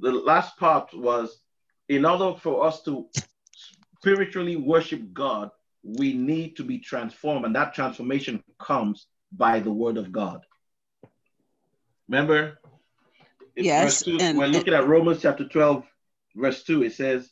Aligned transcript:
the 0.00 0.12
last 0.12 0.56
part 0.56 0.92
was 0.94 1.38
in 1.88 2.04
order 2.04 2.38
for 2.38 2.66
us 2.66 2.82
to 2.82 3.06
spiritually 3.98 4.56
worship 4.56 5.12
God, 5.12 5.50
we 5.82 6.14
need 6.14 6.56
to 6.56 6.64
be 6.64 6.78
transformed, 6.78 7.44
and 7.44 7.54
that 7.54 7.74
transformation 7.74 8.42
comes 8.58 9.06
by 9.32 9.60
the 9.60 9.72
word 9.72 9.96
of 9.96 10.12
God. 10.12 10.44
Remember? 12.08 12.58
Yes. 13.56 14.02
Two, 14.02 14.18
and, 14.20 14.38
we're 14.38 14.46
looking 14.46 14.74
at 14.74 14.86
Romans 14.86 15.22
chapter 15.22 15.46
12, 15.46 15.84
verse 16.34 16.62
2. 16.64 16.84
It 16.84 16.94
says, 16.94 17.30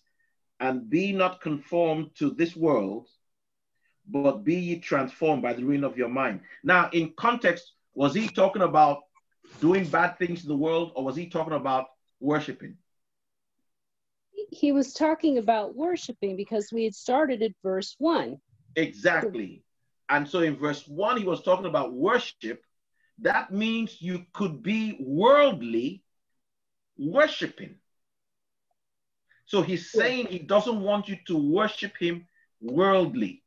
And 0.61 0.89
be 0.89 1.13
not 1.13 1.41
conformed 1.41 2.11
to 2.17 2.31
this 2.31 2.55
world, 2.55 3.09
but 4.09 4.45
be 4.45 4.57
ye 4.57 4.79
transformed 4.79 5.43
by 5.43 5.53
the 5.53 5.63
renewing 5.63 5.85
of 5.85 5.97
your 5.97 6.09
mind. 6.09 6.41
Now, 6.63 6.91
in 6.93 7.13
context, 7.17 7.73
was 7.95 8.15
he 8.15 8.29
talking 8.29 8.63
about 8.63 9.01
doing 9.61 9.85
bad 9.85 10.19
things 10.19 10.43
in 10.43 10.49
the 10.49 10.57
world, 10.57 10.93
or 10.95 11.05
was 11.05 11.17
he 11.17 11.29
talking 11.29 11.55
about 11.55 11.87
worshiping? 12.23 12.77
He 14.51 14.73
was 14.73 14.93
talking 14.93 15.39
about 15.39 15.75
worshiping 15.75 16.37
because 16.37 16.73
we 16.73 16.85
had 16.85 16.95
started 16.95 17.43
at 17.43 17.53
verse 17.63 17.95
one. 17.99 18.39
Exactly. 18.77 19.65
And 20.09 20.29
so 20.29 20.41
in 20.41 20.57
verse 20.57 20.87
one, 20.87 21.17
he 21.17 21.25
was 21.25 21.43
talking 21.43 21.67
about 21.67 21.93
worship. 21.93 22.63
That 23.19 23.53
means 23.53 24.01
you 24.01 24.27
could 24.33 24.63
be 24.63 24.97
worldly 25.01 26.03
worshiping. 26.99 27.77
So 29.47 29.63
he's 29.63 29.91
saying 29.91 30.27
he 30.27 30.39
doesn't 30.39 30.81
want 30.81 31.09
you 31.09 31.17
to 31.27 31.37
worship 31.37 31.93
him 31.99 32.27
worldly 32.61 33.43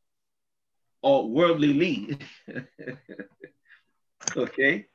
or 1.01 1.23
worldlyly. 1.23 2.21
okay. 4.37 4.85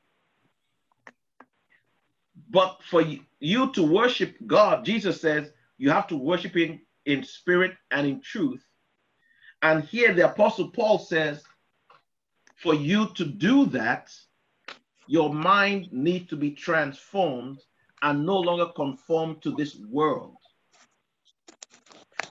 But 2.49 2.79
for 2.89 3.03
you 3.39 3.71
to 3.71 3.83
worship 3.83 4.35
God, 4.45 4.85
Jesus 4.85 5.21
says 5.21 5.51
you 5.77 5.89
have 5.89 6.07
to 6.07 6.17
worship 6.17 6.55
Him 6.55 6.81
in 7.05 7.23
spirit 7.23 7.73
and 7.91 8.07
in 8.07 8.21
truth. 8.21 8.63
And 9.61 9.83
here 9.83 10.13
the 10.13 10.29
Apostle 10.29 10.69
Paul 10.69 10.99
says, 10.99 11.43
for 12.57 12.73
you 12.75 13.07
to 13.15 13.25
do 13.25 13.65
that, 13.67 14.11
your 15.07 15.33
mind 15.33 15.91
needs 15.91 16.29
to 16.29 16.35
be 16.35 16.51
transformed 16.51 17.59
and 18.01 18.25
no 18.25 18.37
longer 18.37 18.67
conform 18.75 19.39
to 19.41 19.51
this 19.51 19.75
world. 19.75 20.35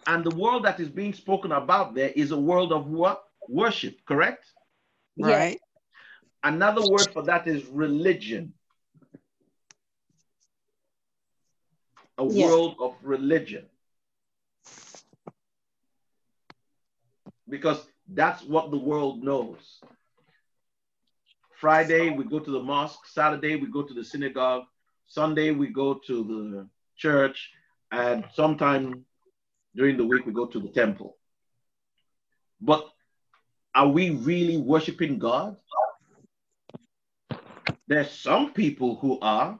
And 0.06 0.24
the 0.24 0.34
world 0.34 0.64
that 0.64 0.80
is 0.80 0.88
being 0.88 1.12
spoken 1.12 1.52
about 1.52 1.94
there 1.94 2.10
is 2.10 2.30
a 2.30 2.36
world 2.36 2.72
of 2.72 2.86
what? 2.86 3.22
Worship, 3.48 3.96
correct? 4.06 4.44
Right. 5.18 5.60
Another 6.42 6.82
word 6.88 7.12
for 7.12 7.22
that 7.22 7.46
is 7.46 7.66
religion. 7.66 8.54
A 12.20 12.26
yes. 12.26 12.48
world 12.48 12.76
of 12.80 12.94
religion. 13.02 13.64
Because 17.48 17.84
that's 18.06 18.44
what 18.44 18.70
the 18.70 18.78
world 18.78 19.24
knows. 19.24 19.80
Friday, 21.60 22.10
we 22.10 22.24
go 22.24 22.38
to 22.38 22.50
the 22.50 22.62
mosque. 22.62 23.06
Saturday, 23.06 23.56
we 23.56 23.66
go 23.66 23.82
to 23.82 23.94
the 23.94 24.04
synagogue. 24.04 24.64
Sunday, 25.06 25.50
we 25.50 25.68
go 25.68 25.94
to 26.06 26.24
the 26.24 26.68
church. 26.96 27.50
And 27.90 28.24
sometime 28.34 29.04
during 29.74 29.96
the 29.96 30.06
week, 30.06 30.26
we 30.26 30.32
go 30.32 30.46
to 30.46 30.60
the 30.60 30.68
temple. 30.68 31.16
But 32.60 32.88
are 33.74 33.88
we 33.88 34.10
really 34.10 34.58
worshiping 34.58 35.18
God? 35.18 35.56
There's 37.88 38.10
some 38.10 38.52
people 38.52 38.96
who 38.96 39.18
are, 39.20 39.58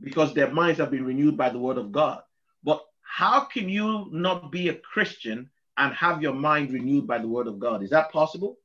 because 0.00 0.34
their 0.34 0.50
minds 0.50 0.78
have 0.78 0.90
been 0.90 1.04
renewed 1.04 1.36
by 1.36 1.50
the 1.50 1.58
word 1.58 1.78
of 1.78 1.92
God. 1.92 2.22
But 2.62 2.82
how 3.02 3.40
can 3.40 3.68
you 3.68 4.08
not 4.12 4.50
be 4.50 4.68
a 4.68 4.74
Christian 4.74 5.50
and 5.76 5.94
have 5.94 6.22
your 6.22 6.34
mind 6.34 6.72
renewed 6.72 7.06
by 7.06 7.18
the 7.18 7.28
word 7.28 7.46
of 7.46 7.58
God? 7.58 7.82
Is 7.82 7.90
that 7.90 8.12
possible? 8.12 8.58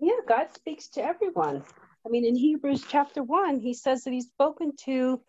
Yeah, 0.00 0.18
God 0.28 0.52
speaks 0.54 0.88
to 0.90 1.04
everyone. 1.04 1.62
I 2.04 2.08
mean, 2.08 2.24
in 2.24 2.34
Hebrews 2.34 2.84
chapter 2.88 3.22
one, 3.22 3.60
he 3.60 3.74
says 3.74 4.02
that 4.04 4.12
he's 4.12 4.26
spoken 4.26 4.72
to, 4.84 5.20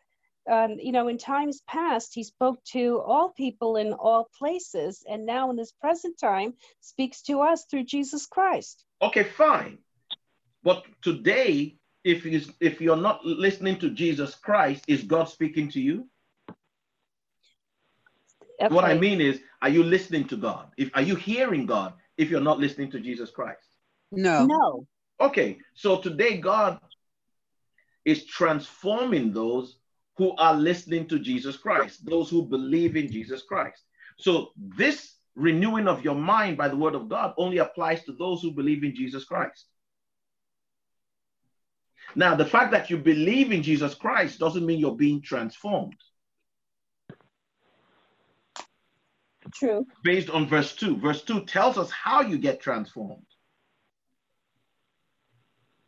um, 0.51 0.78
you 0.79 0.91
know, 0.91 1.07
in 1.07 1.17
times 1.19 1.61
past, 1.67 2.13
he 2.16 2.23
spoke 2.23 2.63
to 2.72 3.00
all 3.05 3.29
people 3.29 3.75
in 3.75 3.94
all 3.94 4.29
places. 4.38 5.03
And 5.07 5.25
now 5.25 5.51
in 5.51 5.55
this 5.55 5.72
present 5.72 6.17
time, 6.19 6.55
speaks 6.79 7.22
to 7.23 7.41
us 7.41 7.66
through 7.69 7.84
Jesus 7.84 8.25
Christ. 8.25 8.84
Okay, 9.01 9.23
fine. 9.23 9.78
But 10.63 10.84
today, 11.03 11.78
if 12.03 12.25
you 12.25 12.41
if 12.59 12.81
you're 12.81 12.97
not 12.97 13.25
listening 13.25 13.78
to 13.80 13.90
Jesus 13.90 14.36
Christ, 14.36 14.84
is 14.88 15.03
God 15.03 15.25
speaking 15.30 15.69
to 15.69 15.80
you? 15.80 16.08
Okay. 18.62 18.74
What 18.74 18.86
I 18.86 18.94
mean 18.94 19.19
is, 19.19 19.41
are 19.62 19.69
you 19.69 19.84
listening 19.84 20.25
to 20.28 20.38
God? 20.38 20.68
If 20.78 20.91
are 20.94 21.02
you 21.02 21.16
hearing 21.16 21.66
God 21.66 21.94
if 22.18 22.30
you're 22.30 22.41
not 22.41 22.59
listening 22.59 22.91
to 22.91 23.00
Jesus 23.00 23.31
Christ? 23.31 23.68
No. 24.12 24.46
No. 24.46 24.88
Okay, 25.19 25.58
so 25.74 26.02
today 26.02 26.38
God 26.38 26.80
is 28.06 28.25
transforming 28.25 29.31
those 29.31 29.78
who 30.18 30.35
are 30.35 30.53
listening 30.53 31.08
to 31.08 31.20
Jesus 31.20 31.58
Christ, 31.58 32.06
those 32.06 32.30
who 32.30 32.46
believe 32.46 32.96
in 32.96 33.12
Jesus 33.12 33.44
Christ. 33.44 33.81
So 34.18 34.52
this 34.58 35.16
renewing 35.35 35.88
of 35.88 36.03
your 36.03 36.16
mind 36.16 36.58
by 36.58 36.68
the 36.68 36.75
word 36.75 36.94
of 36.96 37.09
God 37.09 37.34
only 37.38 37.58
applies 37.58 38.03
to 38.03 38.12
those 38.12 38.41
who 38.41 38.52
believe 38.52 38.84
in 38.84 38.96
Jesus 38.96 39.24
Christ. 39.24 39.66
Now, 42.16 42.35
the 42.35 42.46
fact 42.46 42.72
that 42.72 42.90
you 42.90 42.97
believe 42.97 43.51
in 43.51 43.63
Jesus 43.63 43.96
Christ 43.96 44.40
doesn't 44.40 44.66
mean 44.66 44.79
you're 44.79 44.96
being 44.96 45.22
transformed. 45.22 45.96
True. 49.53 49.85
Based 50.03 50.29
on 50.29 50.47
verse 50.47 50.75
2. 50.75 50.97
Verse 50.97 51.23
2 51.23 51.46
tells 51.46 51.78
us 51.78 51.91
how 51.91 52.22
you 52.22 52.38
get 52.38 52.59
transformed. 52.59 53.25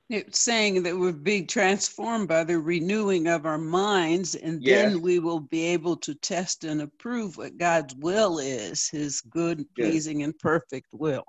It's 0.08 0.40
saying 0.40 0.84
that 0.84 0.96
we're 0.96 1.14
being 1.14 1.47
transformed 1.47 2.28
by 2.28 2.44
the 2.44 2.59
renewing 2.59 3.28
of 3.28 3.47
our 3.47 3.58
minds, 3.58 4.35
and 4.35 4.62
yes. 4.62 4.91
then 4.91 5.02
we 5.02 5.18
will 5.18 5.40
be 5.40 5.66
able 5.66 5.97
to 5.97 6.14
test 6.14 6.64
and 6.64 6.81
approve 6.84 7.38
what 7.38 7.58
God's 7.58 7.96
will 7.96 8.38
is, 8.38 8.88
his 8.88 9.22
good, 9.22 9.66
pleasing, 9.75 10.19
yes. 10.19 10.28
and 10.28 10.40
perfect 10.40 10.90
will. 10.94 11.25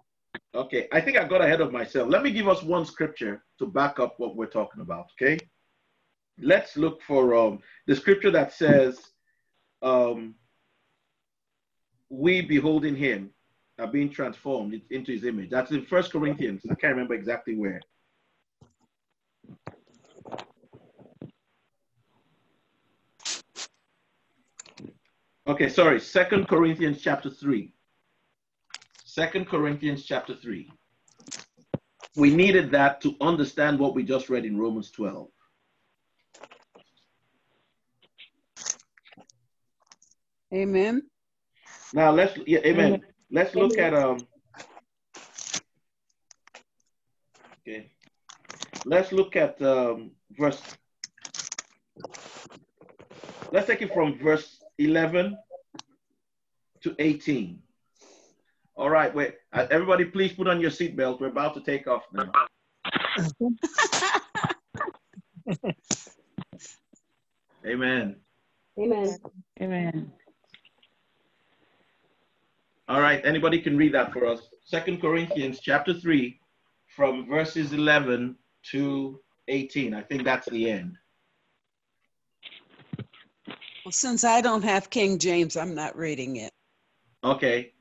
Okay, 0.54 0.88
I 0.92 1.00
think 1.00 1.18
I 1.18 1.24
got 1.24 1.42
ahead 1.42 1.60
of 1.60 1.72
myself. 1.72 2.08
Let 2.08 2.22
me 2.22 2.30
give 2.30 2.48
us 2.48 2.62
one 2.62 2.86
scripture 2.86 3.44
to 3.58 3.66
back 3.66 4.00
up 4.00 4.14
what 4.18 4.36
we're 4.36 4.46
talking 4.46 4.80
about, 4.80 5.06
okay? 5.20 5.38
Let's 6.40 6.76
look 6.76 7.02
for 7.02 7.34
um, 7.34 7.60
the 7.86 7.94
scripture 7.94 8.30
that 8.30 8.52
says, 8.52 8.98
um, 9.82 10.34
we 12.08 12.40
beholding 12.40 12.96
him 12.96 13.30
are 13.78 13.86
being 13.86 14.10
transformed 14.10 14.80
into 14.90 15.12
his 15.12 15.24
image. 15.24 15.50
That's 15.50 15.70
in 15.70 15.84
First 15.84 16.12
Corinthians. 16.12 16.62
I 16.70 16.74
can't 16.74 16.94
remember 16.94 17.14
exactly 17.14 17.56
where. 17.56 17.80
Okay, 25.48 25.68
sorry, 25.68 26.00
Second 26.00 26.48
Corinthians 26.48 27.00
chapter 27.00 27.30
3. 27.30 27.72
Second 29.16 29.48
Corinthians 29.48 30.04
chapter 30.04 30.34
3. 30.34 30.70
We 32.16 32.36
needed 32.36 32.70
that 32.72 33.00
to 33.00 33.16
understand 33.22 33.78
what 33.78 33.94
we 33.94 34.02
just 34.02 34.28
read 34.28 34.44
in 34.44 34.58
Romans 34.58 34.90
12. 34.90 35.28
Amen. 40.52 41.02
Now 41.94 42.10
let's 42.10 42.38
yeah, 42.46 42.58
amen. 42.58 42.86
amen. 42.86 43.02
Let's 43.30 43.54
look 43.54 43.78
amen. 43.78 43.94
at 43.94 44.02
um 44.04 44.18
okay. 47.66 47.90
Let's 48.84 49.12
look 49.12 49.34
at 49.34 49.62
um 49.62 50.10
verse 50.38 50.60
let's 53.50 53.66
take 53.66 53.80
it 53.80 53.94
from 53.94 54.18
verse 54.18 54.60
11 54.76 55.38
to 56.82 56.94
18. 56.98 57.62
All 58.76 58.90
right, 58.90 59.14
wait. 59.14 59.36
Uh, 59.52 59.66
everybody, 59.70 60.04
please 60.04 60.32
put 60.32 60.48
on 60.48 60.60
your 60.60 60.70
seatbelt. 60.70 61.18
We're 61.20 61.28
about 61.28 61.54
to 61.54 61.60
take 61.62 61.86
off 61.86 62.02
now. 62.12 62.30
Amen. 67.66 68.16
Amen. 68.78 69.16
Amen. 69.62 70.12
All 72.88 73.00
right, 73.00 73.24
anybody 73.24 73.60
can 73.60 73.76
read 73.78 73.94
that 73.94 74.12
for 74.12 74.26
us. 74.26 74.48
Second 74.64 75.00
Corinthians 75.00 75.58
chapter 75.60 75.94
3 75.94 76.38
from 76.94 77.26
verses 77.26 77.72
11 77.72 78.36
to 78.70 79.20
18. 79.48 79.94
I 79.94 80.02
think 80.02 80.24
that's 80.24 80.48
the 80.50 80.70
end. 80.70 80.96
Well, 83.84 83.92
since 83.92 84.22
I 84.22 84.40
don't 84.40 84.62
have 84.62 84.90
King 84.90 85.18
James, 85.18 85.56
I'm 85.56 85.74
not 85.74 85.96
reading 85.96 86.36
it. 86.36 86.52
Okay. 87.24 87.72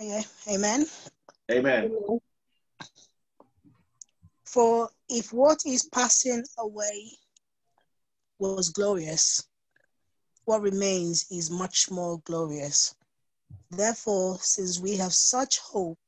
Amen. 0.00 0.86
Amen. 1.50 1.94
For 4.44 4.88
if 5.10 5.32
what 5.32 5.66
is 5.66 5.84
passing 5.92 6.42
away 6.58 7.10
was 8.38 8.70
glorious, 8.70 9.44
what 10.46 10.62
remains 10.62 11.26
is 11.30 11.50
much 11.50 11.90
more 11.90 12.18
glorious. 12.24 12.94
Therefore, 13.70 14.38
since 14.40 14.80
we 14.80 14.96
have 14.96 15.12
such 15.12 15.58
hope, 15.58 15.98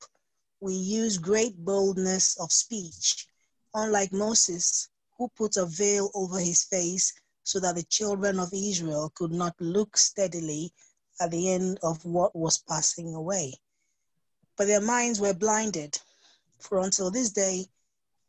we 0.61 0.73
use 0.73 1.19
great 1.19 1.57
boldness 1.59 2.41
of 2.41 2.51
speech, 2.51 3.27
unlike 3.75 4.13
Moses, 4.13 4.89
who 5.19 5.29
put 5.37 5.59
a 5.59 5.67
veil 5.67 6.11
over 6.15 6.39
his 6.39 6.65
face 6.65 7.13
so 7.43 7.61
that 7.61 7.75
the 7.75 7.83
children 7.85 8.41
of 8.41 8.49
Israel 8.55 9.13
could 9.15 9.33
not 9.33 9.55
look 9.61 9.99
steadily 9.99 10.73
at 11.21 11.31
the 11.31 11.53
end 11.53 11.79
of 11.83 12.03
what 12.07 12.35
was 12.35 12.59
passing 12.59 13.15
away. 13.15 13.53
But 14.57 14.67
their 14.67 14.81
minds 14.81 15.21
were 15.21 15.35
blinded, 15.35 15.99
for 16.59 16.79
until 16.79 17.11
this 17.11 17.31
day, 17.31 17.67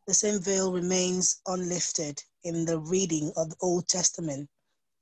the 0.08 0.14
same 0.14 0.40
veil 0.40 0.72
remains 0.72 1.42
unlifted 1.48 2.22
in 2.44 2.66
the 2.66 2.80
reading 2.80 3.32
of 3.38 3.50
the 3.50 3.56
Old 3.62 3.88
Testament 3.88 4.50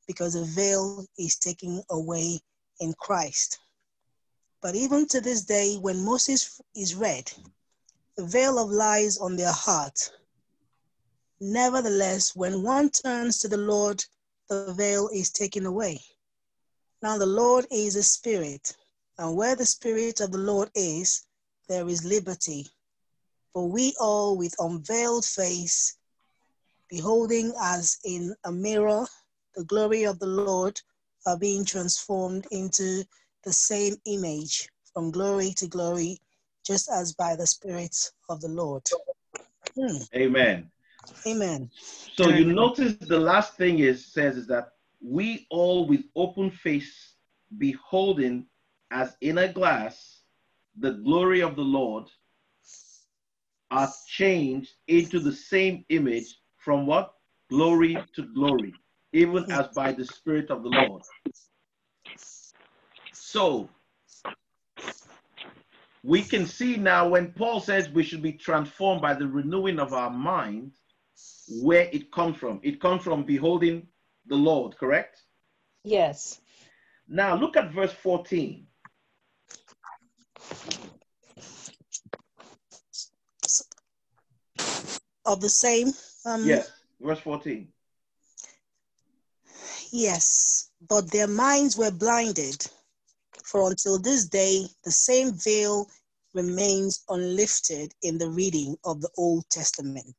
because 0.08 0.34
the 0.34 0.44
veil 0.44 1.06
is 1.18 1.38
taken 1.38 1.82
away 1.90 2.40
in 2.80 2.94
Christ. 2.94 3.60
But 4.62 4.76
even 4.76 5.08
to 5.08 5.22
this 5.22 5.44
day, 5.44 5.76
when 5.78 6.04
Moses 6.04 6.62
is 6.76 6.96
read, 6.96 7.32
the 8.16 8.26
veil 8.26 8.60
of 8.60 8.70
lies 8.70 9.18
on 9.18 9.36
their 9.36 9.52
heart. 9.52 10.12
Nevertheless, 11.40 12.36
when 12.36 12.62
one 12.62 12.90
turns 12.92 13.40
to 13.40 13.48
the 13.48 13.58
Lord, 13.58 14.04
the 14.50 14.74
veil 14.74 15.10
is 15.14 15.32
taken 15.32 15.66
away. 15.66 16.00
Now 17.02 17.18
the 17.18 17.26
Lord 17.26 17.66
is 17.72 17.96
a 17.96 18.04
spirit, 18.04 18.76
and 19.22 19.38
where 19.38 19.56
the 19.56 19.66
spirit 19.66 20.20
of 20.20 20.32
the 20.32 20.40
Lord 20.40 20.72
is, 20.74 21.28
there 21.70 21.88
is 21.88 22.04
liberty. 22.04 22.66
For 23.54 23.70
we 23.70 23.94
all 24.00 24.36
with 24.36 24.56
unveiled 24.58 25.26
face, 25.26 25.96
beholding 26.90 27.54
as 27.62 28.00
in 28.04 28.34
a 28.46 28.52
mirror 28.52 29.06
the 29.56 29.64
glory 29.66 30.06
of 30.06 30.18
the 30.18 30.26
Lord, 30.26 30.82
are 31.28 31.38
being 31.38 31.64
transformed 31.64 32.48
into 32.50 33.04
the 33.44 33.54
same 33.54 33.94
image 34.08 34.68
from 34.92 35.12
glory 35.12 35.52
to 35.58 35.68
glory, 35.68 36.20
just 36.66 36.90
as 36.90 37.14
by 37.14 37.36
the 37.36 37.46
Spirit 37.46 37.96
of 38.28 38.42
the 38.42 38.48
Lord. 38.48 38.82
Hmm. 39.80 39.98
Amen. 40.16 40.72
Amen. 41.28 41.70
So 42.18 42.30
you 42.30 42.46
notice 42.46 42.96
the 42.96 43.20
last 43.20 43.56
thing 43.56 43.80
is 43.80 44.04
says 44.12 44.36
is 44.36 44.48
that 44.48 44.70
we 45.00 45.46
all 45.52 45.88
with 45.88 46.06
open 46.16 46.50
face 46.50 47.14
beholding 47.60 48.48
as 48.92 49.16
in 49.22 49.38
a 49.38 49.48
glass 49.48 50.20
the 50.78 50.92
glory 50.92 51.42
of 51.42 51.56
the 51.56 51.64
Lord 51.64 52.06
are 53.72 53.92
changed 54.08 54.72
into 54.88 55.20
the 55.20 55.32
same 55.32 55.86
image 55.90 56.36
from 56.58 56.86
what? 56.86 57.14
Glory 57.50 57.98
to 58.16 58.24
glory, 58.34 58.74
even 59.14 59.50
as 59.52 59.68
by 59.70 59.92
the 59.94 60.06
Spirit 60.06 60.52
of 60.52 60.64
the 60.64 60.70
Lord. 60.70 61.02
So 63.14 63.70
we 66.04 66.22
can 66.22 66.46
see 66.46 66.76
now 66.76 67.10
when 67.10 67.32
Paul 67.32 67.60
says 67.62 67.90
we 67.90 68.04
should 68.04 68.22
be 68.22 68.34
transformed 68.34 69.02
by 69.02 69.14
the 69.14 69.28
renewing 69.28 69.80
of 69.80 69.94
our 69.94 70.10
mind, 70.10 70.74
where 71.62 71.90
it 71.92 72.12
comes 72.12 72.38
from. 72.38 72.60
It 72.64 72.82
comes 72.82 73.04
from 73.04 73.24
beholding 73.24 73.88
the 74.26 74.36
Lord, 74.36 74.78
correct? 74.78 75.22
Yes. 75.84 76.40
Now 77.08 77.36
look 77.36 77.58
at 77.58 77.72
verse 77.72 77.94
14. 77.94 78.68
Of 85.26 85.40
the 85.40 85.50
same? 85.50 85.90
Um, 86.26 86.46
yes, 86.46 86.72
verse 87.00 87.20
14. 87.20 87.68
Yes, 89.92 90.72
but 90.90 91.12
their 91.12 91.28
minds 91.28 91.78
were 91.78 91.92
blinded 91.92 92.66
for 93.52 93.70
until 93.70 94.00
this 94.00 94.28
day, 94.28 94.66
the 94.86 94.92
same 94.92 95.34
veil 95.34 95.86
remains 96.34 97.04
unlifted 97.10 97.94
in 98.02 98.18
the 98.18 98.30
reading 98.30 98.78
of 98.86 99.02
the 99.02 99.10
Old 99.18 99.44
Testament 99.50 100.16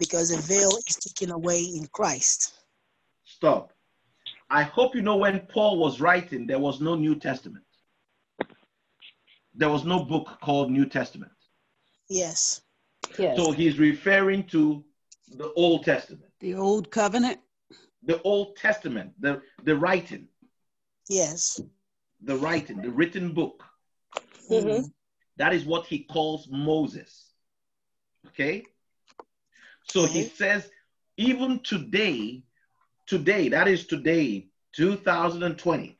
because 0.00 0.30
the 0.30 0.38
veil 0.38 0.76
is 0.88 0.96
taken 0.96 1.30
away 1.30 1.60
in 1.60 1.86
Christ. 1.92 2.54
Stop. 3.24 3.72
I 4.50 4.64
hope 4.64 4.96
you 4.96 5.02
know 5.02 5.16
when 5.16 5.38
Paul 5.40 5.78
was 5.78 6.00
writing, 6.00 6.48
there 6.48 6.58
was 6.58 6.80
no 6.80 6.96
New 6.96 7.14
Testament. 7.14 7.64
There 9.58 9.68
was 9.68 9.84
no 9.84 10.04
book 10.04 10.38
called 10.40 10.70
New 10.70 10.86
Testament. 10.86 11.32
Yes. 12.08 12.62
yes. 13.18 13.36
So 13.36 13.52
he's 13.52 13.78
referring 13.78 14.44
to 14.44 14.82
the 15.36 15.52
Old 15.52 15.84
Testament. 15.84 16.30
The 16.40 16.54
Old 16.54 16.90
Covenant? 16.90 17.40
The 18.02 18.22
Old 18.22 18.56
Testament, 18.56 19.12
the, 19.20 19.42
the 19.64 19.76
writing. 19.76 20.28
Yes 21.10 21.60
the 22.22 22.36
writing, 22.36 22.80
the 22.80 22.90
written 22.90 23.32
book. 23.32 23.64
Mm-hmm. 24.50 24.86
That 25.36 25.54
is 25.54 25.64
what 25.64 25.86
he 25.86 26.00
calls 26.00 26.48
Moses. 26.50 27.32
Okay? 28.28 28.64
So 29.84 30.04
okay. 30.04 30.12
he 30.12 30.24
says, 30.24 30.68
even 31.16 31.60
today, 31.60 32.42
today, 33.06 33.48
that 33.50 33.68
is 33.68 33.86
today, 33.86 34.48
2020, 34.74 35.96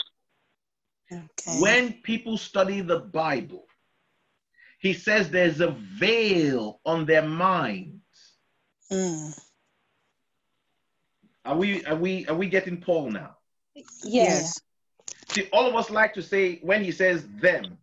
okay. 1.12 1.60
when 1.60 1.92
people 2.02 2.36
study 2.36 2.80
the 2.80 3.00
Bible, 3.00 3.66
he 4.78 4.92
says 4.92 5.28
there's 5.28 5.60
a 5.60 5.70
veil 5.98 6.80
on 6.84 7.04
their 7.04 7.22
minds. 7.22 8.02
Mm. 8.90 9.38
Are 11.44 11.56
we 11.56 11.84
are 11.84 11.96
we 11.96 12.26
are 12.26 12.34
we 12.34 12.48
getting 12.48 12.80
Paul 12.80 13.10
now? 13.10 13.36
Yes. 14.04 14.60
See, 15.28 15.48
all 15.52 15.66
of 15.66 15.74
us 15.74 15.90
like 15.90 16.14
to 16.14 16.22
say 16.22 16.58
when 16.62 16.82
he 16.82 16.90
says 16.90 17.26
them, 17.40 17.78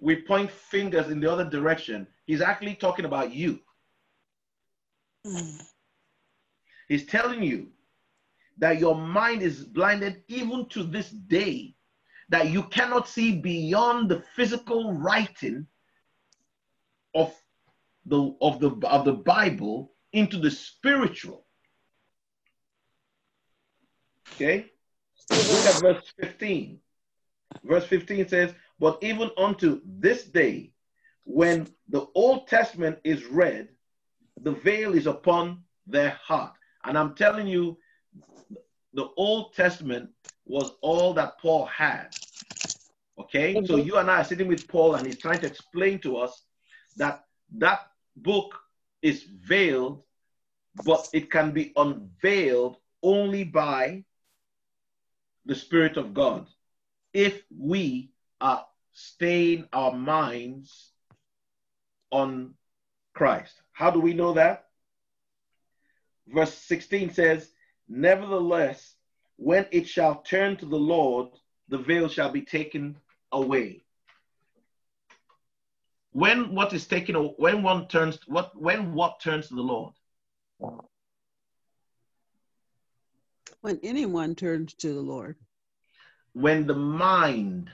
we 0.00 0.22
point 0.22 0.50
fingers 0.50 1.08
in 1.08 1.20
the 1.20 1.30
other 1.30 1.48
direction. 1.48 2.06
He's 2.26 2.40
actually 2.40 2.74
talking 2.74 3.04
about 3.04 3.32
you. 3.32 3.60
Mm. 5.26 5.62
He's 6.88 7.06
telling 7.06 7.42
you 7.42 7.68
that 8.58 8.78
your 8.78 8.94
mind 8.94 9.42
is 9.42 9.64
blinded 9.64 10.22
even 10.28 10.66
to 10.70 10.82
this 10.82 11.10
day, 11.10 11.74
that 12.32 12.48
you 12.48 12.62
cannot 12.64 13.06
see 13.06 13.36
beyond 13.36 14.08
the 14.08 14.22
physical 14.34 14.94
writing 14.94 15.66
of 17.14 17.30
the 18.06 18.34
of 18.40 18.58
the 18.58 18.70
of 18.86 19.04
the 19.04 19.12
Bible 19.12 19.92
into 20.14 20.38
the 20.38 20.50
spiritual. 20.50 21.44
Okay? 24.32 24.64
Look 25.30 25.66
at 25.66 25.80
verse 25.82 26.12
15. 26.20 26.80
Verse 27.64 27.84
15 27.84 28.26
says, 28.28 28.54
But 28.80 28.98
even 29.02 29.30
unto 29.36 29.82
this 29.84 30.24
day, 30.24 30.72
when 31.24 31.68
the 31.90 32.06
Old 32.14 32.48
Testament 32.48 32.98
is 33.04 33.26
read, 33.26 33.68
the 34.40 34.52
veil 34.52 34.94
is 34.94 35.06
upon 35.06 35.62
their 35.86 36.10
heart. 36.10 36.54
And 36.84 36.96
I'm 36.96 37.14
telling 37.14 37.46
you, 37.46 37.76
the 38.94 39.08
Old 39.18 39.54
Testament 39.54 40.08
was 40.46 40.72
all 40.80 41.14
that 41.14 41.38
Paul 41.38 41.66
had. 41.66 42.14
Okay? 43.18 43.64
So 43.64 43.76
you 43.76 43.96
and 43.96 44.10
I 44.10 44.20
are 44.20 44.24
sitting 44.24 44.48
with 44.48 44.68
Paul, 44.68 44.94
and 44.94 45.06
he's 45.06 45.18
trying 45.18 45.40
to 45.40 45.46
explain 45.46 45.98
to 46.00 46.16
us 46.18 46.42
that 46.96 47.24
that 47.58 47.80
book 48.16 48.58
is 49.02 49.22
veiled, 49.22 50.02
but 50.84 51.08
it 51.12 51.30
can 51.30 51.52
be 51.52 51.72
unveiled 51.76 52.76
only 53.02 53.44
by 53.44 54.04
the 55.44 55.54
Spirit 55.54 55.96
of 55.96 56.14
God 56.14 56.46
if 57.12 57.42
we 57.56 58.10
are 58.40 58.64
staying 58.92 59.68
our 59.72 59.92
minds 59.92 60.92
on 62.10 62.54
Christ. 63.14 63.60
How 63.72 63.90
do 63.90 64.00
we 64.00 64.14
know 64.14 64.34
that? 64.34 64.66
Verse 66.28 66.54
16 66.54 67.12
says, 67.12 67.50
Nevertheless, 67.88 68.94
when 69.36 69.66
it 69.70 69.88
shall 69.88 70.22
turn 70.22 70.56
to 70.58 70.66
the 70.66 70.76
Lord, 70.76 71.28
the 71.72 71.78
veil 71.78 72.06
shall 72.06 72.30
be 72.30 72.42
taken 72.42 72.94
away. 73.32 73.82
When 76.12 76.54
what 76.54 76.74
is 76.74 76.86
taken 76.86 77.14
when 77.16 77.62
one 77.62 77.88
turns 77.88 78.18
what 78.26 78.54
when 78.54 78.92
what 78.92 79.20
turns 79.20 79.48
to 79.48 79.54
the 79.54 79.62
Lord? 79.62 79.94
When 83.62 83.80
anyone 83.82 84.34
turns 84.34 84.74
to 84.74 84.92
the 84.92 85.00
Lord. 85.00 85.36
When 86.34 86.66
the 86.66 86.74
mind 86.74 87.70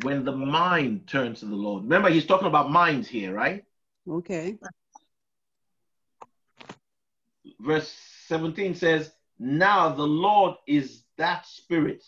when 0.00 0.24
the 0.24 0.32
mind 0.32 1.06
turns 1.06 1.40
to 1.40 1.46
the 1.46 1.54
Lord. 1.54 1.82
Remember, 1.82 2.08
he's 2.08 2.26
talking 2.26 2.48
about 2.48 2.70
minds 2.70 3.06
here, 3.06 3.34
right? 3.34 3.64
Okay. 4.08 4.56
Verse 7.60 8.11
17 8.32 8.74
says, 8.74 9.12
Now 9.38 9.90
the 9.90 10.06
Lord 10.06 10.54
is 10.66 11.02
that 11.18 11.44
spirit. 11.46 12.02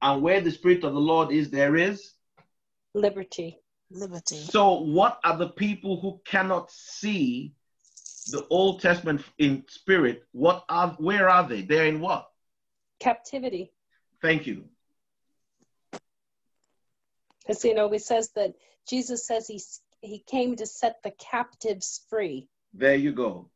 And 0.00 0.20
where 0.20 0.40
the 0.40 0.50
spirit 0.50 0.82
of 0.82 0.92
the 0.92 0.98
Lord 1.00 1.30
is, 1.30 1.50
there 1.50 1.76
is 1.76 2.14
liberty. 2.94 3.60
Liberty. 3.88 4.38
So, 4.38 4.80
what 4.80 5.20
are 5.22 5.36
the 5.36 5.50
people 5.50 6.00
who 6.00 6.20
cannot 6.24 6.72
see 6.72 7.54
the 8.32 8.44
Old 8.50 8.80
Testament 8.80 9.22
in 9.38 9.62
spirit? 9.68 10.24
What 10.32 10.64
are 10.68 10.96
where 10.98 11.28
are 11.28 11.46
they? 11.46 11.62
They're 11.62 11.86
in 11.86 12.00
what? 12.00 12.28
Captivity. 12.98 13.70
Thank 14.20 14.48
you. 14.48 14.64
Because 17.46 17.64
you 17.64 17.74
know, 17.74 17.92
it 17.92 18.02
says 18.02 18.30
that 18.34 18.54
Jesus 18.88 19.28
says 19.28 19.46
he 19.46 19.60
he 20.00 20.18
came 20.18 20.56
to 20.56 20.66
set 20.66 20.96
the 21.04 21.12
captives 21.12 22.00
free. 22.10 22.48
There 22.74 22.96
you 22.96 23.12
go. 23.12 23.48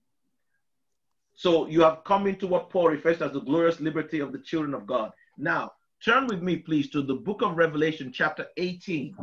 So 1.37 1.67
you 1.69 1.83
have 1.83 2.03
come 2.05 2.27
into 2.27 2.47
what 2.47 2.71
Paul 2.71 2.89
refers 2.89 3.19
to 3.19 3.27
as 3.27 3.33
the 3.33 3.41
glorious 3.41 3.79
liberty 3.79 4.21
of 4.21 4.33
the 4.33 4.39
children 4.39 4.73
of 4.73 4.87
God. 4.87 5.13
Now, 5.37 5.73
turn 6.03 6.27
with 6.27 6.43
me, 6.43 6.57
please, 6.57 6.91
to 6.91 7.03
the 7.03 7.15
book 7.15 7.43
of 7.43 7.59
Revelation, 7.59 8.11
chapter 8.11 8.47
18. 8.57 9.15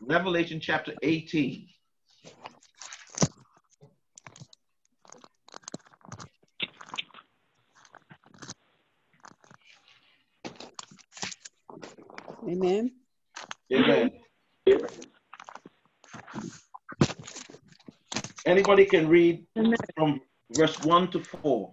Revelation, 0.00 0.60
chapter 0.60 0.94
18. 1.02 1.68
Amen. 12.48 12.92
Amen. 13.72 14.10
Anybody 18.46 18.84
can 18.84 19.08
read 19.08 19.44
from 19.96 20.20
verse 20.56 20.78
1 20.82 21.10
to 21.12 21.20
4. 21.20 21.72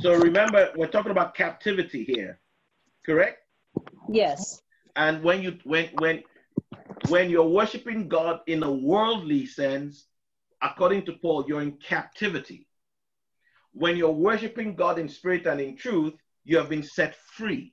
So 0.00 0.14
remember, 0.14 0.70
we're 0.76 0.88
talking 0.88 1.12
about 1.12 1.34
captivity 1.34 2.04
here, 2.04 2.40
correct? 3.06 3.38
Yes. 4.08 4.60
And 4.96 5.22
when 5.22 5.42
you 5.42 5.58
when 5.64 5.90
when 5.98 6.22
when 7.08 7.30
you're 7.30 7.48
worshiping 7.48 8.08
God 8.08 8.40
in 8.46 8.62
a 8.62 8.70
worldly 8.70 9.46
sense, 9.46 10.06
according 10.60 11.04
to 11.06 11.12
Paul, 11.12 11.44
you're 11.46 11.62
in 11.62 11.72
captivity. 11.72 12.66
When 13.72 13.96
you're 13.96 14.10
worshiping 14.10 14.74
God 14.74 14.98
in 14.98 15.08
spirit 15.08 15.46
and 15.46 15.60
in 15.60 15.76
truth, 15.76 16.14
you 16.44 16.58
have 16.58 16.68
been 16.68 16.82
set 16.82 17.14
free. 17.14 17.72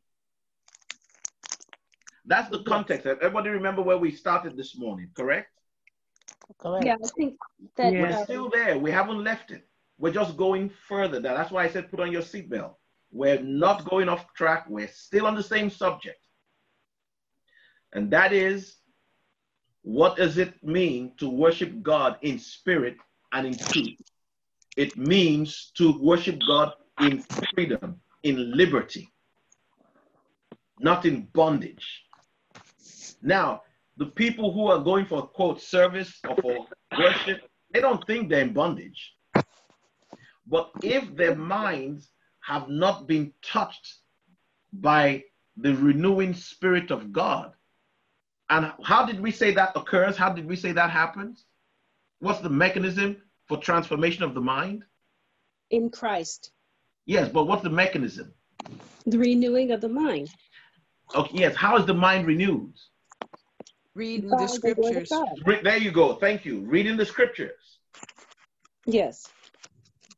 That's 2.30 2.50
the 2.50 2.62
context. 2.62 3.08
Everybody 3.08 3.50
remember 3.50 3.82
where 3.82 3.98
we 3.98 4.12
started 4.12 4.56
this 4.56 4.78
morning, 4.78 5.10
correct? 5.18 5.50
Correct. 6.60 6.86
Yeah, 6.86 6.96
I 7.04 7.08
think 7.18 7.38
that 7.76 7.92
we're 7.92 8.12
uh, 8.12 8.24
still 8.24 8.50
there. 8.52 8.78
We 8.78 8.92
haven't 8.92 9.24
left 9.24 9.50
it. 9.50 9.68
We're 9.98 10.14
just 10.14 10.38
going 10.38 10.70
further. 10.88 11.20
That's 11.20 11.50
why 11.50 11.64
I 11.64 11.70
said 11.70 11.90
put 11.90 12.00
on 12.00 12.12
your 12.12 12.22
seatbelt. 12.22 12.76
We're 13.12 13.42
not 13.42 13.90
going 13.90 14.10
off 14.10 14.32
track. 14.36 14.66
We're 14.70 14.90
still 14.90 15.26
on 15.26 15.34
the 15.34 15.42
same 15.42 15.72
subject. 15.72 16.20
And 17.94 18.12
that 18.12 18.32
is 18.32 18.76
what 19.82 20.18
does 20.18 20.38
it 20.38 20.64
mean 20.64 21.14
to 21.18 21.28
worship 21.28 21.82
God 21.82 22.18
in 22.22 22.38
spirit 22.38 22.98
and 23.34 23.48
in 23.48 23.58
truth? 23.58 23.98
It 24.78 24.96
means 24.98 25.72
to 25.78 26.00
worship 26.00 26.40
God 26.48 26.74
in 27.02 27.24
freedom, 27.56 28.00
in 28.22 28.56
liberty, 28.56 29.10
not 30.80 31.06
in 31.06 31.24
bondage. 31.34 32.04
Now, 33.22 33.62
the 33.98 34.06
people 34.06 34.54
who 34.54 34.68
are 34.68 34.80
going 34.80 35.06
for 35.06 35.22
quote 35.24 35.62
service 35.62 36.20
or 36.28 36.36
for 36.38 36.68
worship, 36.98 37.42
they 37.74 37.82
don't 37.82 38.06
think 38.08 38.30
they're 38.30 38.42
in 38.42 38.54
bondage. 38.54 39.14
But 40.48 40.72
if 40.82 41.16
their 41.16 41.36
minds 41.36 42.10
have 42.42 42.70
not 42.70 43.08
been 43.08 43.34
touched 43.42 43.98
by 44.74 45.24
the 45.58 45.76
renewing 45.76 46.34
spirit 46.34 46.92
of 46.92 47.12
God, 47.12 47.54
and 48.50 48.72
how 48.84 49.06
did 49.06 49.20
we 49.20 49.32
say 49.32 49.54
that 49.54 49.74
occurs? 49.76 50.18
How 50.18 50.32
did 50.34 50.48
we 50.48 50.56
say 50.56 50.72
that 50.72 50.90
happens? 50.90 51.46
What's 52.20 52.40
the 52.40 52.50
mechanism 52.50 53.18
for 53.48 53.58
transformation 53.58 54.24
of 54.24 54.34
the 54.34 54.42
mind? 54.42 54.84
In 55.70 55.90
Christ. 55.90 56.52
Yes, 57.06 57.30
but 57.30 57.46
what's 57.46 57.64
the 57.64 57.70
mechanism? 57.70 58.34
The 59.06 59.18
renewing 59.18 59.72
of 59.72 59.82
the 59.82 59.90
mind. 59.90 60.30
Okay, 61.16 61.38
yes. 61.40 61.56
How 61.56 61.78
is 61.78 61.86
the 61.86 61.94
mind 61.94 62.26
renewed? 62.26 62.74
Reading 64.00 64.30
the 64.30 64.48
scriptures. 64.48 65.12
Re- 65.46 65.62
there 65.62 65.76
you 65.76 65.92
go. 65.92 66.14
Thank 66.14 66.46
you. 66.46 66.62
Reading 66.62 66.96
the 66.96 67.06
scriptures. 67.06 67.80
Yes. 68.86 69.28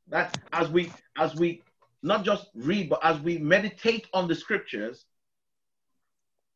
That 0.08 0.38
as 0.54 0.70
we 0.70 0.92
as 1.18 1.34
we 1.34 1.64
not 2.04 2.24
just 2.24 2.52
read, 2.54 2.90
but 2.90 3.00
as 3.04 3.20
we 3.22 3.40
meditate 3.40 4.06
on 4.14 4.28
the 4.28 4.36
scriptures, 4.36 5.06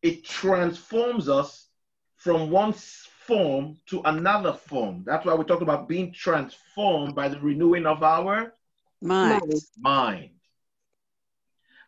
it 0.04 0.24
transforms 0.24 1.28
us 1.28 1.66
from 2.16 2.52
one 2.52 2.74
form 2.74 3.78
to 3.88 4.02
another 4.06 4.54
form. 4.54 5.04
That's 5.04 5.26
why 5.26 5.34
we 5.34 5.46
talk 5.46 5.62
about 5.62 5.90
being 5.90 6.14
transformed 6.14 7.16
by 7.16 7.28
the 7.28 7.40
renewing 7.40 7.88
of 7.88 8.04
our 8.04 8.54
mind. 9.02 9.42
mind. 9.80 10.30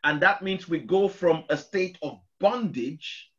And 0.04 0.20
that 0.22 0.42
means 0.42 0.68
we 0.68 0.80
go 0.80 1.08
from 1.08 1.44
a 1.52 1.58
state 1.58 2.00
of 2.02 2.20
bondage 2.40 3.30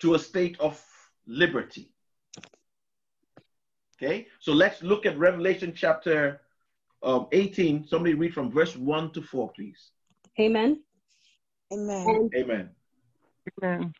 to 0.00 0.14
a 0.14 0.18
state 0.18 0.58
of 0.60 0.82
liberty. 1.26 1.90
Okay, 3.96 4.26
so 4.40 4.52
let's 4.52 4.82
look 4.82 5.06
at 5.06 5.16
Revelation 5.18 5.72
chapter 5.74 6.40
um, 7.02 7.28
18. 7.32 7.86
Somebody 7.86 8.14
read 8.14 8.34
from 8.34 8.50
verse 8.50 8.76
1 8.76 9.12
to 9.12 9.22
4, 9.22 9.52
please. 9.52 9.90
Amen. 10.40 10.82
Amen. 11.72 12.30
Amen. 12.34 12.70
Amen. 13.62 13.94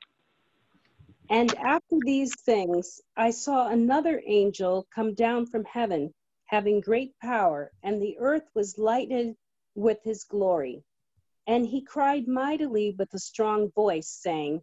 And 1.31 1.55
after 1.55 1.97
these 2.05 2.35
things, 2.43 3.01
I 3.17 3.31
saw 3.31 3.69
another 3.69 4.23
angel 4.27 4.87
come 4.95 5.15
down 5.15 5.47
from 5.47 5.65
heaven, 5.65 6.13
having 6.47 6.81
great 6.81 7.19
power, 7.21 7.73
and 7.83 8.01
the 8.01 8.19
earth 8.19 8.45
was 8.55 8.79
lighted 8.79 9.35
with 9.75 9.99
his 10.03 10.25
glory. 10.25 10.85
And 11.47 11.67
he 11.67 11.83
cried 11.83 12.29
mightily 12.29 12.95
with 12.99 13.13
a 13.15 13.19
strong 13.19 13.71
voice, 13.73 14.09
saying, 14.09 14.63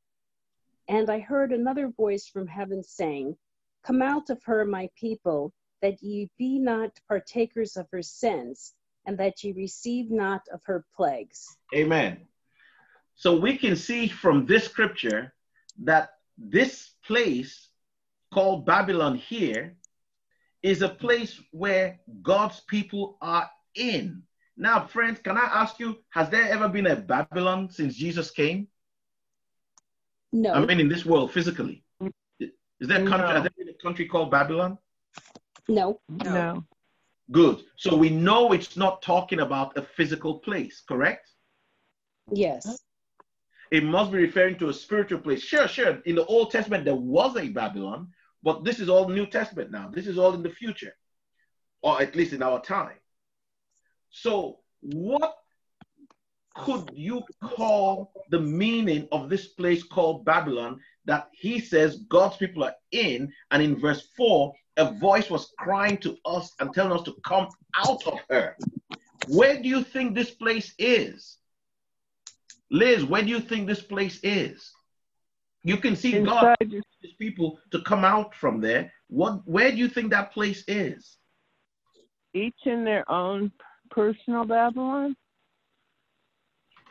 And 0.87 1.09
I 1.09 1.19
heard 1.19 1.51
another 1.51 1.89
voice 1.89 2.27
from 2.27 2.47
heaven 2.47 2.83
saying, 2.83 3.35
Come 3.83 4.01
out 4.01 4.29
of 4.29 4.43
her, 4.43 4.65
my 4.65 4.89
people, 4.95 5.53
that 5.81 6.01
ye 6.03 6.29
be 6.37 6.59
not 6.59 6.91
partakers 7.07 7.77
of 7.77 7.87
her 7.91 8.01
sins, 8.01 8.73
and 9.05 9.17
that 9.17 9.43
ye 9.43 9.51
receive 9.53 10.11
not 10.11 10.41
of 10.53 10.61
her 10.65 10.85
plagues. 10.95 11.57
Amen. 11.73 12.27
So 13.15 13.39
we 13.39 13.57
can 13.57 13.75
see 13.75 14.07
from 14.07 14.45
this 14.45 14.65
scripture 14.65 15.33
that 15.83 16.11
this 16.37 16.91
place 17.05 17.69
called 18.33 18.65
Babylon 18.65 19.15
here 19.17 19.75
is 20.63 20.81
a 20.81 20.89
place 20.89 21.39
where 21.51 21.99
God's 22.21 22.61
people 22.61 23.17
are 23.21 23.49
in. 23.75 24.23
Now, 24.57 24.85
friends, 24.85 25.19
can 25.19 25.37
I 25.37 25.49
ask 25.53 25.79
you, 25.79 25.97
has 26.09 26.29
there 26.29 26.49
ever 26.49 26.67
been 26.67 26.87
a 26.87 26.95
Babylon 26.95 27.69
since 27.69 27.95
Jesus 27.95 28.29
came? 28.31 28.67
No. 30.31 30.53
I 30.53 30.65
mean, 30.65 30.79
in 30.79 30.89
this 30.89 31.05
world, 31.05 31.31
physically. 31.31 31.83
Is 32.39 32.87
there 32.87 33.03
a 33.03 33.07
country, 33.07 33.27
no. 33.27 33.33
has 33.35 33.43
there 33.43 33.69
a 33.69 33.83
country 33.83 34.07
called 34.07 34.31
Babylon? 34.31 34.77
No. 35.67 35.99
No. 36.09 36.65
Good. 37.31 37.63
So 37.75 37.95
we 37.95 38.09
know 38.09 38.51
it's 38.53 38.75
not 38.75 39.01
talking 39.01 39.39
about 39.39 39.77
a 39.77 39.81
physical 39.81 40.39
place, 40.39 40.81
correct? 40.87 41.29
Yes 42.31 42.81
it 43.71 43.85
must 43.85 44.11
be 44.11 44.17
referring 44.17 44.57
to 44.57 44.69
a 44.69 44.73
spiritual 44.73 45.19
place. 45.19 45.41
Sure, 45.41 45.67
sure. 45.67 46.01
In 46.05 46.15
the 46.15 46.25
Old 46.25 46.51
Testament, 46.51 46.83
there 46.83 46.95
was 46.95 47.37
a 47.37 47.47
Babylon, 47.47 48.09
But 48.43 48.63
this 48.65 48.79
is 48.79 48.89
all 48.89 49.07
New 49.07 49.27
Testament 49.27 49.71
now. 49.71 49.89
This 49.89 50.07
is 50.07 50.17
all 50.17 50.33
in 50.33 50.43
the 50.43 50.49
future, 50.49 50.93
or 51.81 52.01
at 52.01 52.15
least 52.15 52.33
in 52.33 52.43
our 52.43 52.61
time. 52.61 52.99
So, 54.09 54.59
what 54.81 55.35
could 56.55 56.91
you 56.93 57.23
call 57.41 58.11
the 58.29 58.39
meaning 58.39 59.07
of 59.11 59.29
this 59.29 59.47
place 59.47 59.83
called 59.83 60.25
Babylon 60.25 60.79
that 61.05 61.29
he 61.31 61.59
says 61.59 61.97
God's 62.09 62.37
people 62.37 62.63
are 62.63 62.75
in? 62.91 63.31
And 63.51 63.63
in 63.63 63.79
verse 63.79 64.09
4, 64.17 64.53
a 64.77 64.91
voice 64.93 65.29
was 65.29 65.53
crying 65.57 65.97
to 65.99 66.17
us 66.25 66.53
and 66.59 66.73
telling 66.73 66.91
us 66.91 67.03
to 67.03 67.15
come 67.25 67.47
out 67.75 68.05
of 68.07 68.19
her. 68.29 68.55
Where 69.27 69.61
do 69.61 69.67
you 69.67 69.83
think 69.83 70.15
this 70.15 70.31
place 70.31 70.73
is? 70.77 71.37
Liz, 72.69 73.03
where 73.05 73.21
do 73.21 73.29
you 73.29 73.39
think 73.39 73.67
this 73.67 73.81
place 73.81 74.19
is? 74.23 74.71
You 75.63 75.77
can 75.77 75.95
see 75.95 76.15
Inside 76.15 76.57
God 76.59 76.83
his 77.01 77.13
people 77.19 77.59
to 77.71 77.81
come 77.81 78.03
out 78.03 78.33
from 78.33 78.61
there. 78.61 78.91
What 79.07 79.47
where 79.47 79.71
do 79.71 79.77
you 79.77 79.87
think 79.87 80.11
that 80.11 80.31
place 80.31 80.63
is? 80.67 81.17
Each 82.33 82.55
in 82.65 82.83
their 82.83 83.09
own 83.11 83.51
personal 83.91 84.45
Babylon? 84.45 85.15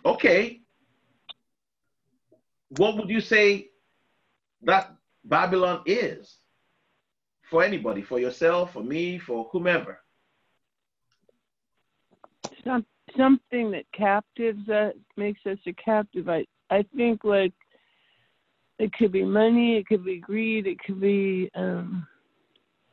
Okay. 0.04 0.60
What 2.76 2.96
would 2.96 3.10
you 3.10 3.20
say 3.20 3.70
that 4.62 4.94
Babylon 5.24 5.82
is? 5.86 6.36
For 7.50 7.64
anybody, 7.64 8.02
for 8.02 8.20
yourself, 8.20 8.72
for 8.72 8.82
me, 8.82 9.18
for 9.18 9.48
whomever. 9.50 10.00
Some, 12.64 12.86
something 13.16 13.72
that 13.72 13.84
captives 13.92 14.68
us, 14.68 14.94
makes 15.16 15.40
us 15.46 15.58
a 15.66 15.72
captive. 15.72 16.28
I, 16.28 16.46
I 16.70 16.84
think 16.96 17.24
like 17.24 17.52
it 18.78 18.92
could 18.92 19.12
be 19.12 19.24
money, 19.24 19.76
it 19.76 19.86
could 19.86 20.04
be 20.04 20.18
greed, 20.18 20.66
it 20.66 20.78
could 20.78 21.00
be 21.00 21.50
um, 21.54 22.06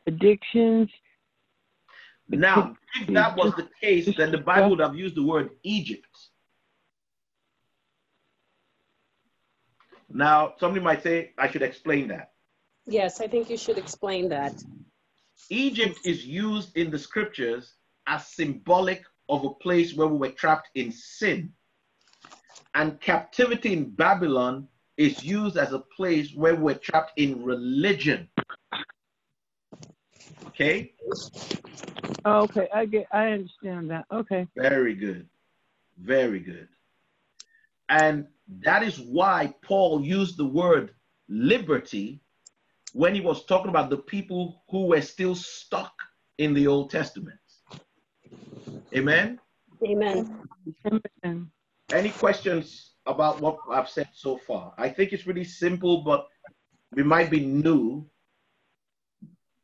addictions. 0.07 0.89
now, 2.29 2.75
if 2.99 3.07
that 3.07 3.37
was 3.37 3.53
the 3.55 3.69
case, 3.79 4.09
then 4.17 4.31
the 4.31 4.39
Bible 4.39 4.71
would 4.71 4.79
have 4.79 4.95
used 4.95 5.15
the 5.15 5.23
word 5.23 5.51
Egypt. 5.63 6.07
Now, 10.09 10.53
somebody 10.59 10.83
might 10.83 11.03
say, 11.03 11.33
I 11.37 11.49
should 11.49 11.61
explain 11.61 12.07
that. 12.09 12.31
Yes, 12.85 13.19
I 13.19 13.27
think 13.27 13.49
you 13.49 13.57
should 13.57 13.77
explain 13.77 14.29
that. 14.29 14.53
Egypt 15.49 15.99
is 16.05 16.25
used 16.25 16.75
in 16.77 16.89
the 16.89 16.97
scriptures 16.97 17.73
as 18.07 18.27
symbolic 18.27 19.03
of 19.29 19.43
a 19.43 19.49
place 19.49 19.93
where 19.93 20.07
we 20.07 20.17
were 20.17 20.31
trapped 20.31 20.69
in 20.75 20.91
sin. 20.91 21.51
And 22.73 22.99
captivity 23.01 23.73
in 23.73 23.89
Babylon 23.89 24.67
is 24.95 25.23
used 25.23 25.57
as 25.57 25.73
a 25.73 25.79
place 25.79 26.33
where 26.33 26.55
we're 26.55 26.75
trapped 26.75 27.13
in 27.17 27.43
religion. 27.43 28.29
Okay? 30.47 30.93
Oh, 32.25 32.41
okay, 32.43 32.67
I 32.73 32.85
get 32.85 33.07
I 33.11 33.31
understand 33.31 33.91
that. 33.91 34.05
Okay. 34.11 34.47
Very 34.55 34.95
good. 34.95 35.27
Very 35.97 36.39
good. 36.39 36.67
And 37.89 38.27
that 38.61 38.83
is 38.83 38.99
why 38.99 39.53
Paul 39.61 40.03
used 40.03 40.37
the 40.37 40.45
word 40.45 40.93
liberty 41.27 42.21
when 42.93 43.13
he 43.13 43.21
was 43.21 43.45
talking 43.45 43.69
about 43.69 43.89
the 43.89 43.97
people 43.97 44.63
who 44.69 44.87
were 44.87 45.01
still 45.01 45.35
stuck 45.35 45.93
in 46.37 46.53
the 46.53 46.67
Old 46.67 46.89
Testament. 46.89 47.39
Amen? 48.95 49.39
Amen. 49.83 50.39
Amen. 50.85 51.51
Any 51.91 52.09
questions 52.09 52.93
about 53.05 53.41
what 53.41 53.57
I've 53.71 53.89
said 53.89 54.09
so 54.13 54.37
far? 54.37 54.73
I 54.77 54.89
think 54.89 55.13
it's 55.13 55.27
really 55.27 55.43
simple, 55.43 56.01
but 56.01 56.27
we 56.93 57.03
might 57.03 57.29
be 57.29 57.45
new. 57.45 58.09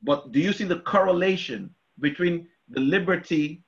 But 0.02 0.32
do 0.32 0.40
you 0.40 0.54
see 0.54 0.66
the 0.66 0.80
correlation 0.82 1.74
between 2.00 2.48
the 2.70 2.82
liberty, 2.82 3.64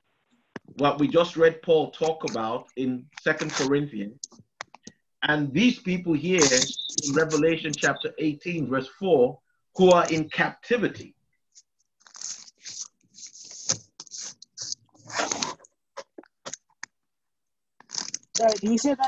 what 0.78 0.98
we 0.98 1.08
just 1.08 1.36
read 1.36 1.62
Paul 1.62 1.90
talk 1.90 2.28
about 2.30 2.66
in 2.76 3.06
Second 3.22 3.52
Corinthians, 3.52 4.18
and 5.26 5.52
these 5.52 5.78
people 5.80 6.12
here 6.12 6.40
in 6.40 7.14
Revelation 7.14 7.72
chapter 7.76 8.12
18, 8.18 8.68
verse 8.68 8.88
4, 8.98 9.38
who 9.74 9.90
are 9.90 10.06
in 10.08 10.28
captivity. 10.28 11.14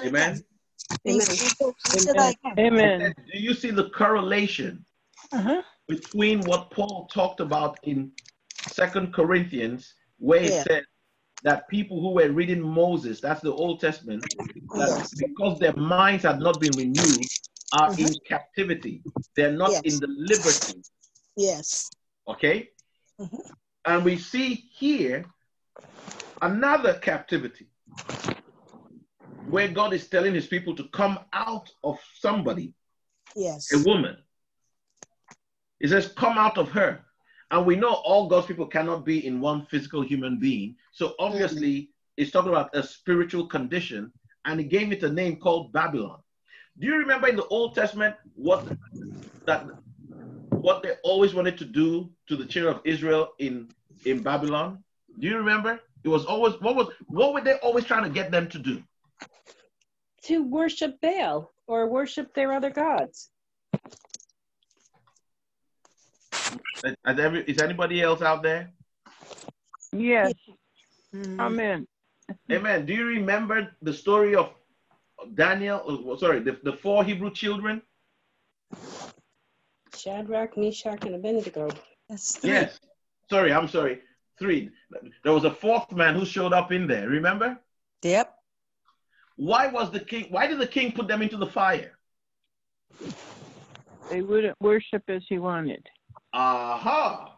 Amen. 0.05 0.43
Amen. 1.07 1.29
Amen. 2.59 3.15
Do 3.33 3.39
you 3.39 3.55
see 3.55 3.71
the 3.71 3.91
correlation 3.91 4.85
uh-huh. 5.33 5.63
between 5.87 6.41
what 6.43 6.71
Paul 6.71 7.09
talked 7.13 7.41
about 7.41 7.79
in 7.83 8.13
Second 8.69 9.15
Corinthians, 9.15 9.95
where 10.19 10.43
yeah. 10.43 10.49
he 10.49 10.63
said 10.63 10.85
that 11.45 11.69
people 11.69 12.01
who 12.01 12.11
were 12.11 12.31
reading 12.31 12.61
Moses, 12.61 13.21
that's 13.21 13.41
the 13.41 13.53
Old 13.53 13.81
Testament, 13.81 14.23
that 14.23 15.09
because 15.17 15.59
their 15.59 15.77
minds 15.77 16.25
had 16.25 16.41
not 16.41 16.61
been 16.61 16.77
renewed, 16.77 17.25
are 17.73 17.91
mm-hmm. 17.91 18.07
in 18.07 18.15
captivity. 18.27 19.03
They're 19.37 19.53
not 19.53 19.71
yes. 19.71 19.83
in 19.83 20.01
the 20.01 20.09
liberty. 20.09 20.83
Yes. 21.37 21.91
Okay? 22.27 22.71
Mm-hmm. 23.21 23.37
And 23.85 24.05
we 24.05 24.17
see 24.19 24.55
here 24.73 25.25
another 26.43 26.95
captivity 26.95 27.69
where 29.49 29.69
God 29.69 29.93
is 29.93 30.09
telling 30.09 30.35
his 30.35 30.47
people 30.47 30.75
to 30.77 30.89
come 30.89 31.19
out 31.33 31.71
of 31.83 31.99
somebody. 32.15 32.75
Yes. 33.35 33.73
A 33.73 33.79
woman. 33.85 34.17
He 35.81 35.89
says, 35.89 36.09
come 36.09 36.39
out 36.39 36.59
of 36.59 36.71
her. 36.71 37.05
And 37.51 37.65
we 37.65 37.77
know 37.77 37.95
all 37.95 38.29
God's 38.29 38.47
people 38.47 38.67
cannot 38.67 39.05
be 39.05 39.27
in 39.27 39.41
one 39.41 39.67
physical 39.67 40.03
human 40.03 40.39
being. 40.39 40.77
So 40.93 41.15
obviously, 41.19 41.73
mm-hmm. 41.73 41.91
it's 42.17 42.31
talking 42.31 42.51
about 42.51 42.75
a 42.75 42.83
spiritual 42.83 43.47
condition. 43.47 44.13
And 44.45 44.61
he 44.61 44.67
gave 44.67 44.93
it 44.93 45.03
a 45.03 45.11
name 45.11 45.37
called 45.37 45.73
Babylon. 45.73 46.21
Do 46.79 46.87
you 46.87 46.97
remember 46.97 47.29
in 47.29 47.37
the 47.37 47.47
Old 47.47 47.75
Testament 47.75 48.15
what 48.35 48.65
that 49.47 49.67
what 50.51 50.83
they 50.83 50.95
always 51.03 51.35
wanted 51.35 51.59
to 51.59 51.65
do 51.65 52.11
to 52.29 52.37
the 52.37 52.47
children 52.47 52.77
of 52.77 52.83
Israel 52.85 53.33
in 53.39 53.69
in 54.05 54.23
Babylon? 54.23 54.85
Do 55.19 55.27
you 55.27 55.37
remember? 55.37 55.81
It 56.05 56.09
was 56.09 56.25
always 56.25 56.55
what 56.61 56.77
was 56.77 56.89
what 57.09 57.35
were 57.35 57.41
they 57.41 57.55
always 57.55 57.85
trying 57.85 58.05
to 58.05 58.11
get 58.11 58.31
them 58.31 58.49
to 58.49 58.59
do? 58.59 58.83
To 60.25 60.45
worship 60.45 61.01
Baal 61.01 61.51
or 61.67 61.89
worship 61.89 62.33
their 62.35 62.53
other 62.53 62.71
gods. 62.71 63.31
Is 66.85 67.59
anybody 67.59 68.03
else 68.03 68.23
out 68.23 68.43
there? 68.43 68.71
Yes. 69.93 70.33
Mm-hmm. 71.15 71.41
Amen. 71.41 71.87
Amen. 72.53 72.87
Do 72.87 72.95
you 72.95 73.07
remember 73.07 73.75
the 73.83 73.93
story 73.93 74.35
of 74.35 74.53
Daniel? 75.35 75.83
Oh, 75.87 76.17
sorry, 76.17 76.41
the, 76.41 76.59
the 76.63 76.75
four 76.75 77.05
Hebrew 77.05 77.31
children? 77.31 77.83
Shadrach, 79.97 80.57
Meshach, 80.57 81.05
and 81.05 81.15
Abednego. 81.15 81.69
Yes. 82.43 82.79
Sorry, 83.31 83.53
I'm 83.53 83.69
sorry. 83.69 84.01
Three. 84.39 84.71
There 85.25 85.33
was 85.33 85.45
a 85.45 85.51
fourth 85.51 85.91
man 85.93 86.15
who 86.15 86.25
showed 86.25 86.53
up 86.53 86.71
in 86.71 86.87
there. 86.87 87.09
Remember? 87.09 87.59
Yep. 88.03 88.35
Why 89.37 89.69
was 89.69 89.91
the 89.91 90.01
king? 90.01 90.27
Why 90.31 90.47
did 90.47 90.59
the 90.59 90.67
king 90.67 90.93
put 90.93 91.09
them 91.09 91.23
into 91.23 91.37
the 91.37 91.47
fire? 91.47 91.99
They 94.11 94.23
wouldn't 94.23 94.57
worship 94.61 95.03
as 95.09 95.23
he 95.29 95.39
wanted. 95.39 95.87
Aha. 96.33 97.37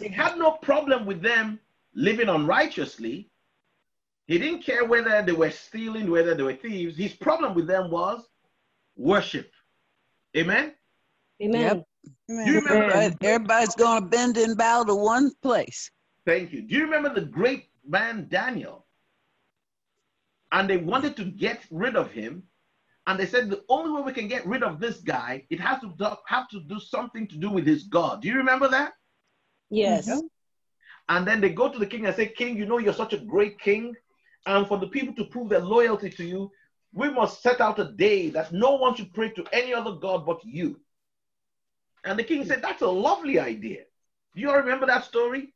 He 0.00 0.08
had 0.08 0.38
no 0.38 0.52
problem 0.52 1.06
with 1.06 1.22
them 1.22 1.60
living 1.94 2.28
unrighteously. 2.28 3.30
He 4.26 4.38
didn't 4.38 4.62
care 4.62 4.84
whether 4.84 5.22
they 5.22 5.32
were 5.32 5.50
stealing, 5.50 6.10
whether 6.10 6.34
they 6.34 6.42
were 6.42 6.54
thieves. 6.54 6.96
His 6.96 7.12
problem 7.12 7.54
with 7.54 7.66
them 7.66 7.90
was 7.90 8.26
worship. 8.96 9.50
Amen? 10.36 10.72
Amen. 11.42 11.60
Yep. 11.60 11.84
Do 12.28 12.50
you 12.50 12.60
remember? 12.60 13.16
Everybody's 13.22 13.74
going 13.74 14.02
to 14.02 14.08
bend 14.08 14.36
and 14.36 14.56
bow 14.56 14.84
to 14.84 14.94
one 14.94 15.30
place. 15.42 15.90
Thank 16.26 16.52
you. 16.52 16.62
Do 16.62 16.74
you 16.74 16.84
remember 16.84 17.12
the 17.12 17.26
great 17.26 17.68
man 17.86 18.28
Daniel? 18.30 18.86
And 20.52 20.70
they 20.70 20.78
wanted 20.78 21.16
to 21.16 21.24
get 21.24 21.64
rid 21.70 21.96
of 21.96 22.10
him 22.10 22.44
and 23.06 23.18
they 23.18 23.26
said 23.26 23.50
the 23.50 23.62
only 23.68 23.92
way 23.92 24.02
we 24.02 24.12
can 24.12 24.28
get 24.28 24.46
rid 24.46 24.62
of 24.62 24.80
this 24.80 24.98
guy, 24.98 25.44
it 25.50 25.60
has 25.60 25.80
to 25.80 25.92
do, 25.98 26.06
have 26.26 26.48
to 26.48 26.60
do 26.60 26.80
something 26.80 27.28
to 27.28 27.36
do 27.36 27.50
with 27.50 27.66
his 27.66 27.84
God. 27.84 28.22
Do 28.22 28.28
you 28.28 28.36
remember 28.36 28.68
that? 28.68 28.94
Yes. 29.70 30.08
Mm-hmm. 30.08 30.26
And 31.10 31.26
then 31.26 31.40
they 31.40 31.50
go 31.50 31.70
to 31.70 31.78
the 31.78 31.86
king 31.86 32.06
and 32.06 32.16
say, 32.16 32.28
King, 32.28 32.56
you 32.56 32.64
know 32.64 32.78
you're 32.78 32.94
such 32.94 33.12
a 33.12 33.18
great 33.18 33.60
king. 33.60 33.94
And 34.46 34.66
for 34.66 34.78
the 34.78 34.86
people 34.86 35.14
to 35.16 35.24
prove 35.26 35.50
their 35.50 35.60
loyalty 35.60 36.08
to 36.10 36.24
you, 36.24 36.50
we 36.94 37.10
must 37.10 37.42
set 37.42 37.60
out 37.60 37.78
a 37.78 37.92
day 37.92 38.30
that 38.30 38.52
no 38.52 38.76
one 38.76 38.94
should 38.94 39.12
pray 39.12 39.30
to 39.30 39.44
any 39.52 39.74
other 39.74 39.92
God 39.92 40.24
but 40.24 40.42
you. 40.44 40.80
And 42.04 42.18
the 42.18 42.24
king 42.24 42.44
said, 42.46 42.62
That's 42.62 42.82
a 42.82 42.86
lovely 42.86 43.38
idea. 43.38 43.82
Do 44.34 44.40
you 44.40 44.50
all 44.50 44.56
remember 44.56 44.86
that 44.86 45.04
story? 45.04 45.52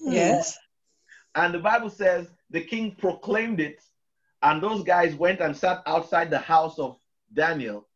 Yes. 0.00 0.56
And 1.34 1.54
the 1.54 1.58
Bible 1.58 1.90
says 1.90 2.28
the 2.50 2.60
king 2.60 2.94
proclaimed 2.96 3.60
it 3.60 3.80
and 4.42 4.62
those 4.62 4.82
guys 4.82 5.14
went 5.14 5.40
and 5.40 5.56
sat 5.56 5.82
outside 5.86 6.30
the 6.30 6.38
house 6.38 6.78
of 6.78 6.96
Daniel, 7.32 7.88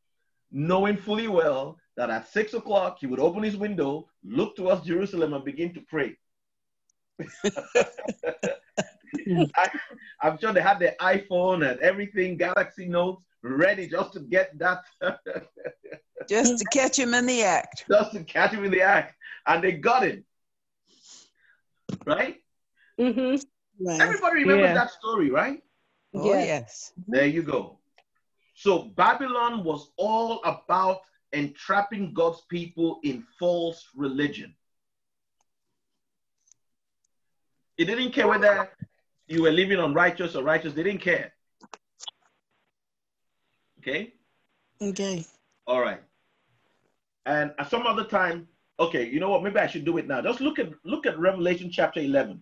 knowing 0.50 0.96
fully 0.96 1.28
well 1.28 1.78
that 1.96 2.10
at 2.10 2.28
six 2.28 2.54
o'clock 2.54 2.98
he 3.00 3.06
would 3.06 3.20
open 3.20 3.42
his 3.42 3.56
window, 3.56 4.08
look 4.24 4.56
towards 4.56 4.86
Jerusalem, 4.86 5.34
and 5.34 5.44
begin 5.44 5.74
to 5.74 5.80
pray. 5.80 6.16
I, 9.56 9.70
am 10.22 10.38
sure 10.38 10.52
they 10.52 10.60
had 10.60 10.78
their 10.78 10.94
iPhone 11.00 11.68
and 11.68 11.80
everything, 11.80 12.36
Galaxy 12.36 12.86
Notes, 12.86 13.24
ready 13.42 13.88
just 13.88 14.12
to 14.12 14.20
get 14.20 14.56
that. 14.58 14.84
just 16.28 16.58
to 16.58 16.64
catch 16.72 16.98
him 16.98 17.14
in 17.14 17.26
the 17.26 17.42
act. 17.42 17.86
Just 17.88 18.12
to 18.12 18.24
catch 18.24 18.52
him 18.52 18.64
in 18.64 18.70
the 18.70 18.82
act. 18.82 19.14
And 19.46 19.64
they 19.64 19.72
got 19.72 20.04
him. 20.04 20.24
Right? 22.04 22.36
Mm-hmm. 23.00 23.86
Right. 23.86 24.00
Everybody 24.00 24.40
remembers 24.40 24.68
yeah. 24.68 24.74
that 24.74 24.90
story, 24.90 25.30
right? 25.30 25.62
Oh, 26.16 26.32
yes. 26.32 26.46
yes. 26.46 26.92
There 27.08 27.26
you 27.26 27.42
go. 27.42 27.78
So 28.54 28.84
Babylon 28.96 29.64
was 29.64 29.90
all 29.96 30.42
about 30.44 31.02
entrapping 31.32 32.14
God's 32.14 32.40
people 32.48 33.00
in 33.02 33.24
false 33.38 33.88
religion. 33.94 34.54
It 37.76 37.84
didn't 37.84 38.12
care 38.12 38.26
whether 38.26 38.70
you 39.28 39.42
were 39.42 39.50
living 39.50 39.78
on 39.78 39.92
righteous 39.92 40.34
or 40.34 40.42
righteous, 40.42 40.72
they 40.72 40.82
didn't 40.82 41.02
care. 41.02 41.32
Okay? 43.80 44.14
Okay. 44.80 45.24
All 45.66 45.80
right. 45.80 46.00
And 47.26 47.52
at 47.58 47.70
some 47.70 47.86
other 47.86 48.04
time, 48.04 48.48
okay, 48.78 49.06
you 49.06 49.20
know 49.20 49.30
what? 49.30 49.42
Maybe 49.42 49.58
I 49.58 49.66
should 49.66 49.84
do 49.84 49.98
it 49.98 50.06
now. 50.06 50.22
Just 50.22 50.40
look 50.40 50.58
at 50.58 50.70
look 50.84 51.06
at 51.06 51.18
Revelation 51.18 51.70
chapter 51.70 52.00
11. 52.00 52.40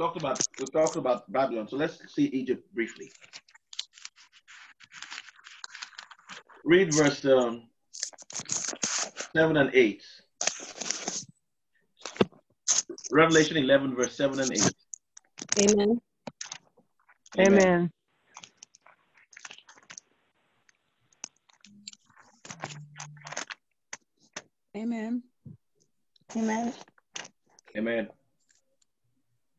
Talked 0.00 0.16
about 0.16 0.40
we 0.58 0.64
talked 0.66 0.96
about 0.96 1.30
Babylon, 1.30 1.68
so 1.68 1.76
let's 1.76 2.00
see 2.14 2.24
Egypt 2.26 2.64
briefly. 2.74 3.12
Read 6.64 6.94
verse 6.94 7.22
um, 7.26 7.64
seven 9.34 9.58
and 9.58 9.70
eight. 9.74 10.02
Revelation 13.12 13.56
11, 13.56 13.96
verse 13.96 14.14
7 14.14 14.38
and 14.38 14.52
8. 14.52 14.72
Amen. 15.58 16.00
Amen. 17.38 17.90
Amen. 24.76 25.22
Amen. 26.36 26.72
Amen. 27.76 28.08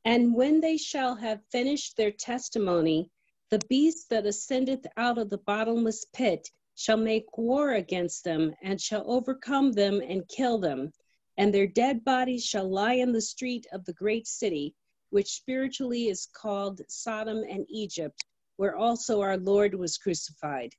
And 0.05 0.33
when 0.33 0.61
they 0.61 0.77
shall 0.77 1.15
have 1.15 1.45
finished 1.51 1.95
their 1.95 2.11
testimony, 2.11 3.09
the 3.51 3.59
beast 3.69 4.09
that 4.09 4.25
ascendeth 4.25 4.85
out 4.97 5.17
of 5.17 5.29
the 5.29 5.37
bottomless 5.39 6.05
pit 6.13 6.49
shall 6.75 6.97
make 6.97 7.37
war 7.37 7.73
against 7.73 8.23
them, 8.23 8.53
and 8.63 8.81
shall 8.81 9.03
overcome 9.11 9.71
them 9.71 10.01
and 10.01 10.27
kill 10.27 10.57
them, 10.57 10.91
and 11.37 11.53
their 11.53 11.67
dead 11.67 12.03
bodies 12.03 12.45
shall 12.45 12.67
lie 12.67 12.93
in 12.93 13.11
the 13.11 13.21
street 13.21 13.67
of 13.71 13.85
the 13.85 13.93
great 13.93 14.25
city, 14.25 14.73
which 15.09 15.33
spiritually 15.33 16.07
is 16.07 16.27
called 16.33 16.81
Sodom 16.87 17.43
and 17.49 17.65
Egypt, 17.69 18.25
where 18.55 18.75
also 18.75 19.21
our 19.21 19.37
Lord 19.37 19.75
was 19.75 19.97
crucified. 19.97 20.73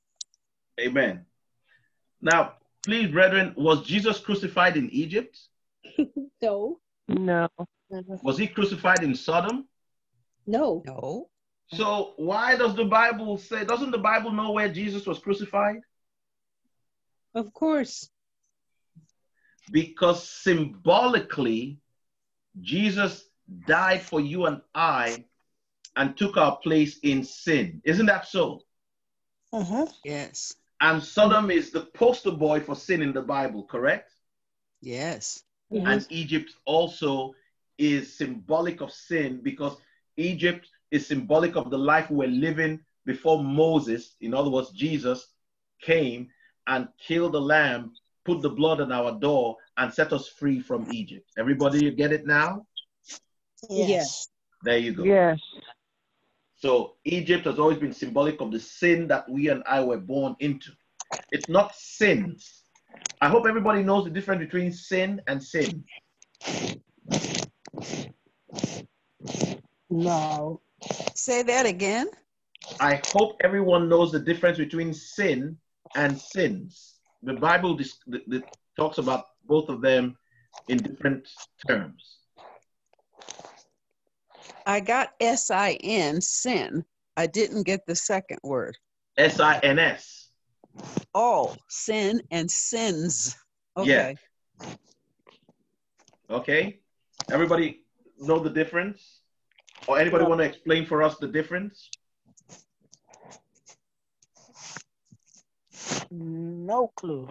Amen. 0.79 1.25
Now, 2.21 2.53
please, 2.83 3.11
brethren, 3.11 3.53
was 3.55 3.85
Jesus 3.85 4.19
crucified 4.19 4.75
in 4.75 4.89
Egypt? 4.89 5.39
no. 6.41 6.79
No. 7.07 7.47
Was 8.23 8.37
he 8.37 8.47
crucified 8.47 9.03
in 9.03 9.15
Sodom? 9.15 9.67
No. 10.45 10.83
No. 10.85 11.29
So 11.67 12.13
why 12.17 12.55
does 12.55 12.75
the 12.75 12.85
Bible 12.85 13.37
say, 13.37 13.65
doesn't 13.65 13.91
the 13.91 13.97
Bible 13.97 14.31
know 14.31 14.51
where 14.51 14.69
Jesus 14.69 15.05
was 15.05 15.19
crucified? 15.19 15.81
Of 17.33 17.53
course. 17.53 18.09
Because 19.71 20.27
symbolically, 20.27 21.79
Jesus 22.61 23.25
died 23.67 24.01
for 24.01 24.19
you 24.19 24.45
and 24.45 24.61
I 24.75 25.25
and 25.95 26.17
took 26.17 26.37
our 26.37 26.57
place 26.57 26.99
in 26.99 27.23
sin. 27.23 27.81
Isn't 27.85 28.07
that 28.07 28.27
so? 28.27 28.61
Uh-huh. 29.51 29.85
Yes. 30.03 30.55
And 30.81 31.01
Sodom 31.01 31.49
is 31.49 31.71
the 31.71 31.81
poster 31.81 32.31
boy 32.31 32.59
for 32.59 32.75
sin 32.75 33.01
in 33.01 33.13
the 33.13 33.21
Bible, 33.21 33.63
correct? 33.63 34.11
Yes. 34.81 35.43
Mm-hmm. 35.71 35.87
And 35.87 36.05
Egypt 36.09 36.53
also 36.65 37.33
is 37.77 38.17
symbolic 38.17 38.81
of 38.81 38.91
sin 38.91 39.41
because 39.43 39.77
Egypt 40.17 40.67
is 40.91 41.07
symbolic 41.07 41.55
of 41.55 41.69
the 41.69 41.77
life 41.77 42.09
we're 42.09 42.27
living 42.27 42.79
before 43.05 43.43
Moses, 43.43 44.15
in 44.21 44.33
other 44.33 44.49
words, 44.49 44.71
Jesus, 44.71 45.27
came 45.81 46.29
and 46.67 46.87
killed 47.05 47.33
the 47.33 47.41
lamb, 47.41 47.93
put 48.25 48.41
the 48.41 48.49
blood 48.49 48.79
on 48.79 48.91
our 48.91 49.19
door, 49.19 49.57
and 49.77 49.93
set 49.93 50.13
us 50.13 50.29
free 50.29 50.59
from 50.61 50.85
Egypt. 50.89 51.29
Everybody, 51.37 51.83
you 51.83 51.91
get 51.91 52.13
it 52.13 52.25
now? 52.25 52.65
Yes. 53.69 53.89
yes. 53.89 54.27
There 54.63 54.77
you 54.77 54.93
go. 54.93 55.03
Yes. 55.03 55.39
So 56.55 56.93
Egypt 57.03 57.45
has 57.45 57.59
always 57.59 57.77
been 57.77 57.93
symbolic 57.93 58.39
of 58.39 58.51
the 58.51 58.59
sin 58.59 59.07
that 59.09 59.27
we 59.27 59.49
and 59.49 59.63
I 59.67 59.83
were 59.83 59.97
born 59.97 60.35
into. 60.39 60.71
It's 61.31 61.49
not 61.49 61.75
sins. 61.75 62.63
I 63.19 63.27
hope 63.27 63.45
everybody 63.47 63.83
knows 63.83 64.05
the 64.05 64.09
difference 64.09 64.39
between 64.39 64.71
sin 64.71 65.21
and 65.27 65.43
sin. 65.43 65.83
No. 69.89 70.61
Say 71.15 71.43
that 71.43 71.65
again. 71.65 72.09
I 72.79 73.01
hope 73.13 73.37
everyone 73.43 73.89
knows 73.89 74.11
the 74.11 74.19
difference 74.19 74.57
between 74.57 74.93
sin 74.93 75.57
and 75.95 76.17
sins. 76.17 76.95
The 77.21 77.33
Bible 77.33 77.79
talks 78.77 78.97
about 78.97 79.25
both 79.45 79.69
of 79.69 79.81
them 79.81 80.17
in 80.67 80.77
different 80.77 81.27
terms. 81.67 82.17
I 84.65 84.79
got 84.79 85.13
S 85.19 85.51
I 85.51 85.77
N, 85.83 86.21
sin. 86.21 86.85
I 87.15 87.27
didn't 87.27 87.63
get 87.63 87.85
the 87.85 87.95
second 87.95 88.39
word. 88.43 88.77
S 89.17 89.39
I 89.39 89.59
N 89.59 89.77
S. 89.77 90.29
Oh, 91.13 91.55
sin 91.69 92.21
and 92.31 92.49
sins. 92.49 93.35
Okay. 93.77 94.17
Yeah. 94.59 94.75
Okay. 96.29 96.79
Everybody 97.31 97.81
know 98.19 98.39
the 98.39 98.49
difference? 98.49 99.21
Or 99.87 99.99
anybody 99.99 100.25
want 100.25 100.39
to 100.39 100.45
explain 100.45 100.85
for 100.85 101.03
us 101.03 101.17
the 101.17 101.27
difference? 101.27 101.89
No 106.11 106.91
clue. 106.95 107.27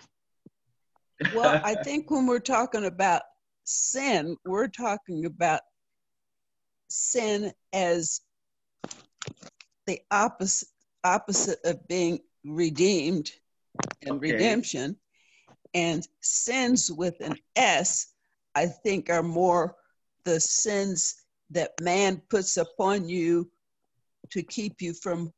Well, 1.34 1.60
I 1.64 1.74
think 1.84 2.10
when 2.10 2.26
we're 2.26 2.40
talking 2.40 2.84
about 2.84 3.22
sin, 3.64 4.36
we're 4.44 4.68
talking 4.68 5.24
about 5.24 5.60
sin 6.88 7.52
as 7.72 8.20
the 9.86 10.00
opposite 10.10 10.68
opposite 11.04 11.58
of 11.64 11.86
being 11.88 12.20
redeemed 12.44 13.30
and 14.02 14.12
okay. 14.12 14.32
redemption 14.32 14.96
and 15.74 16.06
sins 16.20 16.92
with 16.92 17.20
an 17.20 17.36
s 17.56 18.14
i 18.54 18.66
think 18.66 19.10
are 19.10 19.22
more 19.22 19.74
the 20.24 20.40
sins 20.40 21.14
that 21.50 21.72
man 21.80 22.22
puts 22.30 22.56
upon 22.56 23.08
you 23.08 23.50
to 24.30 24.42
keep 24.42 24.80
you 24.80 24.94
from 24.94 25.32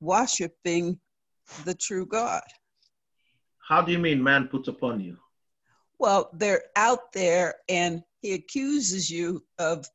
worshiping 0.00 0.98
the 1.64 1.74
true 1.74 2.06
god. 2.06 2.42
How 3.68 3.82
do 3.82 3.92
you 3.92 3.98
mean 3.98 4.22
man 4.22 4.48
puts 4.48 4.68
upon 4.68 5.00
you? 5.00 5.16
Well 5.98 6.30
they're 6.32 6.64
out 6.76 7.12
there 7.12 7.56
and 7.68 8.02
he 8.20 8.32
accuses 8.32 9.10
you 9.10 9.44
of 9.58 9.86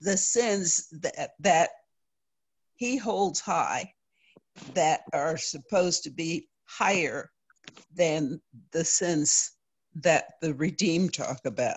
the 0.00 0.16
sins 0.16 0.88
that 1.02 1.32
that 1.40 1.70
he 2.76 2.96
holds 2.96 3.40
high 3.40 3.92
that 4.74 5.00
are 5.12 5.36
supposed 5.36 6.04
to 6.04 6.10
be 6.10 6.48
higher 6.64 7.30
than 7.94 8.40
the 8.72 8.84
sins 8.84 9.57
that 10.02 10.34
the 10.40 10.54
redeemed 10.54 11.14
talk 11.14 11.40
about. 11.44 11.76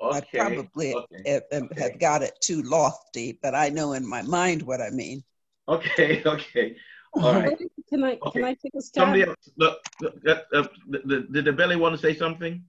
Okay. 0.00 0.38
I 0.40 0.44
probably 0.44 0.94
okay. 0.94 1.22
have, 1.26 1.42
okay. 1.52 1.80
have, 1.80 1.98
got 1.98 2.22
it 2.22 2.38
too 2.40 2.62
lofty, 2.62 3.38
but 3.42 3.54
I 3.54 3.68
know 3.68 3.94
in 3.94 4.08
my 4.08 4.22
mind 4.22 4.62
what 4.62 4.80
I 4.80 4.90
mean. 4.90 5.24
Okay, 5.68 6.22
okay. 6.26 6.76
All 7.14 7.34
right. 7.34 7.58
Can 7.88 8.04
I 8.04 8.18
okay. 8.22 8.40
can 8.40 8.44
I 8.44 8.54
take 8.54 8.74
a 8.76 8.80
step? 8.80 9.02
Somebody 9.02 9.22
else, 9.24 9.50
look, 9.56 9.78
uh, 10.26 10.34
uh, 10.54 10.64
did 11.08 11.44
the 11.44 11.52
belly 11.52 11.76
want 11.76 11.94
to 11.94 12.00
say 12.00 12.14
something? 12.14 12.62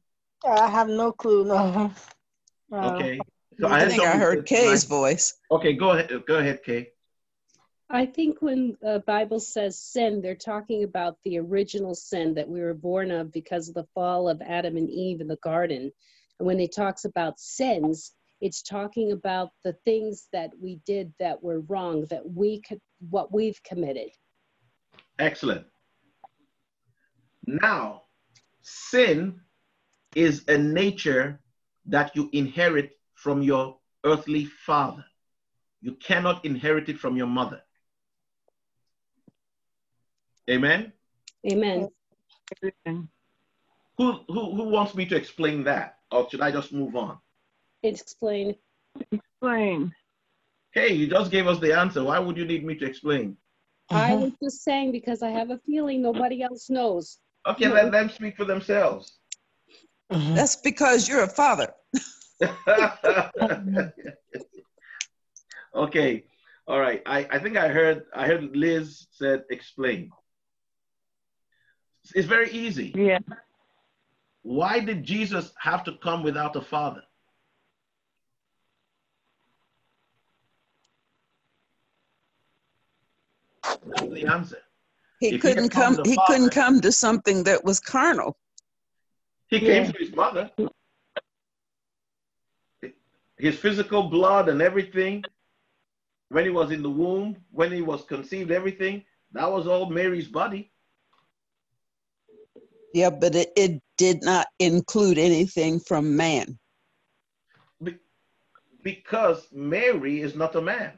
I 0.46 0.70
have 0.70 0.88
no 0.88 1.12
clue. 1.12 1.46
No. 1.46 1.92
Okay. 2.72 3.20
So 3.60 3.68
I, 3.68 3.82
I 3.82 3.90
think 3.90 4.02
I 4.02 4.18
heard 4.18 4.46
Kay's 4.46 4.86
voice. 4.86 5.36
Okay, 5.52 5.74
go 5.74 5.92
ahead. 5.92 6.24
Go 6.26 6.36
ahead, 6.38 6.64
Kay. 6.64 6.92
I 7.92 8.06
think 8.06 8.42
when 8.42 8.78
the 8.82 9.04
Bible 9.08 9.40
says 9.40 9.80
sin, 9.80 10.22
they're 10.22 10.36
talking 10.36 10.84
about 10.84 11.18
the 11.24 11.40
original 11.40 11.96
sin 11.96 12.36
that 12.36 12.48
we 12.48 12.62
were 12.62 12.76
born 12.76 13.10
of 13.10 13.32
because 13.32 13.68
of 13.68 13.74
the 13.74 13.88
fall 13.96 14.30
of 14.30 14.42
Adam 14.42 14.78
and 14.78 14.90
Eve 14.90 15.22
in 15.22 15.28
the 15.28 15.38
garden. 15.38 15.92
And 16.40 16.46
when 16.46 16.60
it 16.60 16.72
talks 16.74 17.06
about 17.06 17.40
sins, 17.40 18.14
It's 18.42 18.62
talking 18.62 19.12
about 19.12 19.50
the 19.64 19.74
things 19.84 20.28
that 20.32 20.52
we 20.62 20.80
did 20.86 21.14
that 21.20 21.44
were 21.44 21.60
wrong, 21.62 22.06
that 22.10 22.24
we 22.26 22.62
could, 22.62 22.80
what 23.10 23.34
we've 23.34 23.62
committed. 23.64 24.10
Excellent. 25.18 25.66
Now, 27.46 28.04
sin 28.62 29.42
is 30.16 30.46
a 30.48 30.58
nature 30.58 31.42
that 31.88 32.16
you 32.16 32.30
inherit 32.32 32.98
from 33.16 33.42
your 33.42 33.78
earthly 34.06 34.46
father. 34.46 35.04
You 35.82 35.96
cannot 35.96 36.46
inherit 36.46 36.88
it 36.88 36.98
from 36.98 37.18
your 37.18 37.28
mother. 37.28 37.62
Amen. 40.50 40.92
Amen. 41.50 41.90
Who, 43.98 44.14
who, 44.28 44.56
who 44.56 44.64
wants 44.70 44.96
me 44.96 45.06
to 45.06 45.16
explain 45.16 45.64
that? 45.66 45.98
Or 46.12 46.28
should 46.30 46.42
I 46.42 46.52
just 46.52 46.74
move 46.74 46.96
on? 46.96 47.18
Explain. 47.84 48.56
Explain. 49.12 49.94
Hey, 50.72 50.94
you 50.94 51.08
just 51.08 51.32
gave 51.32 51.48
us 51.48 51.60
the 51.60 51.78
answer. 51.78 52.04
Why 52.04 52.20
would 52.20 52.38
you 52.38 52.46
need 52.46 52.66
me 52.66 52.76
to 52.76 52.86
explain? 52.86 53.38
I 53.90 54.14
uh-huh. 54.14 54.24
was 54.26 54.34
just 54.42 54.64
saying 54.64 54.92
because 54.92 55.24
I 55.24 55.30
have 55.30 55.50
a 55.50 55.58
feeling 55.66 56.02
nobody 56.02 56.42
else 56.44 56.70
knows. 56.70 57.20
Okay, 57.48 57.68
let 57.68 57.92
them 57.92 58.10
speak 58.10 58.38
for 58.38 58.46
themselves. 58.46 59.18
Mm-hmm. 60.12 60.36
That's 60.36 60.56
because 60.56 61.08
you're 61.08 61.24
a 61.24 61.28
father. 61.28 61.74
okay, 65.76 66.24
all 66.68 66.80
right. 66.80 67.02
I, 67.06 67.28
I 67.32 67.40
think 67.40 67.58
I 67.58 67.68
heard 67.68 68.04
I 68.16 68.28
heard 68.28 68.56
Liz 68.56 69.08
said 69.12 69.44
explain. 69.50 70.12
It's 72.16 72.28
very 72.28 72.50
easy. 72.52 72.94
Yeah. 72.96 73.20
Why 74.44 74.80
did 74.80 75.04
Jesus 75.04 75.54
have 75.60 75.84
to 75.84 75.94
come 75.98 76.24
without 76.24 76.56
a 76.56 76.62
father? 76.62 77.04
That's 83.64 84.02
the 84.14 84.26
answer. 84.28 84.58
He 85.20 85.36
If 85.36 85.42
couldn't 85.42 85.64
had 85.64 85.72
come 85.72 85.96
come. 85.96 86.06
He 86.06 86.16
father- 86.16 86.34
couldn't 86.34 86.52
come 86.52 86.82
to 86.82 86.92
something 86.92 87.44
that 87.44 87.64
was 87.64 87.80
carnal. 87.80 88.38
He 89.48 89.60
came 89.60 89.92
to 89.92 89.98
his 89.98 90.14
mother. 90.16 90.50
His 93.38 93.58
physical 93.58 94.04
blood 94.04 94.50
and 94.50 94.62
everything, 94.62 95.24
when 96.30 96.44
he 96.44 96.50
was 96.50 96.72
in 96.72 96.84
the 96.84 96.90
womb, 96.90 97.38
when 97.52 97.72
he 97.72 97.82
was 97.82 98.04
conceived, 98.04 98.52
everything, 98.52 99.04
that 99.32 99.50
was 99.52 99.66
all 99.66 99.90
Mary's 99.90 100.28
body. 100.28 100.72
Yeah, 102.94 103.10
but 103.10 103.36
it, 103.36 103.52
it 103.56 103.82
did 103.98 104.24
not 104.24 104.48
include 104.60 105.18
anything 105.18 105.80
from 105.80 106.16
man. 106.16 106.58
Be- 107.82 107.98
because 108.84 109.48
Mary 109.52 110.22
is 110.22 110.36
not 110.36 110.56
a 110.56 110.62
man. 110.62 110.94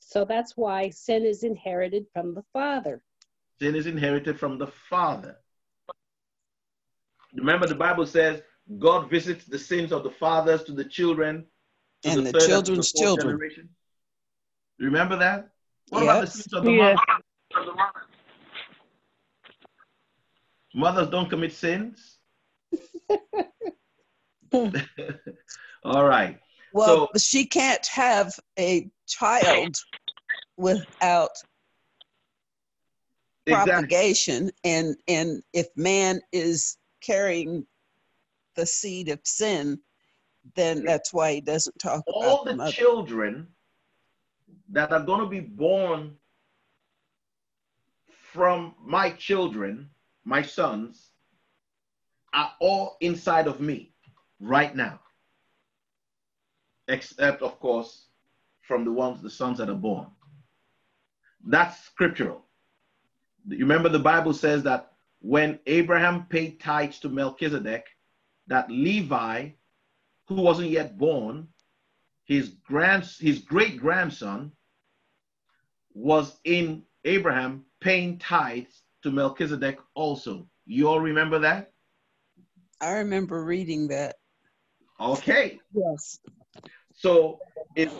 So 0.00 0.24
that's 0.24 0.56
why 0.56 0.90
sin 0.90 1.24
is 1.24 1.42
inherited 1.42 2.06
from 2.12 2.34
the 2.34 2.42
father. 2.52 3.02
Sin 3.60 3.74
is 3.74 3.86
inherited 3.86 4.38
from 4.38 4.58
the 4.58 4.68
father. 4.68 5.36
Remember, 7.34 7.66
the 7.66 7.74
Bible 7.74 8.06
says 8.06 8.42
God 8.78 9.10
visits 9.10 9.44
the 9.44 9.58
sins 9.58 9.92
of 9.92 10.02
the 10.02 10.10
fathers 10.10 10.62
to 10.64 10.72
the 10.72 10.84
children, 10.84 11.44
to 12.02 12.10
And 12.10 12.26
the 12.26 12.32
third 12.32 12.40
to 12.40 12.46
children's 12.46 12.90
fourth 12.90 13.02
children. 13.02 13.26
generation. 13.26 13.68
Remember 14.78 15.16
that? 15.16 15.50
What 15.90 16.02
about 16.02 16.20
the 16.20 16.26
sins 16.26 16.52
of 16.54 16.64
the 16.64 16.70
Yes. 16.70 16.98
mother? 17.06 17.22
Mothers 20.76 21.08
don't 21.08 21.30
commit 21.30 21.54
sins. 21.54 22.18
All 25.82 26.04
right. 26.04 26.38
Well, 26.74 27.08
she 27.16 27.46
can't 27.46 27.86
have 27.86 28.38
a 28.58 28.90
child 29.08 29.74
without 30.58 31.30
Exactly. 33.46 33.72
propagation, 33.74 34.50
and 34.64 34.96
and 35.08 35.42
if 35.54 35.66
man 35.76 36.20
is 36.30 36.76
carrying 37.00 37.66
the 38.56 38.66
seed 38.66 39.08
of 39.08 39.20
sin, 39.24 39.80
then 40.56 40.84
that's 40.84 41.10
why 41.14 41.32
he 41.34 41.40
doesn't 41.40 41.78
talk 41.78 42.04
All 42.06 42.20
about 42.20 42.44
the 42.44 42.50
the 42.50 42.56
mother. 42.58 42.72
children 42.72 43.46
that 44.68 44.92
are 44.92 45.00
going 45.00 45.20
to 45.20 45.26
be 45.26 45.40
born 45.40 46.18
from 48.32 48.74
my 48.78 49.10
children, 49.10 49.88
my 50.26 50.42
sons, 50.42 51.10
are 52.34 52.52
all 52.60 52.96
inside 53.00 53.46
of 53.46 53.60
me 53.60 53.92
right 54.40 54.74
now. 54.74 54.98
Except, 56.88 57.42
of 57.42 57.58
course, 57.60 58.08
from 58.60 58.84
the 58.84 58.92
ones, 58.92 59.22
the 59.22 59.30
sons 59.30 59.58
that 59.58 59.70
are 59.70 59.74
born. 59.74 60.08
That's 61.46 61.80
scriptural. 61.84 62.44
You 63.48 63.58
remember 63.60 63.88
the 63.88 64.00
Bible 64.00 64.34
says 64.34 64.64
that 64.64 64.92
when 65.20 65.60
Abraham 65.66 66.26
paid 66.26 66.60
tithes 66.60 66.98
to 67.00 67.08
Melchizedek, 67.08 67.86
that 68.48 68.68
Levi, 68.68 69.50
who 70.26 70.34
wasn't 70.34 70.70
yet 70.70 70.98
born, 70.98 71.46
his 72.24 72.48
grand 72.66 73.04
his 73.20 73.38
great 73.38 73.78
grandson 73.78 74.50
was 75.94 76.36
in 76.42 76.82
Abraham 77.04 77.64
paying 77.80 78.18
tithes 78.18 78.82
to 79.02 79.10
Melchizedek 79.10 79.78
also. 79.94 80.48
You 80.66 80.88
all 80.88 81.00
remember 81.00 81.38
that? 81.40 81.72
I 82.80 82.92
remember 82.92 83.44
reading 83.44 83.88
that. 83.88 84.16
Okay. 85.00 85.58
Yes. 85.72 86.18
So 86.94 87.38
if 87.74 87.92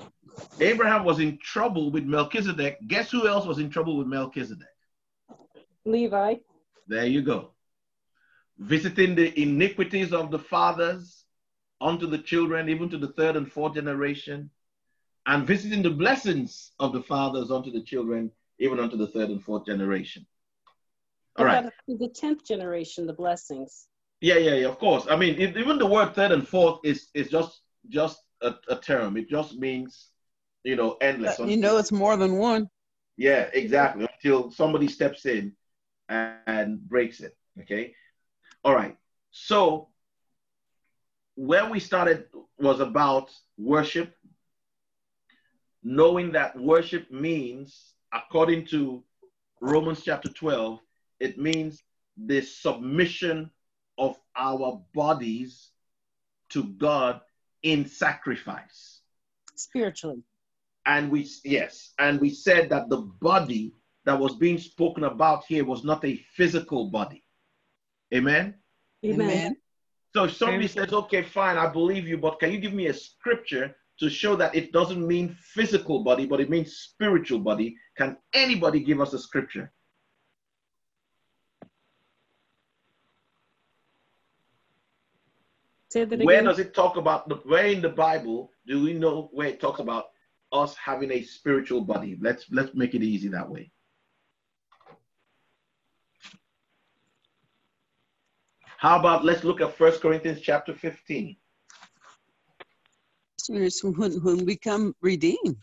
Abraham 0.61 1.05
was 1.05 1.21
in 1.21 1.39
trouble 1.39 1.91
with 1.91 2.05
Melchizedek, 2.05 2.79
guess 2.89 3.11
who 3.11 3.27
else 3.29 3.47
was 3.47 3.59
in 3.59 3.71
trouble 3.71 3.97
with 3.97 4.07
Melchizedek? 4.07 4.67
Levi. 5.85 6.37
There 6.89 7.07
you 7.07 7.23
go. 7.23 7.53
Visiting 8.59 9.15
the 9.15 9.39
iniquities 9.41 10.13
of 10.13 10.31
the 10.31 10.39
fathers 10.39 11.25
onto 11.81 12.07
the 12.07 12.19
children, 12.19 12.69
even 12.69 12.89
to 12.91 12.99
the 12.99 13.13
third 13.13 13.37
and 13.37 13.51
fourth 13.51 13.75
generation, 13.75 14.51
and 15.27 15.47
visiting 15.47 15.83
the 15.83 15.91
blessings 15.91 16.73
of 16.79 16.93
the 16.93 17.03
fathers 17.03 17.51
onto 17.51 17.71
the 17.71 17.83
children, 17.83 18.31
even 18.59 18.81
unto 18.81 18.97
the 18.97 19.09
third 19.09 19.29
and 19.29 19.43
fourth 19.43 19.67
generation. 19.67 20.27
All 21.39 21.45
What 21.45 21.55
right. 21.55 21.65
about 21.65 21.73
The 21.87 22.09
tenth 22.09 22.45
generation, 22.45 23.07
the 23.07 23.13
blessings. 23.13 23.89
Yeah, 24.21 24.39
yeah, 24.39 24.55
yeah. 24.55 24.69
Of 24.69 24.79
course. 24.79 25.07
I 25.11 25.17
mean, 25.17 25.39
it, 25.41 25.57
even 25.57 25.79
the 25.79 25.87
word 25.87 26.15
third 26.15 26.33
and 26.33 26.47
fourth 26.47 26.81
is 26.85 27.09
is 27.15 27.29
just 27.29 27.61
just 27.89 28.19
a, 28.43 28.55
a 28.69 28.77
term. 28.77 29.17
It 29.17 29.29
just 29.29 29.59
means, 29.59 30.11
you 30.65 30.77
know, 30.77 30.97
endless. 31.01 31.39
Uh, 31.39 31.45
you 31.45 31.57
know, 31.57 31.77
it's 31.77 31.93
more 31.93 32.17
than 32.17 32.39
one. 32.39 32.69
Yeah, 33.17 33.49
exactly. 33.53 34.07
Until 34.15 34.51
somebody 34.51 34.89
steps 34.89 35.27
in 35.27 35.53
and, 36.09 36.39
and 36.47 36.81
breaks 36.89 37.21
it. 37.21 37.37
Okay. 37.61 37.95
All 38.65 38.75
right. 38.75 38.97
So 39.31 39.89
where 41.35 41.69
we 41.71 41.79
started 41.81 42.27
was 42.59 42.81
about 42.81 43.31
worship, 43.59 44.15
knowing 45.83 46.33
that 46.33 46.59
worship 46.59 47.11
means, 47.11 47.95
according 48.13 48.67
to 48.67 49.03
Romans 49.61 50.03
chapter 50.03 50.29
12, 50.29 50.81
it 51.21 51.39
means 51.39 51.83
the 52.17 52.41
submission 52.41 53.51
of 53.99 54.19
our 54.37 54.83
bodies 54.95 55.71
to 56.51 56.65
God 56.65 57.21
in 57.63 57.87
sacrifice. 57.87 59.01
Spiritually. 59.55 60.23
and 60.85 61.11
we 61.11 61.27
yes 61.45 61.95
and 61.99 62.21
we 62.21 62.29
said 62.29 62.69
that 62.69 62.91
the 62.91 62.99
body 63.21 63.73
that 64.05 64.19
was 64.19 64.37
being 64.37 64.59
spoken 64.59 65.05
about 65.05 65.45
here 65.47 65.65
was 65.65 65.83
not 65.83 66.05
a 66.05 66.17
physical 66.35 66.91
body. 66.91 67.25
Amen? 68.15 68.55
Amen. 69.05 69.57
so 70.15 70.25
if 70.25 70.35
somebody 70.35 70.69
says 70.69 70.93
okay 70.93 71.23
fine 71.23 71.57
i 71.57 71.67
believe 71.67 72.07
you 72.07 72.17
but 72.17 72.39
can 72.41 72.51
you 72.53 72.59
give 72.59 72.73
me 72.73 72.87
a 72.87 72.95
scripture 72.95 73.75
to 73.99 74.09
show 74.11 74.37
that 74.37 74.55
it 74.55 74.73
doesn't 74.73 75.07
mean 75.07 75.37
physical 75.41 76.05
body 76.05 76.27
but 76.27 76.41
it 76.41 76.51
means 76.51 76.77
spiritual 76.77 77.39
body? 77.39 77.77
Can 77.97 78.17
anybody 78.35 78.81
give 78.81 79.01
us 79.01 79.15
a 79.15 79.19
scripture 79.19 79.73
Say 85.97 86.05
that 86.05 86.25
where 86.25 86.43
does 86.43 86.59
it 86.59 86.75
talk 86.75 86.99
about 86.99 87.27
the 87.27 87.37
where 87.37 87.69
in 87.69 87.81
the 87.81 87.89
bible 87.89 88.51
do 88.67 88.83
we 88.83 88.93
know 88.93 89.31
where 89.33 89.49
it 89.49 89.59
talks 89.59 89.81
about 89.81 90.09
us 90.53 90.77
having 90.77 91.11
a 91.11 91.23
spiritual 91.23 91.81
body 91.81 92.19
let's 92.21 92.45
let's 92.51 92.75
make 92.75 92.95
it 92.95 93.03
easy 93.03 93.29
that 93.29 93.49
way 93.49 93.71
how 98.77 98.99
about 98.99 99.25
let's 99.25 99.43
look 99.43 99.63
at 99.63 99.73
First 99.73 100.03
corinthians 100.03 100.43
chapter 100.43 100.75
15 100.75 101.35
when, 103.49 104.13
when 104.21 104.45
we 104.45 104.55
come 104.55 104.95
redeemed. 105.01 105.57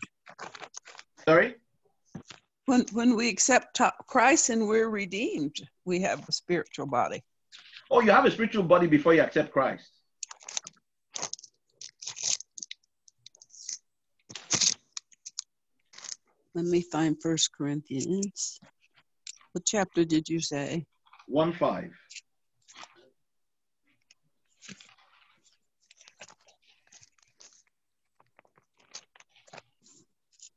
sorry 1.28 1.54
When 2.66 2.84
when 2.92 3.14
we 3.14 3.28
accept 3.28 3.80
Christ 4.08 4.50
and 4.50 4.66
we're 4.66 4.88
redeemed, 4.88 5.56
we 5.84 6.00
have 6.00 6.28
a 6.28 6.32
spiritual 6.32 6.86
body. 6.86 7.22
Oh, 7.88 8.00
you 8.00 8.10
have 8.10 8.24
a 8.24 8.32
spiritual 8.32 8.64
body 8.64 8.88
before 8.88 9.14
you 9.14 9.20
accept 9.20 9.52
Christ. 9.52 9.94
Let 16.54 16.66
me 16.66 16.82
find 16.82 17.20
First 17.20 17.50
Corinthians. 17.56 18.60
What 19.52 19.64
chapter 19.66 20.04
did 20.04 20.28
you 20.28 20.40
say? 20.40 20.86
1 21.26 21.52
5. 21.52 21.90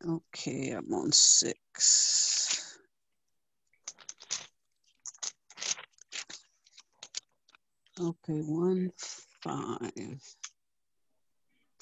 Okay, 0.07 0.71
I'm 0.71 0.93
on 0.93 1.11
six. 1.11 2.77
Okay, 7.99 8.41
one 8.41 8.91
five. 9.41 10.21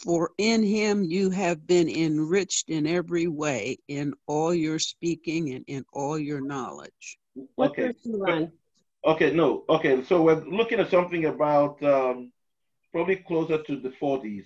For 0.06 0.30
in 0.38 0.62
him 0.62 1.04
you 1.04 1.32
have 1.32 1.66
been 1.66 1.90
enriched 1.90 2.70
in 2.70 2.86
every 2.86 3.26
way, 3.26 3.80
in 3.88 4.14
all 4.28 4.54
your 4.54 4.78
speaking 4.78 5.52
and 5.54 5.66
in 5.68 5.84
all 5.94 6.20
your 6.20 6.42
knowledge. 6.42 7.18
Okay. 7.58 7.88
verse 7.88 7.96
you 8.04 8.24
on? 8.24 8.52
Okay, 9.04 9.32
no. 9.32 9.66
Okay, 9.68 10.04
so 10.04 10.22
we're 10.22 10.46
looking 10.46 10.80
at 10.80 10.92
something 10.92 11.26
about 11.26 11.82
um, 11.82 12.32
probably 12.92 13.16
closer 13.16 13.64
to 13.64 13.80
the 13.80 13.90
40s. 13.90 14.46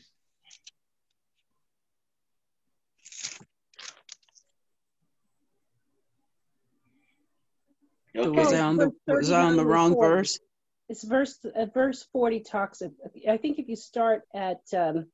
Okay. 8.15 8.29
Was 8.29 8.53
I 8.53 8.61
on 8.61 8.77
the, 8.77 8.91
was 9.07 9.31
I 9.31 9.43
on 9.43 9.57
the 9.57 9.65
wrong 9.65 9.99
verse? 9.99 10.39
It's 10.87 11.03
verse 11.03 11.37
uh, 11.45 11.65
verse 11.65 12.07
40 12.13 12.39
talks 12.39 12.81
of, 12.81 12.93
I 13.29 13.37
think 13.37 13.59
if 13.59 13.67
you 13.67 13.75
start 13.75 14.23
at 14.33 14.61
um, 14.75 15.05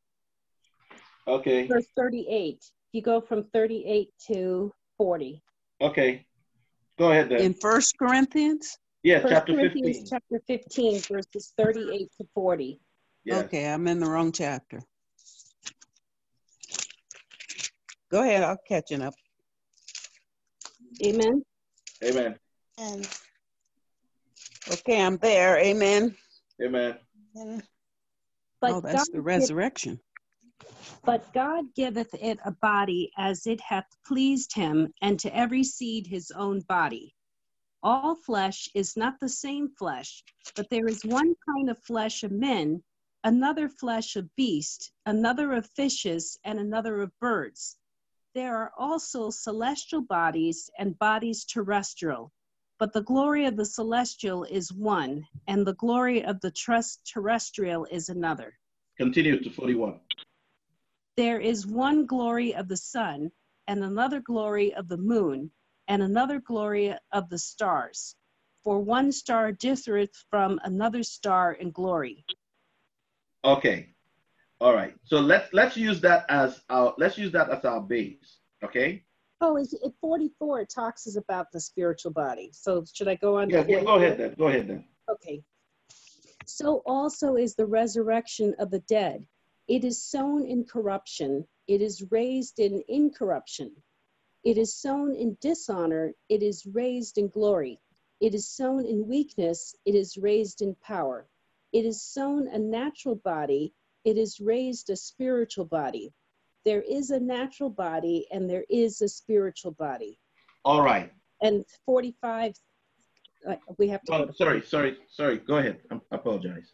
Okay. 1.28 1.68
Verse 1.68 1.88
38. 1.98 2.64
You 2.92 3.02
go 3.02 3.22
from 3.22 3.46
38 3.54 4.10
to 4.28 4.72
40. 4.98 5.42
Okay. 5.82 6.26
Go 6.98 7.12
ahead 7.12 7.30
then. 7.30 7.42
In 7.42 7.54
First 7.54 7.98
Corinthians? 7.98 8.78
Yeah, 9.04 9.20
First 9.20 9.34
chapter 9.34 9.54
Corinthians 9.54 9.98
15. 9.98 10.08
chapter 10.08 10.42
15, 10.48 11.00
verses 11.02 11.54
38 11.58 12.10
to 12.20 12.28
40. 12.34 12.80
Yes. 13.26 13.46
Okay, 13.46 13.68
I'm 13.68 13.88
in 13.88 14.00
the 14.00 14.08
wrong 14.08 14.32
chapter. 14.32 14.82
Go 18.12 18.24
ahead, 18.24 18.44
I'll 18.44 18.58
catching 18.68 19.02
up. 19.02 19.14
Amen. 21.06 21.44
Amen. 22.04 22.38
And 22.78 23.08
okay, 24.72 25.02
I'm 25.02 25.18
there. 25.18 25.58
Amen. 25.60 26.16
Amen. 26.64 26.96
But 28.62 28.72
oh, 28.72 28.82
that's 28.82 29.10
God 29.10 29.14
the 29.14 29.22
resurrection. 29.22 30.00
But 31.06 31.32
God 31.34 31.76
giveth 31.76 32.16
it 32.16 32.40
a 32.44 32.52
body 32.52 33.12
as 33.16 33.46
it 33.46 33.62
hath 33.62 33.86
pleased 34.08 34.56
him, 34.56 34.92
and 35.04 35.20
to 35.20 35.36
every 35.36 35.64
seed 35.64 36.08
his 36.08 36.32
own 36.32 36.62
body. 36.62 37.14
All 37.84 38.16
flesh 38.16 38.68
is 38.74 38.98
not 38.98 39.20
the 39.20 39.30
same 39.30 39.70
flesh, 39.70 40.24
but 40.56 40.68
there 40.72 40.88
is 40.88 41.06
one 41.06 41.36
kind 41.48 41.70
of 41.70 41.78
flesh 41.84 42.24
of 42.24 42.32
men, 42.32 42.84
another 43.24 43.70
flesh 43.70 44.16
of 44.16 44.36
beasts, 44.36 44.92
another 45.06 45.54
of 45.54 45.68
fishes, 45.68 46.40
and 46.44 46.60
another 46.60 47.00
of 47.02 47.12
birds. 47.20 47.78
There 48.34 48.58
are 48.58 48.74
also 48.76 49.30
celestial 49.30 50.02
bodies 50.02 50.72
and 50.80 50.98
bodies 50.98 51.46
terrestrial, 51.46 52.32
but 52.80 52.94
the 52.94 53.04
glory 53.04 53.46
of 53.46 53.58
the 53.58 53.66
celestial 53.66 54.44
is 54.46 54.74
one, 54.74 55.28
and 55.48 55.68
the 55.68 55.76
glory 55.76 56.26
of 56.26 56.42
the 56.42 56.52
terrestrial 57.06 57.86
is 57.92 58.10
another. 58.10 58.58
Continue 58.98 59.40
to 59.44 59.52
41. 59.52 60.00
There 61.18 61.40
is 61.40 61.66
one 61.66 62.06
glory 62.06 62.54
of 62.56 62.68
the 62.68 62.76
sun, 62.78 63.32
and 63.68 63.84
another 63.84 64.20
glory 64.20 64.74
of 64.74 64.90
the 64.90 64.98
moon, 64.98 65.50
and 65.88 66.04
another 66.04 66.40
glory 66.40 66.94
of 67.14 67.30
the 67.30 67.40
stars. 67.40 68.16
For 68.64 68.80
one 68.80 69.12
star 69.12 69.52
differeth 69.52 70.12
from 70.30 70.60
another 70.64 71.04
star 71.04 71.54
in 71.54 71.72
glory. 71.72 72.26
Okay. 73.46 73.94
All 74.60 74.74
right. 74.74 74.96
So 75.04 75.20
let's 75.20 75.54
let's 75.54 75.78
use 75.78 76.02
that 76.02 76.26
as 76.30 76.62
our 76.70 76.94
let's 76.98 77.18
use 77.18 77.32
that 77.32 77.50
as 77.50 77.64
our 77.64 77.82
base. 77.82 78.40
Okay. 78.64 79.04
Oh, 79.40 79.58
at 79.58 79.68
44 80.02 80.62
it 80.62 80.70
talks 80.74 81.06
is 81.06 81.18
about 81.18 81.52
the 81.52 81.60
spiritual 81.60 82.12
body. 82.12 82.50
So 82.54 82.84
should 82.94 83.08
I 83.08 83.16
go 83.16 83.38
on? 83.38 83.50
Yeah, 83.50 83.66
yeah, 83.68 83.84
go 83.84 83.96
ahead 83.96 84.18
then. 84.18 84.36
Go 84.38 84.48
ahead 84.48 84.68
then. 84.68 84.86
Okay. 85.10 85.44
So 86.46 86.82
also 86.86 87.36
is 87.36 87.56
the 87.56 87.66
resurrection 87.66 88.56
of 88.60 88.72
the 88.72 88.80
dead. 88.80 89.28
It 89.68 89.84
is 89.84 90.02
sown 90.04 90.46
in 90.46 90.64
corruption, 90.66 91.48
it 91.68 91.82
is 91.82 92.12
raised 92.12 92.60
in 92.60 92.84
incorruption. 92.88 93.72
It 94.44 94.60
is 94.60 94.76
sown 94.76 95.16
in 95.16 95.38
dishonor, 95.42 96.14
it 96.30 96.44
is 96.44 96.68
raised 96.68 97.18
in 97.18 97.30
glory. 97.30 97.80
It 98.22 98.36
is 98.36 98.48
sown 98.48 98.86
in 98.86 99.08
weakness, 99.08 99.76
it 99.86 99.96
is 99.96 100.18
raised 100.18 100.62
in 100.62 100.76
power. 100.76 101.28
It 101.74 101.84
is 101.86 102.04
sown 102.04 102.48
a 102.48 102.60
natural 102.60 103.16
body, 103.16 103.74
it 104.04 104.18
is 104.18 104.40
raised 104.40 104.92
a 104.92 104.96
spiritual 104.96 105.66
body. 105.66 106.14
There 106.64 106.84
is 106.84 107.10
a 107.10 107.20
natural 107.20 107.72
body 107.72 108.28
and 108.32 108.48
there 108.48 108.66
is 108.70 109.02
a 109.02 109.10
spiritual 109.10 109.72
body. 109.72 110.20
All 110.64 110.84
right. 110.84 111.12
And 111.42 111.66
45, 111.86 112.54
uh, 113.48 113.56
we 113.78 113.88
have 113.88 114.04
to. 114.04 114.14
Oh, 114.14 114.32
sorry, 114.32 114.62
sorry, 114.62 114.98
sorry. 115.10 115.38
Go 115.38 115.58
ahead. 115.58 115.80
I 115.92 116.00
apologize. 116.12 116.74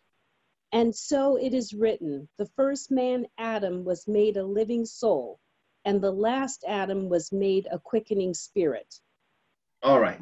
And 0.73 0.95
so 0.95 1.35
it 1.35 1.53
is 1.53 1.73
written 1.73 2.29
the 2.37 2.49
first 2.55 2.91
man, 2.91 3.25
Adam, 3.37 3.83
was 3.83 4.07
made 4.07 4.37
a 4.37 4.43
living 4.43 4.85
soul, 4.85 5.39
and 5.83 6.01
the 6.01 6.11
last 6.11 6.63
Adam 6.67 7.09
was 7.09 7.31
made 7.31 7.67
a 7.71 7.79
quickening 7.79 8.33
spirit. 8.33 8.95
All 9.83 9.99
right. 9.99 10.21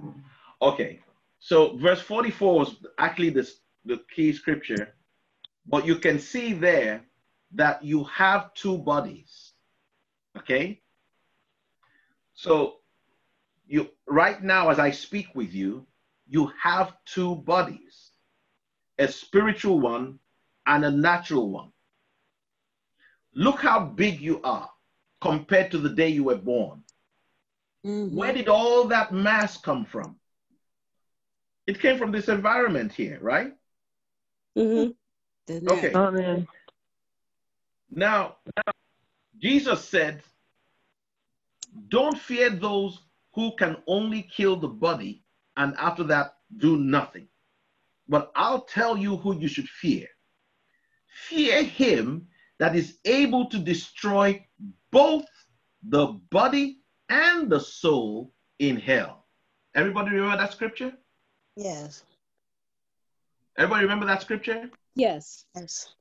Okay. 0.62 1.02
So 1.40 1.78
verse 1.78 2.02
44 2.02 2.60
was 2.60 2.76
actually 2.98 3.30
this, 3.30 3.60
the 3.86 4.02
key 4.14 4.34
scripture, 4.34 4.96
but 5.68 5.86
you 5.86 5.96
can 5.96 6.20
see 6.20 6.54
there 6.54 7.06
that 7.54 7.84
you 7.84 8.04
have 8.06 8.54
two 8.54 8.78
bodies. 8.78 9.54
Okay? 10.38 10.82
So 12.34 12.78
you 13.68 13.90
right 14.08 14.42
now 14.42 14.70
as 14.70 14.80
I 14.80 14.92
speak 14.92 15.28
with 15.36 15.54
you, 15.54 15.86
you 16.28 16.52
have 16.62 16.94
two 17.06 17.36
bodies. 17.36 18.12
A 18.98 19.08
spiritual 19.08 19.80
one 19.80 20.20
and 20.70 20.86
a 20.86 20.92
natural 20.92 21.50
one. 21.50 21.72
Look 23.34 23.60
how 23.60 23.80
big 23.82 24.22
you 24.22 24.40
are 24.44 24.70
compared 25.20 25.72
to 25.72 25.80
the 25.80 25.90
day 25.90 26.10
you 26.10 26.24
were 26.24 26.38
born. 26.38 26.84
Mm-hmm. 27.86 28.16
Where 28.16 28.34
did 28.34 28.48
all 28.48 28.88
that 28.88 29.12
mass 29.12 29.58
come 29.58 29.84
from? 29.84 30.18
It 31.66 31.80
came 31.80 31.98
from 31.98 32.12
this 32.12 32.30
environment 32.30 32.94
here, 32.94 33.18
right? 33.22 33.54
Mm-hmm. 34.58 35.68
Okay. 35.68 35.94
Amen. 35.94 36.48
Now, 37.90 38.38
Jesus 39.42 39.84
said, 39.84 40.22
Don't 41.88 42.18
fear 42.18 42.52
those 42.52 43.00
who 43.34 43.56
can 43.56 43.78
only 43.88 44.22
kill 44.22 44.56
the 44.56 44.68
body 44.68 45.24
and 45.58 45.76
after 45.78 46.04
that 46.04 46.36
do 46.58 46.78
nothing. 46.78 47.28
But 48.08 48.32
I'll 48.36 48.62
tell 48.62 48.98
you 48.98 49.18
who 49.18 49.36
you 49.36 49.48
should 49.48 49.68
fear. 49.68 50.08
Fear 51.28 51.64
him 51.64 52.28
that 52.60 52.76
is 52.76 52.98
able 53.06 53.48
to 53.48 53.60
destroy 53.60 54.46
both 54.92 55.26
the 55.84 56.08
body 56.32 56.80
and 57.10 57.50
the 57.50 57.60
soul 57.60 58.34
in 58.60 58.78
hell. 58.78 59.26
Everybody 59.76 60.16
remember 60.16 60.38
that 60.38 60.54
scripture? 60.54 60.94
Yes. 61.56 62.04
Everybody 63.58 63.84
remember 63.84 64.06
that 64.06 64.22
scripture? 64.22 64.70
Yes. 64.96 65.46
Yes. 65.56 65.94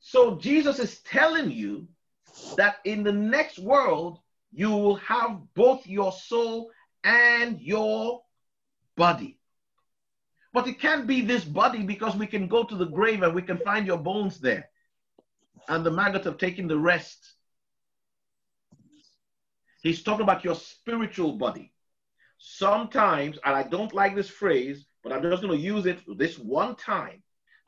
So 0.00 0.36
Jesus 0.36 0.78
is 0.78 1.00
telling 1.00 1.50
you 1.50 1.88
that 2.56 2.76
in 2.84 3.02
the 3.02 3.12
next 3.12 3.58
world, 3.58 4.18
you 4.52 4.70
will 4.70 4.96
have 4.96 5.40
both 5.54 5.86
your 5.86 6.12
soul 6.12 6.70
and 7.02 7.60
your 7.60 8.22
body. 8.96 9.38
But 10.54 10.68
it 10.68 10.80
can't 10.80 11.08
be 11.08 11.20
this 11.20 11.44
body 11.44 11.82
because 11.82 12.14
we 12.14 12.28
can 12.28 12.46
go 12.46 12.62
to 12.62 12.76
the 12.76 12.86
grave 12.86 13.22
and 13.22 13.34
we 13.34 13.42
can 13.42 13.58
find 13.58 13.86
your 13.88 13.98
bones 13.98 14.38
there. 14.38 14.70
And 15.68 15.84
the 15.84 15.90
maggots 15.90 16.26
have 16.26 16.38
taken 16.38 16.68
the 16.68 16.78
rest. 16.78 17.34
He's 19.82 20.04
talking 20.04 20.22
about 20.22 20.44
your 20.44 20.54
spiritual 20.54 21.32
body. 21.32 21.72
Sometimes, 22.38 23.36
and 23.44 23.56
I 23.56 23.64
don't 23.64 23.92
like 23.92 24.14
this 24.14 24.30
phrase, 24.30 24.86
but 25.02 25.12
I'm 25.12 25.22
just 25.22 25.42
going 25.42 25.58
to 25.58 25.62
use 25.62 25.86
it 25.86 25.98
this 26.16 26.38
one 26.38 26.76
time. 26.76 27.20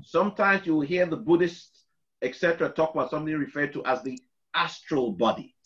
Sometimes 0.05 0.65
you 0.65 0.77
will 0.77 0.87
hear 0.87 1.07
the 1.07 1.17
Buddhists, 1.17 1.85
etc., 2.23 2.69
talk 2.69 2.95
about 2.95 3.11
something 3.11 3.35
referred 3.35 3.73
to 3.73 3.85
as 3.85 4.03
the 4.03 4.19
astral 4.55 5.11
body. 5.11 5.57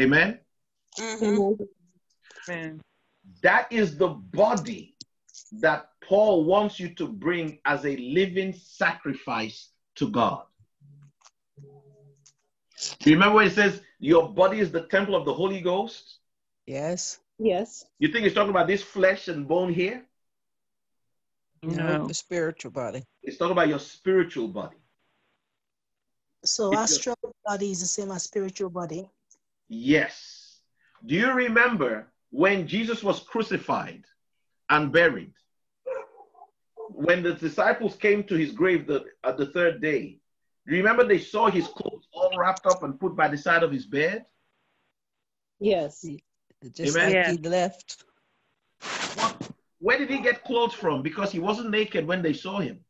Amen? 0.00 0.40
Mm-hmm. 0.98 2.78
That 3.42 3.70
is 3.70 3.96
the 3.96 4.08
body 4.08 4.91
that 5.60 5.90
Paul 6.06 6.44
wants 6.44 6.80
you 6.80 6.94
to 6.94 7.06
bring 7.06 7.58
as 7.64 7.84
a 7.84 7.96
living 7.96 8.52
sacrifice 8.52 9.68
to 9.96 10.08
God. 10.08 10.44
Remember 13.06 13.36
when 13.36 13.46
it 13.46 13.52
says 13.52 13.80
your 13.98 14.28
body 14.28 14.58
is 14.58 14.72
the 14.72 14.86
temple 14.86 15.14
of 15.14 15.24
the 15.24 15.34
Holy 15.34 15.60
Ghost? 15.60 16.18
Yes. 16.66 17.20
Yes. 17.38 17.84
You 17.98 18.08
think 18.08 18.24
he's 18.24 18.34
talking 18.34 18.50
about 18.50 18.66
this 18.66 18.82
flesh 18.82 19.28
and 19.28 19.46
bone 19.46 19.72
here? 19.72 20.04
No, 21.62 22.08
the 22.08 22.14
spiritual 22.14 22.72
body. 22.72 23.04
It's 23.22 23.36
talking 23.36 23.52
about 23.52 23.68
your 23.68 23.78
spiritual 23.78 24.48
body. 24.48 24.76
So 26.44 26.72
it's 26.72 26.98
astral 26.98 27.16
a, 27.24 27.50
body 27.50 27.70
is 27.70 27.80
the 27.80 27.86
same 27.86 28.10
as 28.10 28.24
spiritual 28.24 28.68
body. 28.68 29.08
Yes. 29.68 30.58
Do 31.06 31.14
you 31.14 31.32
remember 31.32 32.08
when 32.30 32.66
Jesus 32.66 33.02
was 33.02 33.20
crucified 33.20 34.04
and 34.68 34.90
buried? 34.90 35.34
When 36.94 37.22
the 37.22 37.34
disciples 37.34 37.96
came 37.96 38.24
to 38.24 38.34
his 38.34 38.52
grave 38.52 38.86
the, 38.86 39.04
at 39.24 39.36
the 39.36 39.46
third 39.46 39.80
day, 39.80 40.18
do 40.66 40.76
you 40.76 40.82
remember 40.82 41.04
they 41.04 41.18
saw 41.18 41.50
his 41.50 41.66
clothes 41.66 42.06
all 42.12 42.36
wrapped 42.36 42.66
up 42.66 42.82
and 42.82 42.98
put 43.00 43.16
by 43.16 43.28
the 43.28 43.38
side 43.38 43.62
of 43.62 43.72
his 43.72 43.86
bed? 43.86 44.26
Yes. 45.58 46.04
Just 46.72 46.96
Amen? 46.96 47.12
like 47.12 47.26
he 47.42 47.48
left. 47.48 48.04
What, 49.14 49.50
where 49.80 49.98
did 49.98 50.10
he 50.10 50.20
get 50.20 50.44
clothes 50.44 50.74
from? 50.74 51.02
Because 51.02 51.32
he 51.32 51.40
wasn't 51.40 51.70
naked 51.70 52.06
when 52.06 52.22
they 52.22 52.32
saw 52.32 52.60
him. 52.60 52.80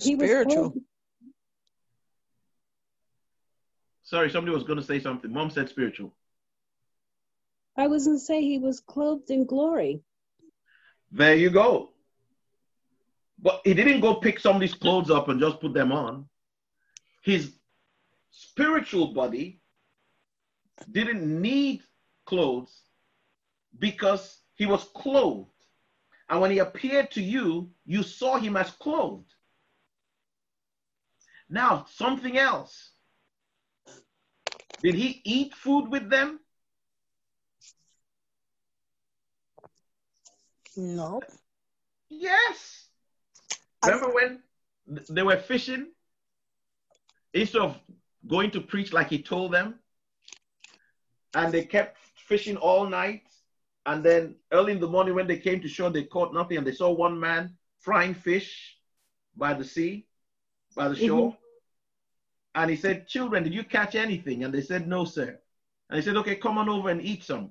He 0.00 0.14
Spiritual. 0.14 0.74
Sorry, 4.02 4.30
somebody 4.30 4.54
was 4.54 4.64
going 4.64 4.78
to 4.78 4.84
say 4.84 5.00
something. 5.00 5.32
Mom 5.32 5.50
said 5.50 5.68
spiritual. 5.68 6.14
I 7.76 7.88
was 7.88 8.06
going 8.06 8.18
to 8.18 8.24
say 8.24 8.40
he 8.40 8.58
was 8.58 8.80
clothed 8.80 9.30
in 9.30 9.46
glory. 9.46 10.02
There 11.10 11.34
you 11.34 11.50
go. 11.50 11.90
But 13.40 13.60
he 13.64 13.74
didn't 13.74 14.00
go 14.00 14.14
pick 14.14 14.38
somebody's 14.38 14.74
clothes 14.74 15.10
up 15.10 15.28
and 15.28 15.40
just 15.40 15.60
put 15.60 15.74
them 15.74 15.92
on. 15.92 16.26
His 17.22 17.52
spiritual 18.30 19.08
body 19.12 19.60
didn't 20.90 21.42
need 21.42 21.82
clothes 22.26 22.74
because 23.78 24.38
he 24.54 24.66
was 24.66 24.84
clothed. 24.94 25.50
And 26.28 26.40
when 26.40 26.50
he 26.50 26.58
appeared 26.58 27.10
to 27.12 27.22
you, 27.22 27.70
you 27.84 28.02
saw 28.02 28.38
him 28.38 28.56
as 28.56 28.70
clothed. 28.70 29.32
Now, 31.50 31.86
something 31.90 32.38
else. 32.38 32.90
Did 34.82 34.94
he 34.94 35.20
eat 35.24 35.54
food 35.54 35.88
with 35.88 36.08
them? 36.08 36.40
No. 40.76 41.20
Yes. 42.08 42.86
Remember 43.84 44.12
when 44.12 44.42
they 45.10 45.22
were 45.22 45.36
fishing? 45.36 45.88
Instead 47.32 47.62
of 47.62 47.78
going 48.26 48.50
to 48.52 48.60
preach 48.60 48.92
like 48.92 49.08
he 49.08 49.22
told 49.22 49.52
them, 49.52 49.78
and 51.34 51.52
they 51.52 51.64
kept 51.64 51.98
fishing 52.28 52.56
all 52.56 52.86
night. 52.86 53.22
And 53.86 54.02
then 54.02 54.36
early 54.52 54.72
in 54.72 54.80
the 54.80 54.88
morning, 54.88 55.14
when 55.14 55.26
they 55.26 55.36
came 55.36 55.60
to 55.60 55.68
shore, 55.68 55.90
they 55.90 56.04
caught 56.04 56.32
nothing, 56.32 56.56
and 56.56 56.66
they 56.66 56.72
saw 56.72 56.90
one 56.90 57.18
man 57.18 57.54
frying 57.80 58.14
fish 58.14 58.76
by 59.36 59.52
the 59.52 59.64
sea, 59.64 60.06
by 60.74 60.88
the 60.88 60.96
shore. 60.96 61.30
Mm-hmm. 61.30 61.36
And 62.54 62.70
he 62.70 62.76
said, 62.76 63.08
Children, 63.08 63.42
did 63.42 63.52
you 63.52 63.64
catch 63.64 63.94
anything? 63.94 64.44
And 64.44 64.54
they 64.54 64.62
said, 64.62 64.88
No, 64.88 65.04
sir. 65.04 65.38
And 65.90 65.98
he 65.98 66.02
said, 66.02 66.16
Okay, 66.16 66.36
come 66.36 66.56
on 66.56 66.68
over 66.68 66.88
and 66.88 67.02
eat 67.02 67.24
some. 67.24 67.50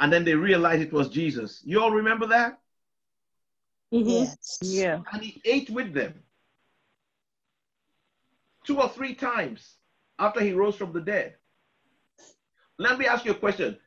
And 0.00 0.12
then 0.12 0.24
they 0.24 0.34
realized 0.34 0.82
it 0.82 0.92
was 0.92 1.08
Jesus. 1.08 1.62
You 1.64 1.80
all 1.80 1.90
remember 1.90 2.26
that? 2.28 2.58
Mm-hmm. 3.92 4.08
Yes. 4.08 4.58
Yeah. 4.62 5.00
And 5.12 5.22
he 5.22 5.40
ate 5.44 5.70
with 5.70 5.94
them 5.94 6.14
two 8.64 8.80
or 8.80 8.88
three 8.88 9.14
times 9.14 9.76
after 10.18 10.40
he 10.40 10.52
rose 10.52 10.74
from 10.74 10.92
the 10.92 11.00
dead. 11.00 11.34
Let 12.78 12.98
me 12.98 13.06
ask 13.06 13.24
you 13.24 13.32
a 13.32 13.36
question. 13.36 13.78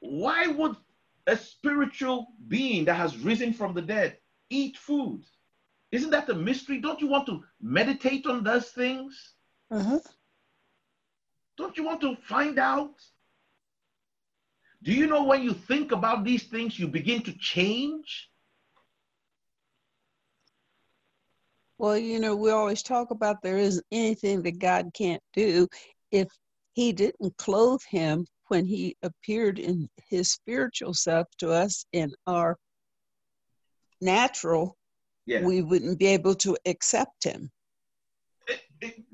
Why 0.00 0.46
would 0.46 0.76
a 1.26 1.36
spiritual 1.36 2.28
being 2.48 2.84
that 2.86 2.94
has 2.94 3.16
risen 3.18 3.52
from 3.52 3.74
the 3.74 3.82
dead 3.82 4.18
eat 4.50 4.76
food? 4.76 5.22
Isn't 5.92 6.10
that 6.10 6.28
a 6.28 6.34
mystery? 6.34 6.80
Don't 6.80 7.00
you 7.00 7.08
want 7.08 7.26
to 7.26 7.44
meditate 7.60 8.26
on 8.26 8.42
those 8.42 8.70
things? 8.70 9.34
Uh-huh. 9.70 9.98
Don't 11.56 11.76
you 11.76 11.84
want 11.84 12.00
to 12.00 12.16
find 12.16 12.58
out? 12.58 12.94
Do 14.84 14.92
you 14.92 15.06
know 15.06 15.24
when 15.24 15.42
you 15.42 15.54
think 15.54 15.92
about 15.92 16.24
these 16.24 16.44
things, 16.44 16.78
you 16.78 16.86
begin 16.86 17.22
to 17.22 17.32
change? 17.38 18.28
Well, 21.78 21.96
you 21.96 22.20
know, 22.20 22.36
we 22.36 22.50
always 22.50 22.82
talk 22.82 23.10
about 23.10 23.42
there 23.42 23.56
isn't 23.56 23.86
anything 23.90 24.42
that 24.42 24.58
God 24.58 24.90
can't 24.92 25.22
do 25.32 25.68
if 26.10 26.28
he 26.74 26.92
didn't 26.92 27.36
clothe 27.38 27.80
him 27.88 28.26
when 28.48 28.66
he 28.66 28.94
appeared 29.02 29.58
in 29.58 29.88
his 30.08 30.30
spiritual 30.30 30.92
self 30.92 31.28
to 31.38 31.50
us 31.50 31.86
in 31.92 32.12
our 32.26 32.58
natural, 34.02 34.76
yeah. 35.24 35.42
we 35.42 35.62
wouldn't 35.62 35.98
be 35.98 36.06
able 36.06 36.34
to 36.34 36.56
accept 36.66 37.24
him. 37.24 37.50
It's 38.46 38.62
it, 38.82 39.04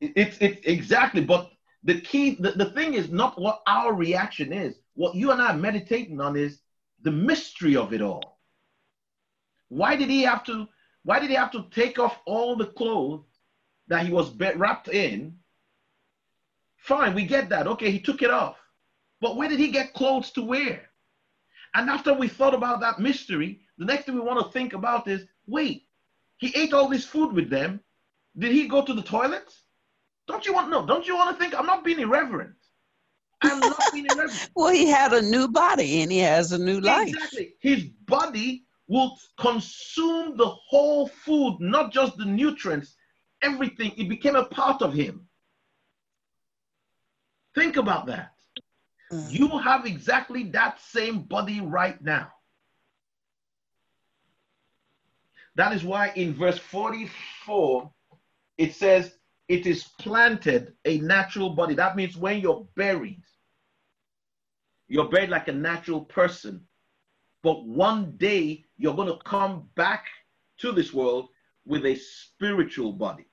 it, 0.00 0.42
it, 0.42 0.60
exactly, 0.64 1.22
but 1.22 1.50
the 1.84 2.00
key, 2.00 2.36
the, 2.40 2.52
the 2.52 2.70
thing 2.72 2.94
is 2.94 3.10
not 3.10 3.40
what 3.40 3.60
our 3.68 3.94
reaction 3.94 4.52
is. 4.52 4.74
What 4.94 5.14
you 5.14 5.30
and 5.30 5.40
I 5.40 5.52
are 5.52 5.58
meditating 5.58 6.20
on 6.20 6.36
is 6.36 6.60
the 7.02 7.10
mystery 7.10 7.76
of 7.76 7.92
it 7.92 8.00
all. 8.00 8.38
Why 9.68 9.96
did 9.96 10.08
he 10.08 10.22
have 10.22 10.44
to? 10.44 10.68
Why 11.02 11.18
did 11.18 11.30
he 11.30 11.36
have 11.36 11.52
to 11.52 11.66
take 11.70 11.98
off 11.98 12.18
all 12.26 12.56
the 12.56 12.66
clothes 12.66 13.26
that 13.88 14.06
he 14.06 14.12
was 14.12 14.30
wrapped 14.36 14.88
in 14.88 15.38
Fine, 16.84 17.14
we 17.14 17.24
get 17.24 17.48
that. 17.48 17.66
Okay, 17.66 17.90
he 17.90 17.98
took 17.98 18.20
it 18.20 18.30
off. 18.30 18.58
But 19.22 19.36
where 19.36 19.48
did 19.48 19.58
he 19.58 19.68
get 19.68 19.94
clothes 19.94 20.30
to 20.32 20.42
wear? 20.42 20.90
And 21.72 21.88
after 21.88 22.12
we 22.12 22.28
thought 22.28 22.52
about 22.52 22.80
that 22.80 22.98
mystery, 22.98 23.62
the 23.78 23.86
next 23.86 24.04
thing 24.04 24.14
we 24.14 24.20
want 24.20 24.44
to 24.44 24.52
think 24.52 24.74
about 24.74 25.08
is 25.08 25.24
wait, 25.46 25.84
he 26.36 26.54
ate 26.54 26.74
all 26.74 26.90
this 26.90 27.06
food 27.06 27.32
with 27.32 27.48
them. 27.48 27.80
Did 28.36 28.52
he 28.52 28.68
go 28.68 28.84
to 28.84 28.92
the 28.92 29.00
toilet? 29.02 29.50
Don't 30.28 30.44
you 30.44 30.52
want 30.52 30.68
no? 30.68 30.84
Don't 30.84 31.06
you 31.08 31.16
want 31.16 31.34
to 31.34 31.42
think 31.42 31.58
I'm 31.58 31.64
not 31.64 31.84
being 31.84 32.00
irreverent? 32.00 32.54
I'm 33.44 33.74
being 33.92 34.06
irreverent. 34.06 34.50
well, 34.56 34.72
he 34.72 34.86
had 34.86 35.12
a 35.12 35.22
new 35.22 35.48
body 35.48 36.02
and 36.02 36.10
he 36.10 36.18
has 36.18 36.52
a 36.52 36.58
new 36.58 36.80
life. 36.80 37.08
Exactly. 37.08 37.54
His 37.60 37.84
body 38.06 38.64
will 38.88 39.18
consume 39.38 40.36
the 40.36 40.48
whole 40.48 41.08
food, 41.08 41.56
not 41.60 41.92
just 41.92 42.16
the 42.16 42.24
nutrients, 42.24 42.96
everything. 43.42 43.92
It 43.96 44.08
became 44.08 44.36
a 44.36 44.44
part 44.44 44.82
of 44.82 44.92
him. 44.92 45.26
Think 47.54 47.76
about 47.76 48.06
that. 48.06 48.32
Mm. 49.12 49.30
You 49.30 49.48
have 49.58 49.86
exactly 49.86 50.44
that 50.50 50.80
same 50.80 51.20
body 51.22 51.60
right 51.60 52.02
now. 52.02 52.32
That 55.56 55.72
is 55.72 55.84
why 55.84 56.10
in 56.16 56.34
verse 56.34 56.58
44, 56.58 57.90
it 58.58 58.74
says, 58.74 59.14
It 59.48 59.66
is 59.66 59.84
planted 60.00 60.74
a 60.84 60.98
natural 60.98 61.50
body. 61.50 61.74
That 61.74 61.96
means 61.96 62.16
when 62.16 62.40
you're 62.40 62.66
buried, 62.74 63.22
you're 64.88 65.08
buried 65.08 65.30
like 65.30 65.48
a 65.48 65.52
natural 65.52 66.02
person. 66.02 66.66
But 67.42 67.64
one 67.66 68.16
day 68.16 68.64
you're 68.76 68.94
going 68.94 69.08
to 69.08 69.18
come 69.24 69.68
back 69.74 70.06
to 70.58 70.72
this 70.72 70.92
world 70.92 71.28
with 71.66 71.84
a 71.86 71.96
spiritual 71.96 72.92
body. 72.92 73.26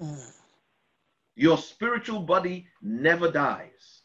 Mm. 0.00 0.32
Your 1.36 1.58
spiritual 1.58 2.20
body 2.20 2.66
never 2.82 3.30
dies. 3.30 4.02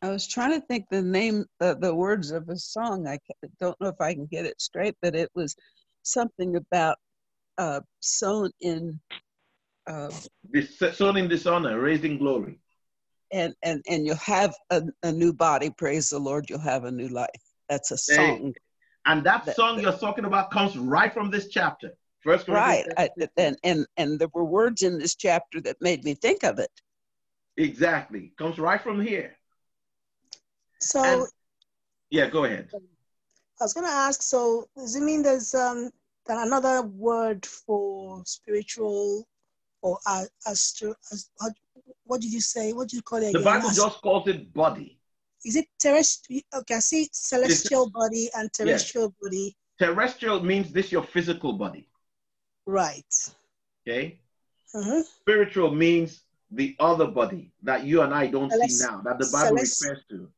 I 0.00 0.10
was 0.10 0.26
trying 0.28 0.52
to 0.52 0.66
think 0.66 0.86
the 0.90 1.02
name, 1.02 1.44
uh, 1.60 1.74
the 1.74 1.94
words 1.94 2.30
of 2.30 2.48
a 2.48 2.56
song. 2.56 3.08
I 3.08 3.18
don't 3.60 3.78
know 3.80 3.88
if 3.88 4.00
I 4.00 4.14
can 4.14 4.26
get 4.26 4.46
it 4.46 4.60
straight, 4.60 4.94
but 5.02 5.16
it 5.16 5.28
was 5.34 5.56
something 6.02 6.56
about 6.56 6.96
uh, 7.58 7.80
sown 8.00 8.50
in. 8.60 9.00
Uh, 9.88 10.10
sown 10.92 11.16
in 11.16 11.28
dishonor, 11.28 11.80
raised 11.80 12.04
in 12.04 12.18
glory. 12.18 12.60
And 13.30 13.54
and 13.62 13.82
and 13.88 14.06
you'll 14.06 14.16
have 14.16 14.54
a, 14.70 14.82
a, 15.02 15.12
new 15.12 15.32
body. 15.32 15.70
Praise 15.70 16.08
the 16.08 16.18
Lord. 16.18 16.48
You'll 16.48 16.60
have 16.60 16.84
a 16.84 16.90
new 16.90 17.08
life. 17.08 17.28
That's 17.68 17.90
a 17.90 17.98
song. 17.98 18.54
And 19.04 19.24
that, 19.24 19.44
that 19.46 19.56
song 19.56 19.76
that, 19.76 19.82
you're 19.82 19.92
talking 19.92 20.24
about 20.24 20.50
comes 20.50 20.76
right 20.76 21.12
from 21.12 21.30
this 21.30 21.48
chapter. 21.48 21.92
First 22.20 22.48
right. 22.48 22.84
I, 22.96 23.10
and, 23.36 23.56
and, 23.62 23.86
and 23.96 24.18
there 24.18 24.28
were 24.34 24.44
words 24.44 24.82
in 24.82 24.98
this 24.98 25.14
chapter 25.14 25.60
that 25.62 25.76
made 25.80 26.04
me 26.04 26.14
think 26.14 26.42
of 26.42 26.58
it. 26.58 26.70
Exactly. 27.56 28.32
Comes 28.36 28.58
right 28.58 28.80
from 28.80 29.00
here. 29.00 29.36
So, 30.80 31.02
and, 31.02 31.28
yeah, 32.10 32.28
go 32.28 32.44
ahead. 32.44 32.70
I 32.74 33.64
was 33.64 33.72
going 33.72 33.86
to 33.86 33.92
ask 33.92 34.22
so, 34.22 34.68
does 34.76 34.94
it 34.94 35.02
mean 35.02 35.22
there's 35.22 35.54
um, 35.54 35.90
another 36.28 36.82
word 36.82 37.46
for 37.46 38.22
spiritual 38.26 39.26
or 39.82 39.98
astral? 40.46 40.94
As, 41.12 41.30
what 42.04 42.20
did 42.20 42.32
you 42.32 42.40
say? 42.40 42.72
What 42.72 42.88
do 42.88 42.96
you 42.96 43.02
call 43.02 43.22
it? 43.22 43.32
The 43.32 43.40
Bible 43.40 43.70
just 43.70 44.00
calls 44.00 44.28
it 44.28 44.52
body. 44.52 44.98
Is 45.44 45.56
it 45.56 45.66
terrestrial? 45.78 46.42
Okay, 46.54 46.74
I 46.74 46.78
see 46.80 47.08
celestial 47.12 47.90
body 47.90 48.28
and 48.34 48.52
terrestrial 48.52 49.08
yes. 49.08 49.14
body. 49.22 49.56
Terrestrial 49.78 50.42
means 50.42 50.72
this 50.72 50.90
your 50.90 51.04
physical 51.04 51.52
body. 51.52 51.88
Right. 52.66 53.14
Okay. 53.86 54.18
Uh-huh. 54.74 55.02
Spiritual 55.02 55.74
means 55.74 56.22
the 56.50 56.76
other 56.80 57.06
body 57.06 57.52
that 57.62 57.84
you 57.84 58.02
and 58.02 58.12
I 58.12 58.26
don't 58.26 58.50
Celest- 58.50 58.70
see 58.70 58.86
now, 58.86 59.00
that 59.04 59.18
the 59.18 59.28
Bible 59.32 59.56
Celest- 59.56 59.82
refers 59.82 60.04
to. 60.10 60.28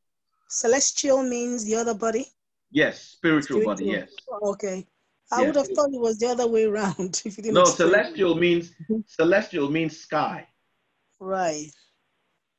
Celestial 0.48 1.22
means 1.22 1.64
the 1.64 1.76
other 1.76 1.94
body? 1.94 2.26
Yes, 2.72 3.00
spiritual, 3.00 3.60
spiritual. 3.60 3.74
body, 3.74 3.84
yes. 3.86 4.10
Okay. 4.42 4.86
I 5.32 5.42
yes. 5.42 5.46
would 5.46 5.56
have 5.56 5.68
thought 5.76 5.94
it 5.94 6.00
was 6.00 6.18
the 6.18 6.26
other 6.26 6.46
way 6.48 6.64
around 6.72 7.22
if 7.24 7.36
you 7.36 7.42
didn't 7.42 7.54
No, 7.54 7.64
celestial 7.64 8.34
means 8.34 8.72
celestial 9.06 9.70
means 9.70 9.98
sky. 9.98 10.46
Right. 11.20 11.70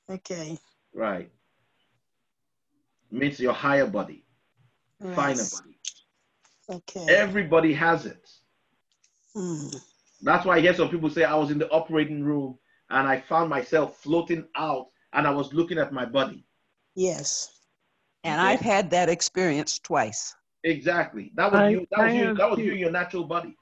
Okay. 0.09 0.57
Right. 0.93 1.29
means 3.11 3.39
your 3.39 3.53
higher 3.53 3.87
body, 3.87 4.25
yes. 5.03 5.15
finer 5.15 5.43
body. 5.43 5.79
Okay. 6.69 7.13
Everybody 7.13 7.73
has 7.73 8.05
it. 8.05 8.29
Hmm. 9.35 9.67
That's 10.21 10.45
why 10.45 10.57
I 10.57 10.59
hear 10.61 10.73
some 10.73 10.89
people 10.89 11.09
say 11.09 11.23
I 11.23 11.35
was 11.35 11.51
in 11.51 11.57
the 11.57 11.69
operating 11.69 12.23
room 12.23 12.57
and 12.89 13.07
I 13.07 13.19
found 13.19 13.49
myself 13.49 13.97
floating 13.97 14.45
out 14.55 14.87
and 15.13 15.25
I 15.25 15.31
was 15.31 15.53
looking 15.53 15.77
at 15.77 15.91
my 15.91 16.05
body. 16.05 16.45
Yes. 16.95 17.49
And 18.23 18.39
I've 18.39 18.59
had 18.59 18.91
that 18.91 19.09
experience 19.09 19.79
twice. 19.79 20.35
Exactly. 20.63 21.31
That 21.35 21.51
was 21.51 21.61
I, 21.61 21.69
you. 21.69 21.87
That 21.91 22.05
was 22.05 22.13
you. 22.13 22.33
That 22.35 22.49
was 22.51 22.59
you. 22.59 22.73
Your 22.73 22.91
natural 22.91 23.23
body. 23.23 23.55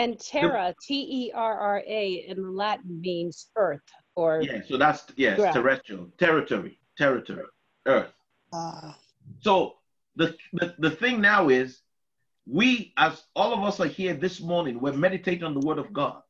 And 0.00 0.18
terra, 0.18 0.74
T 0.86 1.26
E 1.26 1.32
R 1.34 1.58
R 1.58 1.82
A, 1.86 2.26
in 2.28 2.56
Latin 2.56 3.00
means 3.00 3.50
earth 3.56 3.80
or. 4.14 4.40
Yeah. 4.42 4.60
So 4.66 4.76
that's 4.76 5.04
yes, 5.16 5.38
ground. 5.38 5.54
terrestrial, 5.54 6.08
territory, 6.18 6.78
territory, 6.96 7.44
earth. 7.86 8.12
Uh. 8.52 8.92
So 9.40 9.76
the, 10.16 10.36
the 10.52 10.74
the 10.78 10.90
thing 10.90 11.20
now 11.20 11.48
is, 11.48 11.80
we 12.46 12.92
as 12.96 13.22
all 13.36 13.52
of 13.52 13.62
us 13.62 13.80
are 13.80 13.86
here 13.86 14.14
this 14.14 14.40
morning, 14.40 14.80
we're 14.80 14.92
meditating 14.92 15.44
on 15.44 15.54
the 15.54 15.60
Word 15.60 15.78
of 15.78 15.92
God. 15.92 16.22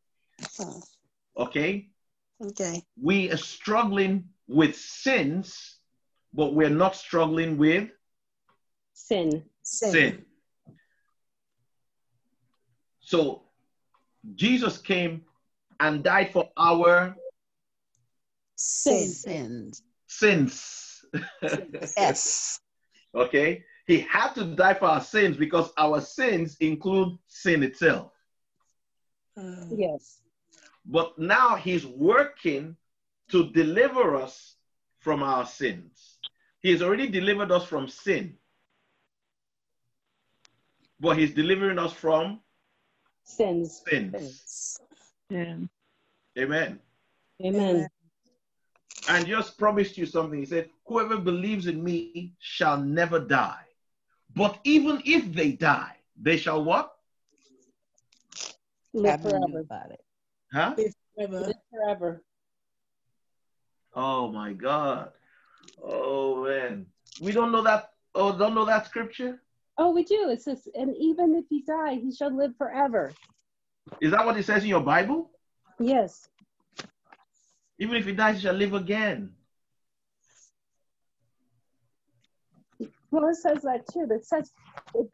Uh. 0.58 0.80
Okay. 1.36 1.88
Okay. 2.44 2.82
We 3.00 3.30
are 3.30 3.36
struggling 3.36 4.24
with 4.48 4.74
sins 4.76 5.80
but 6.32 6.54
we're 6.54 6.70
not 6.70 6.94
struggling 6.94 7.56
with 7.58 7.88
sin. 8.92 9.44
Sin. 9.62 9.92
sin. 9.92 10.24
So 13.00 13.42
Jesus 14.34 14.78
came 14.78 15.22
and 15.78 16.02
died 16.02 16.32
for 16.32 16.48
our 16.56 17.16
sins. 18.56 19.22
Sins. 19.22 19.82
Sins. 20.06 21.04
yes. 21.96 22.60
Okay. 23.14 23.64
He 23.86 24.00
had 24.00 24.34
to 24.34 24.44
die 24.44 24.74
for 24.74 24.86
our 24.86 25.00
sins 25.00 25.36
because 25.36 25.72
our 25.76 26.00
sins 26.00 26.56
include 26.60 27.18
sin 27.26 27.62
itself. 27.62 28.12
Mm. 29.38 29.74
Yes. 29.76 30.20
But 30.84 31.18
now 31.18 31.56
he's 31.56 31.86
working 31.86 32.76
to 33.30 33.50
deliver 33.52 34.16
us 34.16 34.56
from 34.98 35.22
our 35.22 35.46
sins. 35.46 36.18
He 36.60 36.70
has 36.72 36.82
already 36.82 37.08
delivered 37.08 37.50
us 37.50 37.64
from 37.64 37.88
sin. 37.88 38.36
But 41.00 41.16
he's 41.16 41.32
delivering 41.32 41.78
us 41.78 41.92
from 41.92 42.40
sins. 43.36 43.82
Sins. 43.86 44.80
Yeah. 45.28 45.56
Amen. 46.38 46.80
Amen. 47.44 47.88
And 49.08 49.26
just 49.26 49.58
promised 49.58 49.96
you 49.96 50.06
something. 50.06 50.38
He 50.38 50.46
said, 50.46 50.70
Whoever 50.86 51.16
believes 51.18 51.66
in 51.66 51.82
me 51.82 52.34
shall 52.38 52.78
never 52.78 53.18
die. 53.18 53.64
But 54.34 54.58
even 54.64 55.02
if 55.04 55.32
they 55.32 55.52
die, 55.52 55.96
they 56.20 56.36
shall 56.36 56.62
what? 56.62 56.92
Live 58.92 59.22
forever. 59.22 59.64
Huh? 60.52 60.74
Live 60.76 60.94
forever. 61.14 61.40
Live 61.46 61.56
forever. 61.70 62.22
Oh 63.94 64.30
my 64.30 64.52
God. 64.52 65.10
Oh 65.82 66.44
man, 66.44 66.86
we 67.20 67.32
don't 67.32 67.52
know 67.52 67.62
that. 67.62 67.92
Oh, 68.14 68.36
don't 68.36 68.54
know 68.54 68.64
that 68.64 68.86
scripture. 68.86 69.40
Oh, 69.80 69.92
we 69.92 70.04
do. 70.04 70.28
It 70.28 70.42
says, 70.42 70.68
"And 70.74 70.94
even 70.98 71.34
if 71.34 71.46
he 71.48 71.62
die, 71.62 71.94
he 71.94 72.12
shall 72.12 72.30
live 72.30 72.54
forever." 72.58 73.12
Is 74.02 74.10
that 74.10 74.26
what 74.26 74.36
it 74.36 74.44
says 74.44 74.62
in 74.62 74.68
your 74.68 74.82
Bible? 74.82 75.30
Yes. 75.78 76.28
Even 77.78 77.96
if 77.96 78.04
he 78.04 78.12
dies, 78.12 78.36
he 78.36 78.42
shall 78.42 78.54
live 78.54 78.74
again. 78.74 79.34
Well, 83.10 83.26
it 83.28 83.36
says 83.36 83.62
that 83.62 83.86
too. 83.90 84.06
That 84.06 84.26
says, 84.26 84.52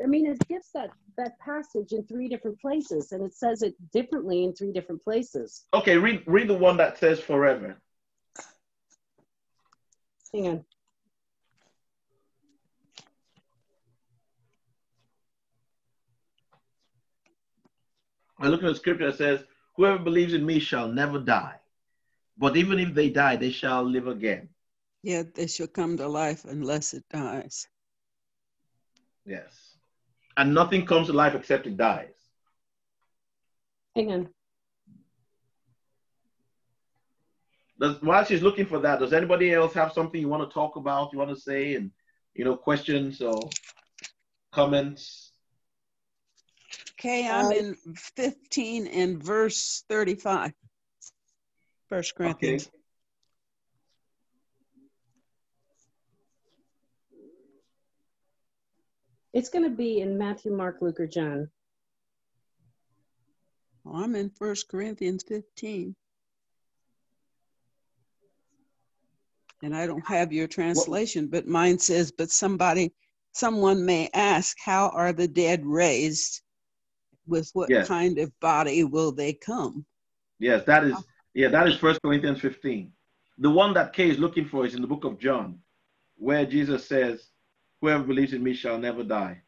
I 0.03 0.07
mean, 0.07 0.27
it 0.27 0.49
gives 0.49 0.73
that 0.73 0.91
that 1.17 1.39
passage 1.39 1.93
in 1.93 2.05
three 2.05 2.29
different 2.29 2.61
places, 2.61 3.13
and 3.13 3.25
it 3.25 3.35
says 3.35 3.63
it 3.63 3.75
differently 3.93 4.43
in 4.43 4.53
three 4.53 4.73
different 4.73 5.03
places. 5.05 5.67
Okay, 5.75 5.97
read 5.97 6.25
read 6.27 6.49
the 6.49 6.55
one 6.55 6.77
that 6.79 6.99
says 6.99 7.21
forever. 7.21 7.81
Hang 10.35 10.49
on. 10.49 10.65
I 18.39 18.49
look 18.49 18.63
at 18.63 18.69
the 18.69 18.75
scripture 18.75 19.11
that 19.11 19.19
says, 19.19 19.45
Whoever 19.77 19.99
believes 19.99 20.33
in 20.33 20.45
me 20.45 20.59
shall 20.59 20.89
never 20.89 21.19
die. 21.19 21.57
But 22.39 22.57
even 22.57 22.79
if 22.79 22.95
they 22.95 23.11
die, 23.11 23.37
they 23.37 23.51
shall 23.51 23.83
live 23.83 24.09
again. 24.09 24.49
Yeah, 25.03 25.23
they 25.35 25.47
shall 25.47 25.67
come 25.67 25.97
to 25.99 26.09
life 26.09 26.45
unless 26.45 26.95
it 26.95 27.05
dies. 27.11 27.69
Yes. 29.25 29.77
And 30.37 30.55
nothing 30.55 30.87
comes 30.87 31.07
to 31.09 31.13
life 31.13 31.35
except 31.35 31.67
it 31.67 31.77
dies. 31.77 32.15
Hang 33.95 34.13
on. 34.13 34.29
does, 37.79 38.01
while 38.03 38.25
she's 38.25 38.43
looking 38.43 38.67
for 38.67 38.79
that, 38.81 39.01
does 39.01 39.13
anybody 39.13 39.53
else 39.53 39.75
have 39.75 39.93
something 39.93 40.21
you 40.21 40.29
want 40.29 40.49
to 40.49 40.55
talk 40.55 40.77
about, 40.77 41.13
you 41.13 41.19
want 41.19 41.31
to 41.31 41.41
say, 41.41 41.75
and 41.75 41.91
you 42.35 42.45
know, 42.45 42.57
questions 42.57 43.21
or 43.21 43.49
comments? 44.53 45.26
Okay, 47.07 47.29
I'm 47.29 47.47
um, 47.47 47.53
in 47.53 47.77
15 48.17 48.89
and 48.89 49.23
verse 49.23 49.85
35. 49.89 50.53
First 51.89 52.17
Corinthians. 52.17 52.67
Okay. 52.67 52.77
It's 59.35 59.51
going 59.51 59.63
to 59.63 59.71
be 59.71 60.01
in 60.01 60.19
Matthew, 60.19 60.51
Mark, 60.51 60.79
Luke, 60.81 60.99
or 60.99 61.07
John. 61.07 61.49
Well, 63.85 64.03
I'm 64.03 64.17
in 64.17 64.29
First 64.31 64.69
Corinthians 64.69 65.23
15. 65.29 65.95
and 69.63 69.77
I 69.77 69.87
don't 69.87 70.07
have 70.09 70.33
your 70.33 70.49
translation, 70.49 71.29
but 71.29 71.47
mine 71.47 71.79
says, 71.79 72.11
but 72.11 72.31
somebody, 72.31 72.93
someone 73.33 73.87
may 73.87 74.11
ask, 74.13 74.57
how 74.59 74.89
are 74.89 75.13
the 75.13 75.29
dead 75.29 75.65
raised? 75.65 76.43
With 77.27 77.51
what 77.55 77.71
yes. 77.71 77.89
kind 77.89 78.19
of 78.19 78.39
body 78.41 78.85
will 78.85 79.13
they 79.13 79.33
come? 79.33 79.85
Yes, 80.39 80.65
that 80.67 80.85
is, 80.85 80.95
yeah, 81.35 81.49
that 81.49 81.67
is 81.67 81.77
First 81.77 82.01
Corinthians 82.03 82.41
15. 82.41 82.93
The 83.39 83.51
one 83.51 83.75
that 83.75 83.93
Kay 83.93 84.11
is 84.11 84.19
looking 84.19 84.47
for 84.47 84.65
is 84.65 84.75
in 84.75 84.81
the 84.81 84.87
book 84.87 85.05
of 85.05 85.19
John, 85.19 85.59
where 86.17 86.47
Jesus 86.47 86.87
says, 86.87 87.31
whoever 87.81 88.05
believes 88.05 88.33
in 88.33 88.43
me 88.43 88.55
shall 88.55 88.79
never 88.79 89.03
die. 89.03 89.43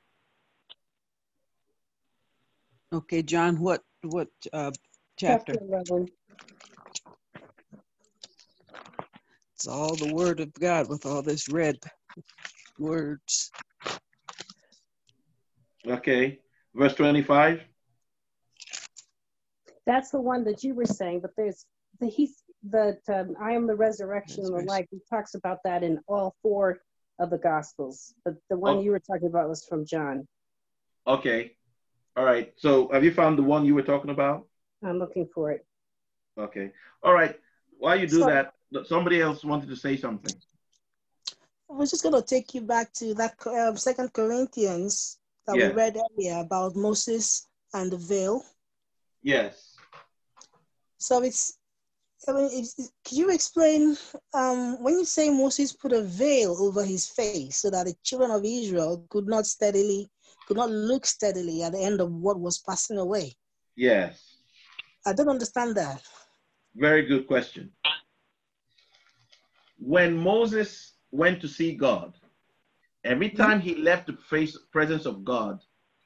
Okay, 2.93 3.23
John, 3.23 3.59
what, 3.61 3.83
what 4.03 4.29
uh, 4.53 4.71
chapter? 5.17 5.55
chapter 5.55 5.85
11. 5.91 6.09
It's 9.55 9.67
all 9.67 9.97
the 9.97 10.15
word 10.15 10.41
of 10.41 10.53
God 10.55 10.89
with 10.89 11.05
all 11.05 11.21
this 11.21 11.49
red 11.49 11.79
words. 12.79 13.51
Okay. 15.87 16.39
Verse 16.79 16.95
25. 16.95 17.61
That's 19.85 20.11
the 20.11 20.21
one 20.21 20.45
that 20.45 20.63
you 20.63 20.75
were 20.75 20.87
saying, 20.87 21.21
but 21.21 21.33
there's 21.37 21.67
the 21.99 22.07
he's 22.07 22.43
that 22.71 23.01
um, 23.09 23.35
I 23.41 23.53
am 23.53 23.67
the 23.67 23.75
resurrection 23.75 24.45
and 24.45 24.55
the 24.55 24.63
life. 24.63 24.87
He 24.91 25.01
talks 25.11 25.35
about 25.35 25.59
that 25.65 25.83
in 25.83 25.99
all 26.07 26.37
four 26.43 26.79
of 27.19 27.31
the 27.31 27.39
gospels. 27.39 28.15
But 28.25 28.35
the 28.49 28.57
one 28.57 28.77
oh. 28.77 28.83
you 28.83 28.93
were 28.93 29.01
talking 29.01 29.27
about 29.27 29.49
was 29.49 29.65
from 29.65 29.87
John. 29.87 30.29
Okay. 31.07 31.53
All 32.17 32.25
right. 32.25 32.53
So 32.57 32.91
have 32.93 33.03
you 33.03 33.13
found 33.13 33.39
the 33.39 33.43
one 33.43 33.65
you 33.65 33.75
were 33.75 33.83
talking 33.83 34.11
about? 34.11 34.47
I'm 34.85 34.99
looking 34.99 35.29
for 35.35 35.51
it. 35.51 35.67
Okay. 36.39 36.71
All 37.03 37.13
right. 37.13 37.37
While 37.79 37.99
you 37.99 38.07
do 38.07 38.21
so, 38.21 38.27
that, 38.27 38.53
somebody 38.87 39.21
else 39.21 39.45
wanted 39.45 39.69
to 39.71 39.77
say 39.77 39.97
something. 39.97 40.35
I 41.71 41.75
was 41.75 41.91
just 41.91 42.03
going 42.03 42.15
to 42.15 42.27
take 42.27 42.55
you 42.55 42.61
back 42.61 42.93
to 42.95 43.15
that 43.15 43.35
uh, 43.47 43.75
Second 43.75 44.13
Corinthians 44.13 45.18
that 45.49 45.57
we 45.57 45.67
read 45.69 45.97
earlier 45.97 46.39
about 46.39 46.77
Moses 46.77 47.49
and 47.75 47.91
the 47.91 47.97
veil. 47.97 48.45
Yes. 49.23 49.75
So 50.99 51.23
it's 51.23 51.59
I 52.29 52.33
mean, 52.33 52.51
if, 52.53 52.69
could 53.05 53.17
you 53.17 53.31
explain 53.31 53.97
um, 54.35 54.83
when 54.83 54.95
you 54.95 55.05
say 55.05 55.31
Moses 55.31 55.73
put 55.73 55.93
a 55.93 56.03
veil 56.03 56.57
over 56.61 56.85
his 56.85 57.07
face 57.09 57.57
so 57.57 57.71
that 57.71 57.87
the 57.87 57.95
children 58.03 58.31
of 58.31 58.45
Israel 58.45 59.07
could 59.09 59.27
not 59.27 59.47
steadily, 59.47 60.11
could 60.47 60.57
not 60.57 60.71
look 60.71 61.07
steadily 61.07 61.63
at 61.63 61.73
the 61.73 61.81
end 61.81 62.01
of 62.01 62.11
what 62.11 62.39
was 62.39 62.59
passing 62.59 62.99
away? 62.99 63.35
Yes. 63.77 64.39
I 65.07 65.13
don't 65.13 65.29
understand 65.29 65.77
that. 65.77 66.03
Very 66.75 67.07
good 67.07 67.27
question. 67.27 67.71
When 69.79 70.17
Moses 70.17 70.95
went 71.13 71.41
to 71.41 71.49
see 71.49 71.75
God, 71.75 72.18
every 73.09 73.31
mm-hmm. 73.31 73.43
time 73.43 73.61
he 73.61 73.75
left 73.75 74.07
the 74.07 74.13
face, 74.13 74.57
presence 74.71 75.07
of 75.07 75.25
God, 75.25 75.61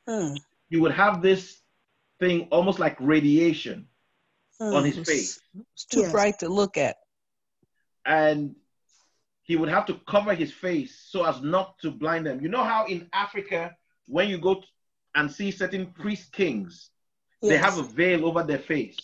mm. 0.09 0.37
he 0.71 0.77
would 0.77 0.93
have 0.93 1.21
this 1.21 1.59
thing 2.21 2.49
almost 2.51 2.79
like 2.79 2.97
radiation 3.01 3.89
mm. 4.61 4.75
on 4.75 4.85
his 4.85 4.97
face. 5.07 5.41
It's 5.75 5.85
too 5.85 6.01
yes. 6.01 6.13
bright 6.13 6.39
to 6.39 6.49
look 6.49 6.79
at. 6.79 6.97
And 8.07 8.55
he 9.43 9.57
would 9.57 9.69
have 9.69 9.87
to 9.87 10.01
cover 10.09 10.35
his 10.35 10.53
face 10.53 11.07
so 11.09 11.25
as 11.25 11.43
not 11.43 11.79
to 11.81 11.91
blind 11.91 12.27
them. 12.27 12.41
You 12.41 12.49
know 12.49 12.65
how 12.65 12.87
in 12.87 13.09
Africa, 13.13 13.75
when 14.07 14.29
you 14.29 14.39
go 14.39 14.63
and 15.15 15.31
see 15.31 15.51
certain 15.51 15.87
priest 15.87 16.33
kings, 16.33 16.91
yes. 17.43 17.51
they 17.51 17.59
have 17.59 17.79
a 17.79 17.83
veil 17.83 18.25
over 18.25 18.43
their 18.43 18.59
face. 18.59 18.99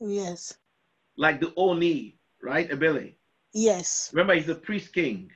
Yes. 0.00 0.54
Like 1.16 1.40
the 1.40 1.52
Oni, 1.56 2.18
right, 2.42 2.70
Ebele? 2.70 3.14
Yes. 3.52 4.10
Remember, 4.12 4.34
he's 4.34 4.48
a 4.48 4.54
priest 4.54 4.92
king. 4.92 5.30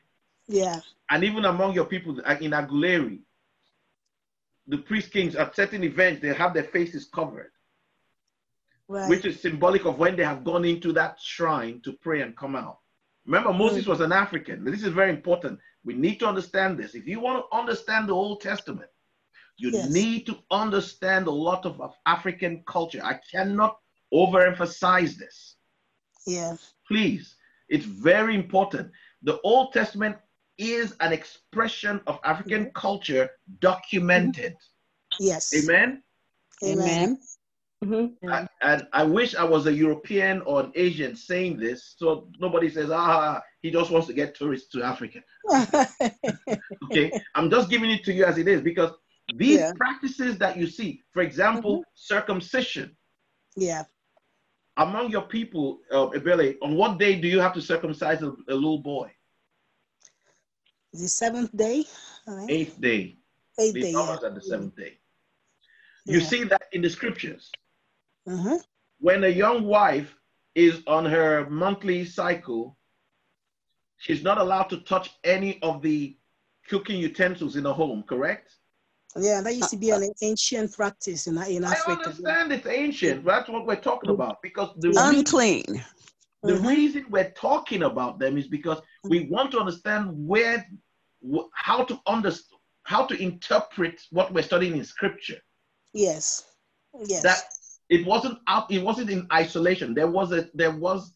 Yeah. 0.52 0.80
And 1.10 1.24
even 1.24 1.44
among 1.44 1.74
your 1.74 1.84
people 1.84 2.18
in 2.20 2.52
Aguleri, 2.52 3.20
the 4.66 4.78
priest 4.78 5.12
kings 5.12 5.34
at 5.34 5.56
certain 5.56 5.84
events, 5.84 6.22
they 6.22 6.32
have 6.32 6.54
their 6.54 6.64
faces 6.64 7.06
covered 7.06 7.52
right. 8.92 9.08
which 9.08 9.24
is 9.24 9.40
symbolic 9.40 9.84
of 9.84 9.98
when 9.98 10.16
they 10.16 10.24
have 10.24 10.44
gone 10.44 10.64
into 10.64 10.92
that 10.92 11.18
shrine 11.20 11.80
to 11.82 11.92
pray 11.94 12.20
and 12.20 12.36
come 12.36 12.54
out. 12.54 12.78
Remember, 13.26 13.52
Moses 13.52 13.84
mm. 13.84 13.88
was 13.88 14.00
an 14.00 14.12
African. 14.12 14.64
This 14.64 14.82
is 14.82 14.92
very 14.92 15.10
important. 15.10 15.58
We 15.84 15.94
need 15.94 16.18
to 16.20 16.26
understand 16.26 16.78
this. 16.78 16.94
If 16.94 17.06
you 17.06 17.20
want 17.20 17.44
to 17.44 17.56
understand 17.56 18.08
the 18.08 18.14
Old 18.14 18.40
Testament, 18.40 18.90
you 19.56 19.70
yes. 19.70 19.90
need 19.90 20.26
to 20.26 20.38
understand 20.50 21.26
a 21.26 21.30
lot 21.30 21.64
of, 21.66 21.80
of 21.80 21.94
African 22.06 22.62
culture. 22.66 23.00
I 23.02 23.18
cannot 23.30 23.78
overemphasize 24.12 25.16
this. 25.16 25.56
Yes. 26.26 26.74
Please, 26.86 27.36
it's 27.68 27.84
very 27.84 28.34
important. 28.34 28.90
The 29.22 29.40
Old 29.42 29.72
Testament 29.72 30.16
is 30.58 30.94
an 31.00 31.12
expression 31.12 32.00
of 32.06 32.18
African 32.24 32.66
mm-hmm. 32.66 32.72
culture 32.74 33.30
documented. 33.60 34.54
Yes. 35.18 35.52
Amen. 35.54 36.02
Amen. 36.64 37.18
Mm-hmm. 37.84 38.28
I, 38.30 38.46
and 38.60 38.86
I 38.92 39.02
wish 39.02 39.34
I 39.34 39.42
was 39.42 39.66
a 39.66 39.72
European 39.72 40.40
or 40.42 40.60
an 40.60 40.72
Asian 40.76 41.16
saying 41.16 41.58
this, 41.58 41.94
so 41.96 42.28
nobody 42.38 42.70
says, 42.70 42.90
ah, 42.92 43.42
he 43.60 43.72
just 43.72 43.90
wants 43.90 44.06
to 44.06 44.12
get 44.12 44.36
tourists 44.36 44.70
to 44.70 44.84
Africa. 44.84 45.20
okay, 46.84 47.10
I'm 47.34 47.50
just 47.50 47.68
giving 47.68 47.90
it 47.90 48.04
to 48.04 48.12
you 48.12 48.24
as 48.24 48.38
it 48.38 48.46
is 48.46 48.60
because 48.60 48.92
these 49.36 49.58
yeah. 49.58 49.72
practices 49.76 50.38
that 50.38 50.56
you 50.56 50.68
see, 50.68 51.02
for 51.12 51.22
example, 51.22 51.78
mm-hmm. 51.78 51.90
circumcision. 51.94 52.96
Yeah. 53.56 53.82
Among 54.76 55.10
your 55.10 55.22
people, 55.22 55.80
uh, 55.90 56.06
Ebele, 56.10 56.56
on 56.62 56.76
what 56.76 56.98
day 56.98 57.20
do 57.20 57.26
you 57.26 57.40
have 57.40 57.52
to 57.54 57.60
circumcise 57.60 58.22
a, 58.22 58.28
a 58.48 58.54
little 58.54 58.78
boy? 58.78 59.10
The 60.92 61.08
seventh 61.08 61.56
day. 61.56 61.84
Eighth 62.48 62.80
day. 62.80 63.16
Eighth 63.58 63.74
day. 63.74 63.92
Yeah. 63.92 64.16
at 64.24 64.34
the 64.34 64.42
seventh 64.42 64.76
day. 64.76 64.98
You 66.04 66.18
yeah. 66.18 66.26
see 66.26 66.44
that 66.44 66.62
in 66.72 66.82
the 66.82 66.90
scriptures. 66.90 67.50
Mm-hmm. 68.28 68.56
When 68.98 69.24
a 69.24 69.28
young 69.28 69.64
wife 69.64 70.14
is 70.54 70.82
on 70.86 71.04
her 71.06 71.48
monthly 71.48 72.04
cycle, 72.04 72.76
she's 73.98 74.22
not 74.22 74.38
allowed 74.38 74.68
to 74.70 74.78
touch 74.80 75.10
any 75.24 75.60
of 75.62 75.82
the 75.82 76.16
cooking 76.68 76.98
utensils 76.98 77.56
in 77.56 77.64
the 77.64 77.72
home, 77.72 78.02
correct? 78.02 78.54
Yeah, 79.16 79.42
that 79.42 79.54
used 79.54 79.70
to 79.70 79.76
be 79.76 79.90
an 79.90 80.10
ancient 80.22 80.72
practice 80.72 81.26
in, 81.26 81.36
in 81.42 81.64
Africa. 81.64 81.84
I 81.88 81.92
understand 81.92 82.52
it's 82.52 82.66
ancient. 82.66 83.24
That's 83.24 83.48
what 83.48 83.66
we're 83.66 83.76
talking 83.76 84.10
about 84.10 84.40
because 84.42 84.70
the 84.78 84.94
unclean. 84.96 85.64
Reason, 85.68 85.84
the 86.42 86.52
mm-hmm. 86.54 86.66
reason 86.66 87.06
we're 87.10 87.30
talking 87.30 87.82
about 87.82 88.18
them 88.18 88.38
is 88.38 88.48
because 88.48 88.80
we 89.04 89.26
want 89.28 89.50
to 89.52 89.58
understand 89.58 90.10
where, 90.26 90.66
how 91.54 91.84
to 91.84 92.00
understand, 92.06 92.58
how 92.84 93.06
to 93.06 93.20
interpret 93.20 94.00
what 94.10 94.32
we're 94.32 94.42
studying 94.42 94.76
in 94.76 94.84
Scripture. 94.84 95.38
Yes. 95.92 96.44
Yes. 97.06 97.22
That 97.22 97.42
it 97.88 98.06
wasn't 98.06 98.38
out 98.48 98.70
it 98.70 98.82
wasn't 98.82 99.10
in 99.10 99.26
isolation. 99.32 99.94
There 99.94 100.10
was 100.10 100.32
a 100.32 100.48
there 100.54 100.72
was 100.72 101.12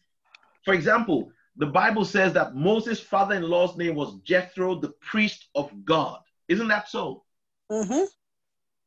for 0.63 0.73
example 0.73 1.31
the 1.57 1.65
bible 1.65 2.05
says 2.05 2.33
that 2.33 2.55
moses 2.55 2.99
father-in-law's 2.99 3.75
name 3.77 3.95
was 3.95 4.15
jethro 4.23 4.75
the 4.75 4.93
priest 5.01 5.49
of 5.55 5.71
god. 5.85 6.19
Isn't 6.47 6.67
that 6.67 6.89
so? 6.89 7.23
Mm-hmm. 7.71 8.05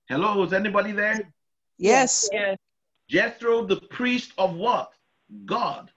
hello 0.09 0.43
is 0.43 0.53
anybody 0.53 0.93
there? 0.93 1.33
Yes. 1.79 2.29
Yes. 2.33 2.57
Jethro 3.09 3.67
the 3.67 3.81
priest 3.81 4.33
of 4.39 4.55
what? 4.55 4.93
God 5.45 5.91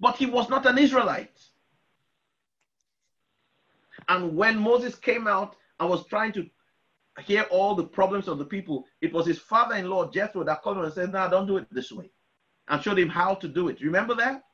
but 0.00 0.16
he 0.16 0.26
was 0.26 0.48
not 0.48 0.66
an 0.66 0.78
israelite 0.78 1.38
and 4.08 4.36
when 4.36 4.58
moses 4.58 4.94
came 4.94 5.26
out 5.26 5.56
and 5.78 5.88
was 5.88 6.06
trying 6.06 6.32
to 6.32 6.48
hear 7.20 7.42
all 7.50 7.74
the 7.74 7.84
problems 7.84 8.28
of 8.28 8.38
the 8.38 8.44
people, 8.44 8.86
it 9.00 9.12
was 9.12 9.26
his 9.26 9.38
father-in-law 9.38 10.10
Jethro 10.10 10.44
that 10.44 10.62
called 10.62 10.78
him 10.78 10.84
and 10.84 10.92
said, 10.92 11.12
"No, 11.12 11.28
don't 11.28 11.46
do 11.46 11.56
it 11.56 11.66
this 11.70 11.92
way," 11.92 12.10
and 12.68 12.82
showed 12.82 12.98
him 12.98 13.08
how 13.08 13.34
to 13.34 13.48
do 13.48 13.68
it. 13.68 13.80
Remember 13.80 14.14
that? 14.14 14.44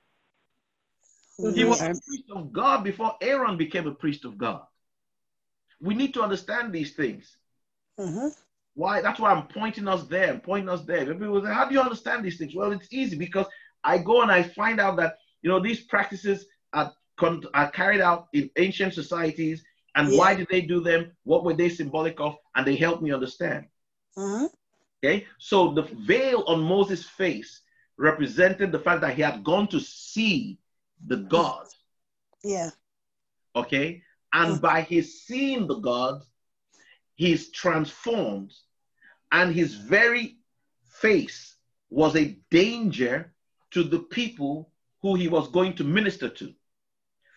Mm-hmm. 1.41 1.55
He 1.55 1.65
was 1.65 1.81
a 1.81 1.89
priest 1.89 2.31
of 2.35 2.53
God 2.53 2.83
before 2.83 3.17
Aaron 3.21 3.57
became 3.57 3.87
a 3.87 3.95
priest 3.95 4.25
of 4.25 4.39
God. 4.39 4.63
We 5.81 5.95
need 5.95 6.15
to 6.15 6.23
understand 6.23 6.73
these 6.73 6.95
things. 6.95 7.37
Mm-hmm. 7.99 8.29
Why? 8.75 9.01
That's 9.01 9.21
why 9.21 9.33
I'm 9.33 9.47
pointing 9.49 9.89
us 9.89 10.05
there. 10.05 10.39
Pointing 10.39 10.69
us 10.69 10.83
there. 10.85 11.07
People 11.07 11.43
say, 11.43 11.53
"How 11.53 11.67
do 11.67 11.75
you 11.75 11.81
understand 11.81 12.25
these 12.25 12.39
things?" 12.39 12.55
Well, 12.55 12.73
it's 12.73 12.89
easy 12.91 13.17
because 13.17 13.47
I 13.85 13.99
go 13.99 14.23
and 14.23 14.33
I 14.33 14.43
find 14.43 14.81
out 14.81 14.97
that 14.97 15.19
you 15.43 15.51
know 15.51 15.61
these 15.61 15.81
practices 15.81 16.47
are, 16.73 16.93
are 17.55 17.71
carried 17.71 18.01
out 18.01 18.29
in 18.33 18.51
ancient 18.57 18.95
societies 18.95 19.65
and 19.97 20.13
yeah. 20.13 20.19
why 20.19 20.35
did 20.35 20.47
they 20.51 20.61
do 20.61 20.81
them? 20.81 21.11
What 21.25 21.43
were 21.43 21.55
they 21.55 21.71
symbolic 21.71 22.21
of? 22.21 22.37
And 22.55 22.67
they 22.67 22.77
help 22.77 23.03
me 23.03 23.13
understand. 23.13 23.67
Uh-huh. 24.17 24.49
Okay, 25.05 25.27
so 25.39 25.73
the 25.73 25.83
veil 25.83 26.45
on 26.47 26.61
Moses' 26.61 27.05
face 27.05 27.63
represented 27.99 28.73
the 28.73 28.79
fact 28.79 29.01
that 29.01 29.15
he 29.15 29.23
had 29.23 29.43
gone 29.43 29.69
to 29.69 29.81
see 29.81 30.59
the 31.07 31.17
God. 31.17 31.67
Yeah. 32.45 32.71
Okay, 33.55 34.03
and 34.33 34.53
uh-huh. 34.53 34.61
by 34.61 34.81
his 34.83 35.23
seeing 35.23 35.67
the 35.67 35.79
God, 35.79 36.23
he's 37.15 37.51
transformed, 37.51 38.53
and 39.33 39.55
his 39.55 39.75
very 39.75 40.37
face 40.85 41.57
was 41.91 42.17
a 42.17 42.39
danger 42.51 43.33
to 43.71 43.83
the 43.83 44.01
people 44.01 44.71
who 45.03 45.15
he 45.15 45.29
was 45.29 45.49
going 45.49 45.75
to 45.77 45.85
minister 45.85 46.29
to. 46.29 46.55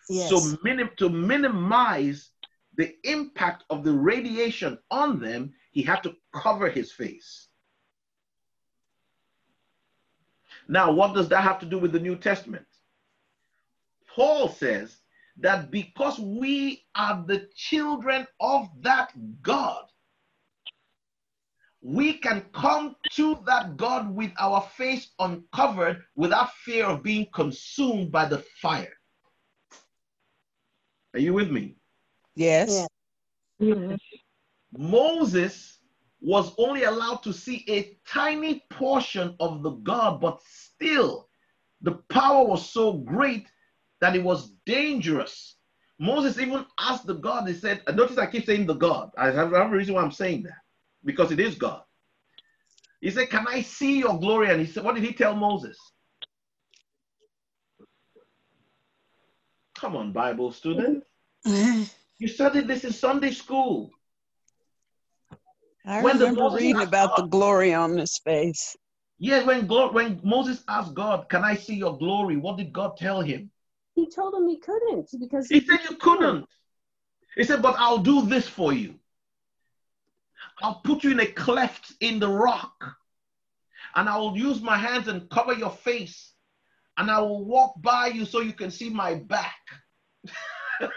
Yes. 0.08 0.30
So 0.30 0.58
minim- 0.62 0.90
to 0.96 1.08
minimize 1.08 2.30
the 2.74 2.94
impact 3.04 3.64
of 3.70 3.84
the 3.84 3.92
radiation 3.92 4.78
on 4.90 5.20
them, 5.20 5.52
he 5.70 5.82
had 5.82 6.02
to 6.02 6.16
cover 6.32 6.68
his 6.68 6.90
face. 6.92 7.48
Now, 10.68 10.92
what 10.92 11.14
does 11.14 11.28
that 11.28 11.42
have 11.42 11.58
to 11.60 11.66
do 11.66 11.78
with 11.78 11.92
the 11.92 12.00
New 12.00 12.16
Testament? 12.16 12.66
Paul 14.06 14.48
says 14.48 14.96
that 15.38 15.70
because 15.70 16.18
we 16.18 16.86
are 16.94 17.24
the 17.26 17.48
children 17.54 18.26
of 18.40 18.68
that 18.82 19.12
God, 19.42 19.89
we 21.82 22.14
can 22.14 22.44
come 22.52 22.94
to 23.12 23.38
that 23.46 23.76
God 23.76 24.14
with 24.14 24.32
our 24.38 24.60
face 24.76 25.10
uncovered 25.18 26.02
without 26.14 26.52
fear 26.54 26.86
of 26.86 27.02
being 27.02 27.26
consumed 27.32 28.12
by 28.12 28.26
the 28.26 28.44
fire. 28.60 28.92
Are 31.14 31.20
you 31.20 31.32
with 31.32 31.50
me? 31.50 31.76
Yes. 32.36 32.86
yes. 33.58 33.98
Moses 34.76 35.78
was 36.20 36.52
only 36.58 36.84
allowed 36.84 37.22
to 37.22 37.32
see 37.32 37.64
a 37.68 37.96
tiny 38.06 38.62
portion 38.70 39.34
of 39.40 39.62
the 39.62 39.70
God, 39.70 40.20
but 40.20 40.40
still 40.46 41.28
the 41.82 41.92
power 42.10 42.44
was 42.44 42.68
so 42.68 42.92
great 42.92 43.46
that 44.00 44.14
it 44.14 44.22
was 44.22 44.52
dangerous. 44.66 45.56
Moses 45.98 46.38
even 46.38 46.64
asked 46.78 47.06
the 47.06 47.14
God, 47.14 47.48
he 47.48 47.54
said, 47.54 47.82
notice 47.94 48.18
I 48.18 48.26
keep 48.26 48.46
saying 48.46 48.66
the 48.66 48.74
God. 48.74 49.10
I 49.18 49.30
have, 49.30 49.52
a 49.52 49.68
reason 49.68 49.94
why 49.94 50.02
I'm 50.02 50.12
saying 50.12 50.44
that, 50.44 50.58
because 51.04 51.32
it 51.32 51.40
is 51.40 51.54
God. 51.54 51.82
He 53.00 53.10
said, 53.10 53.30
Can 53.30 53.46
I 53.48 53.62
see 53.62 53.98
your 53.98 54.18
glory? 54.18 54.50
And 54.50 54.60
he 54.60 54.70
said, 54.70 54.84
What 54.84 54.94
did 54.94 55.04
he 55.04 55.12
tell 55.12 55.34
Moses? 55.34 55.78
Come 59.78 59.96
on, 59.96 60.12
Bible 60.12 60.52
student. 60.52 61.02
You 62.18 62.28
studied 62.28 62.68
this 62.68 62.84
in 62.84 62.92
Sunday 62.92 63.30
school. 63.30 63.90
I 65.86 66.02
when 66.02 66.18
remember 66.18 66.50
reading 66.54 66.82
about 66.82 67.16
the 67.16 67.22
glory 67.22 67.72
on 67.72 67.96
his 67.96 68.18
face. 68.18 68.76
Yes, 69.18 69.46
when 69.46 69.66
God, 69.66 69.94
when 69.94 70.20
Moses 70.22 70.62
asked 70.68 70.94
God, 70.94 71.28
"Can 71.30 71.44
I 71.44 71.54
see 71.54 71.76
your 71.76 71.96
glory?" 71.96 72.36
What 72.36 72.58
did 72.58 72.72
God 72.72 72.98
tell 72.98 73.22
him? 73.22 73.50
He 73.94 74.08
told 74.10 74.34
him 74.34 74.48
he 74.48 74.58
couldn't 74.58 75.08
because 75.18 75.48
he, 75.48 75.60
he 75.60 75.66
said 75.66 75.80
you 75.88 75.96
couldn't. 75.96 76.46
He 77.36 77.44
said, 77.44 77.62
"But 77.62 77.76
I'll 77.78 77.98
do 77.98 78.26
this 78.26 78.46
for 78.46 78.74
you. 78.74 78.99
I'll 80.62 80.80
put 80.84 81.04
you 81.04 81.10
in 81.12 81.20
a 81.20 81.26
cleft 81.26 81.92
in 82.00 82.18
the 82.18 82.28
rock, 82.28 82.96
and 83.94 84.08
I 84.08 84.16
will 84.18 84.36
use 84.36 84.60
my 84.60 84.76
hands 84.76 85.08
and 85.08 85.28
cover 85.30 85.54
your 85.54 85.70
face, 85.70 86.32
and 86.96 87.10
I 87.10 87.20
will 87.20 87.44
walk 87.44 87.80
by 87.80 88.08
you 88.08 88.24
so 88.24 88.40
you 88.40 88.52
can 88.52 88.70
see 88.70 88.90
my 88.90 89.14
back." 89.14 89.56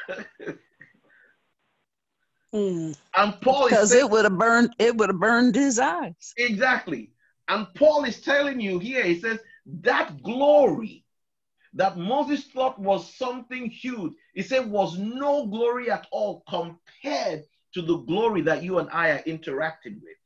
Mm. 2.53 2.95
And 3.15 3.41
Paul 3.41 3.65
is. 3.65 3.69
because 3.71 3.89
saying, 3.89 4.05
it 4.05 4.11
would 4.11 4.25
have 4.25 4.37
burned 4.37 4.75
it 4.77 4.95
would 4.95 5.09
have 5.09 5.19
burned 5.19 5.55
his 5.55 5.79
eyes. 5.79 6.33
Exactly. 6.37 7.11
And 7.47 7.67
Paul 7.73 8.05
is 8.05 8.21
telling 8.21 8.59
you 8.59 8.79
here, 8.79 9.03
he 9.03 9.19
says, 9.19 9.39
that 9.81 10.21
glory 10.21 11.03
that 11.73 11.97
Moses 11.97 12.45
thought 12.45 12.79
was 12.79 13.11
something 13.15 13.69
huge, 13.69 14.13
he 14.35 14.43
said 14.43 14.69
was 14.69 14.97
no 14.97 15.47
glory 15.47 15.89
at 15.89 16.05
all 16.11 16.43
compared 16.47 17.43
to 17.73 17.81
the 17.81 17.97
glory 17.97 18.41
that 18.41 18.63
you 18.63 18.79
and 18.79 18.89
I 18.91 19.11
are 19.11 19.23
interacting 19.25 19.95
with. 19.95 20.17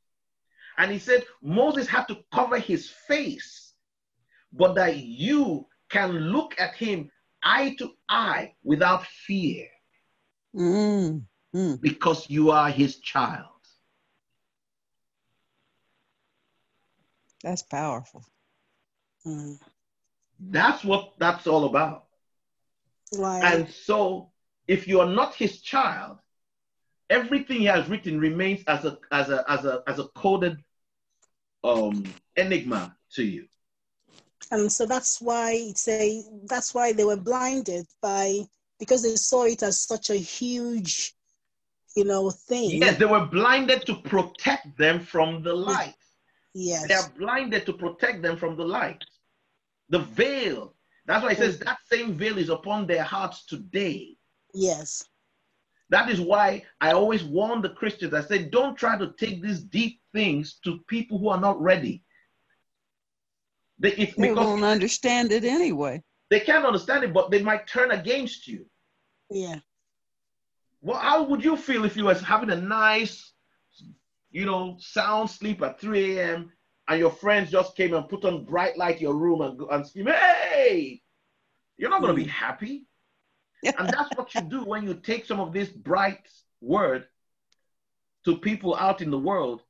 And 0.78 0.92
he 0.92 1.00
said 1.00 1.26
Moses 1.42 1.88
had 1.88 2.06
to 2.06 2.18
cover 2.32 2.60
his 2.60 2.90
face, 2.90 3.74
but 4.54 4.76
that 4.76 4.98
you 4.98 5.66
can 5.90 6.12
look 6.12 6.60
at 6.60 6.76
him 6.76 7.10
eye 7.44 7.76
to 7.80 7.92
eye 8.10 8.54
without 8.64 9.06
fear. 9.06 9.68
Mm. 10.56 11.24
Mm. 11.56 11.82
Because 11.82 12.30
you 12.30 12.52
are 12.52 12.70
his 12.70 12.98
child. 12.98 13.46
That's 17.44 17.64
powerful. 17.64 18.26
Mm. 19.26 19.60
That's 20.40 20.84
what 20.84 21.14
that's 21.18 21.48
all 21.48 21.66
about. 21.66 22.06
Right. 23.18 23.44
And 23.44 23.70
so, 23.70 24.32
if 24.68 24.88
you 24.88 25.00
are 25.00 25.10
not 25.10 25.36
his 25.36 25.62
child, 25.62 26.20
everything 27.10 27.60
he 27.60 27.66
has 27.66 27.88
written 27.90 28.20
remains 28.20 28.64
as 28.68 28.86
a 28.86 28.98
as 29.12 29.30
a 29.30 29.44
as 29.50 29.66
a 29.66 29.84
as 29.88 30.00
a 30.00 30.08
coded 30.10 30.58
um 31.64 32.04
enigma 32.36 32.96
to 33.14 33.24
you. 33.24 33.48
And 34.52 34.72
so 34.72 34.86
that's 34.86 35.22
why 35.22 35.72
say 35.76 36.24
that's 36.46 36.74
why 36.74 36.94
they 36.94 37.04
were 37.04 37.18
blinded 37.18 37.86
by 38.02 38.42
because 38.80 39.04
they 39.04 39.16
saw 39.16 39.44
it 39.44 39.64
as 39.64 39.80
such 39.80 40.10
a 40.10 40.16
huge 40.16 41.18
you 41.98 42.04
know, 42.04 42.30
thing. 42.30 42.80
Yes, 42.80 43.00
they 43.00 43.06
were 43.06 43.26
blinded 43.26 43.84
to 43.88 43.96
protect 43.96 44.78
them 44.78 45.00
from 45.00 45.42
the 45.42 45.54
light. 45.54 45.96
Yes. 46.54 46.88
They 46.88 46.94
are 46.94 47.10
blinded 47.18 47.66
to 47.66 47.74
protect 47.74 48.22
them 48.22 48.38
from 48.38 48.56
the 48.56 48.64
light. 48.64 49.04
The 49.90 50.00
veil. 50.00 50.76
That's 51.08 51.24
why 51.24 51.32
it 51.32 51.40
says 51.40 51.58
that 51.60 51.80
same 51.92 52.14
veil 52.14 52.38
is 52.38 52.50
upon 52.50 52.86
their 52.86 53.02
hearts 53.04 53.48
today. 53.48 54.16
Yes. 54.54 55.06
That 55.90 56.10
is 56.10 56.20
why 56.20 56.64
I 56.82 56.92
always 56.92 57.24
warn 57.24 57.62
the 57.62 57.70
Christians. 57.70 58.14
I 58.14 58.22
say, 58.22 58.44
don't 58.44 58.78
try 58.78 58.98
to 58.98 59.14
take 59.18 59.42
these 59.42 59.62
deep 59.62 60.02
things 60.14 60.60
to 60.66 60.80
people 60.88 61.18
who 61.18 61.30
are 61.30 61.40
not 61.40 61.62
ready. 61.62 62.04
They, 63.80 63.94
it's 63.94 64.16
they 64.16 64.34
won't 64.34 64.64
understand 64.64 65.32
it 65.32 65.44
anyway. 65.44 66.04
They 66.30 66.40
can't 66.42 66.66
understand 66.66 67.04
it, 67.04 67.14
but 67.14 67.32
they 67.32 67.42
might 67.42 67.68
turn 67.68 67.92
against 67.92 68.48
you. 68.48 68.66
Yeah. 69.30 69.60
Well, 70.82 70.98
how 70.98 71.24
would 71.24 71.44
you 71.44 71.56
feel 71.56 71.86
if 71.86 71.96
you 71.96 72.06
was 72.06 72.22
having 72.22 72.50
a 72.50 72.56
nice, 72.56 73.32
you 74.32 74.46
know, 74.46 74.78
sound 74.80 75.30
sleep 75.30 75.62
at 75.62 75.80
3 75.80 76.18
a.m. 76.18 76.52
and 76.88 77.00
your 77.00 77.12
friends 77.12 77.52
just 77.52 77.78
came 77.78 77.94
and 77.94 78.10
put 78.10 78.26
on 78.26 78.46
bright 78.46 78.78
light 78.78 79.00
your 79.00 79.16
room 79.16 79.42
and, 79.42 79.60
and 79.72 79.88
scream, 79.88 80.08
hey, 80.08 81.02
you're 81.78 81.90
not 81.90 82.02
going 82.02 82.14
to 82.16 82.22
be 82.22 82.24
hmm. 82.24 82.30
happy. 82.30 82.87
And 83.64 83.90
that's 83.90 84.16
what 84.16 84.34
you 84.36 84.42
do 84.42 84.64
when 84.64 84.84
you 84.84 84.94
take 84.94 85.26
some 85.26 85.40
of 85.40 85.54
this 85.54 85.70
bright 85.70 86.28
word 86.62 87.06
to 88.26 88.38
people 88.38 88.76
out 88.76 89.02
in 89.02 89.12
the 89.12 89.18
world. 89.18 89.62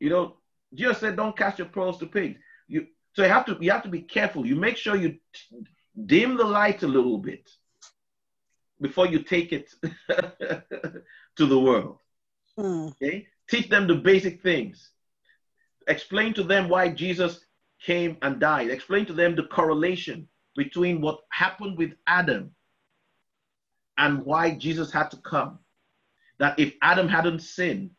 You 0.00 0.10
know, 0.10 0.36
Jesus 0.74 0.98
said, 0.98 1.16
don't 1.16 1.36
cast 1.36 1.58
your 1.58 1.68
pearls 1.68 1.98
to 1.98 2.06
pigs. 2.06 2.38
You, 2.68 2.86
so 3.14 3.22
you 3.22 3.28
have 3.28 3.46
to 3.46 3.58
you 3.60 3.70
have 3.70 3.82
to 3.82 3.88
be 3.88 4.00
careful. 4.00 4.46
You 4.46 4.56
make 4.56 4.76
sure 4.76 4.96
you 4.96 5.18
dim 6.06 6.36
the 6.36 6.44
light 6.44 6.82
a 6.82 6.88
little 6.88 7.18
bit 7.18 7.48
before 8.80 9.06
you 9.06 9.22
take 9.22 9.52
it 9.52 9.72
to 11.36 11.46
the 11.46 11.58
world. 11.58 11.98
Mm. 12.58 12.90
Okay? 12.92 13.26
Teach 13.48 13.68
them 13.68 13.86
the 13.86 13.94
basic 13.94 14.42
things. 14.42 14.90
Explain 15.88 16.34
to 16.34 16.42
them 16.42 16.68
why 16.68 16.88
Jesus 16.88 17.40
came 17.80 18.16
and 18.22 18.40
died. 18.40 18.70
Explain 18.70 19.06
to 19.06 19.12
them 19.12 19.34
the 19.34 19.44
correlation 19.44 20.28
between 20.56 21.00
what 21.00 21.20
happened 21.30 21.78
with 21.78 21.92
Adam 22.06 22.54
and 23.98 24.24
why 24.24 24.54
Jesus 24.54 24.92
had 24.92 25.10
to 25.10 25.16
come. 25.18 25.58
That 26.38 26.58
if 26.58 26.74
Adam 26.82 27.08
hadn't 27.08 27.40
sinned, 27.40 27.90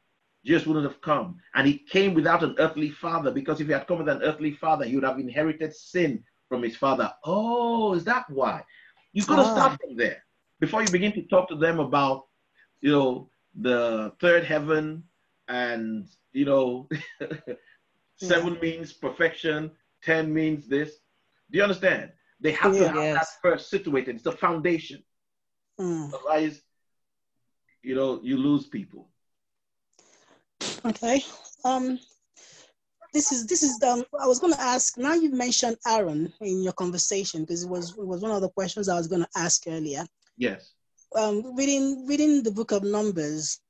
Jesus 0.46 0.68
wouldn't 0.68 0.86
have 0.86 1.02
come. 1.02 1.38
And 1.56 1.66
he 1.66 1.78
came 1.78 2.14
without 2.14 2.44
an 2.44 2.56
earthly 2.60 2.90
father 2.90 3.32
because 3.32 3.62
if 3.62 3.68
he 3.68 3.74
had 3.74 3.88
come 3.88 4.00
with 4.00 4.10
an 4.10 4.22
earthly 4.22 4.52
father, 4.52 4.86
he 4.86 4.96
would 4.96 5.06
have 5.06 5.20
inherited 5.20 5.74
sin 5.74 6.24
from 6.50 6.64
his 6.64 6.76
father. 6.76 7.12
Oh, 7.24 7.94
is 7.94 8.04
that 8.06 8.30
why? 8.30 8.64
You've 9.14 9.28
got 9.28 9.38
to 9.38 9.50
oh. 9.50 9.56
start 9.56 9.80
from 9.82 9.96
there 9.96 10.24
before 10.60 10.82
you 10.82 10.90
begin 10.92 11.14
to 11.14 11.22
talk 11.24 11.48
to 11.50 11.56
them 11.56 11.80
about, 11.80 12.24
you 12.82 12.92
know, 12.92 13.30
the 13.62 14.12
third 14.20 14.44
heaven 14.44 15.04
and, 15.48 16.08
you 16.34 16.46
know, 16.46 16.90
seven 18.18 18.56
yeah. 18.56 18.60
means 18.60 18.94
perfection, 18.94 19.72
10 20.04 20.34
means 20.34 20.68
this. 20.68 20.96
Do 21.52 21.58
you 21.58 21.64
understand? 21.64 22.12
They 22.44 22.52
have 22.52 22.74
to 22.74 22.88
have 22.88 22.96
yes. 22.98 23.16
that 23.16 23.28
first 23.42 23.70
situated. 23.70 24.16
It's 24.16 24.24
the 24.24 24.34
foundation. 24.34 25.02
Mm. 25.80 26.14
Otherwise, 26.14 26.62
you 27.82 27.96
know, 27.96 28.20
you 28.22 28.38
lose 28.38 28.68
people. 28.68 29.10
Okay. 30.86 31.24
Um, 31.64 31.98
this 33.14 33.32
is 33.32 33.48
this 33.48 33.64
is 33.64 33.82
um 33.84 34.04
I 34.20 34.28
was 34.28 34.40
going 34.40 34.54
to 34.54 34.62
ask. 34.62 34.98
Now 34.98 35.14
you 35.14 35.32
mentioned 35.32 35.78
Aaron 35.88 36.34
in 36.42 36.62
your 36.62 36.74
conversation 36.74 37.42
because 37.42 37.64
it 37.64 37.70
was 37.70 37.92
it 37.98 38.06
was 38.06 38.22
one 38.22 38.32
of 38.32 38.42
the 38.42 38.50
questions 38.50 38.90
I 38.90 38.96
was 38.96 39.08
going 39.08 39.22
to 39.22 39.30
ask 39.38 39.64
earlier. 39.68 40.06
Yes. 40.38 40.74
Um, 41.16 41.56
reading 41.56 42.06
reading 42.06 42.44
the 42.44 42.52
book 42.52 42.72
of 42.72 42.84
Numbers 42.84 43.62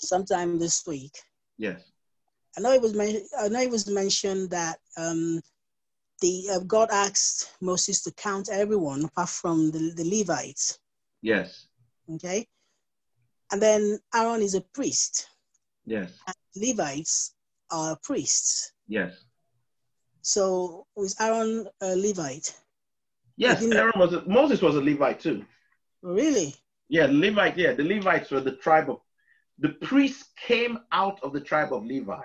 sometime 0.00 0.58
this 0.58 0.84
week. 0.86 1.12
Yes. 1.56 1.82
I 2.58 2.62
know 2.62 2.72
it 2.72 2.82
was 2.82 2.94
men- 2.94 3.28
I 3.38 3.48
know 3.48 3.60
it 3.60 3.70
was 3.70 3.88
mentioned 3.88 4.50
that 4.50 4.78
um, 4.96 5.40
the 6.20 6.48
uh, 6.52 6.58
God 6.60 6.88
asked 6.90 7.52
Moses 7.60 8.02
to 8.02 8.12
count 8.12 8.48
everyone 8.50 9.04
apart 9.04 9.28
from 9.28 9.70
the, 9.70 9.92
the 9.96 10.18
Levites. 10.18 10.78
Yes. 11.22 11.66
Okay. 12.14 12.46
And 13.52 13.60
then 13.60 13.98
Aaron 14.14 14.42
is 14.42 14.54
a 14.54 14.60
priest. 14.60 15.28
Yes. 15.84 16.12
And 16.26 16.36
Levites 16.56 17.34
are 17.70 17.96
priests. 18.02 18.72
Yes. 18.88 19.24
So 20.22 20.86
was 20.96 21.14
Aaron 21.20 21.68
a 21.80 21.94
Levite? 21.94 22.54
Yes, 23.36 23.62
Aaron 23.62 23.92
was 23.96 24.14
a, 24.14 24.22
Moses 24.26 24.62
was 24.62 24.74
a 24.76 24.80
Levite 24.80 25.20
too. 25.20 25.44
Really? 26.02 26.54
Yeah, 26.88 27.06
Levite. 27.08 27.56
Yeah, 27.56 27.74
the 27.74 27.84
Levites 27.84 28.30
were 28.30 28.40
the 28.40 28.56
tribe 28.56 28.90
of 28.90 29.00
the 29.58 29.70
priests 29.70 30.32
came 30.36 30.78
out 30.92 31.22
of 31.22 31.32
the 31.32 31.40
tribe 31.40 31.72
of 31.72 31.84
Levi, 31.84 32.22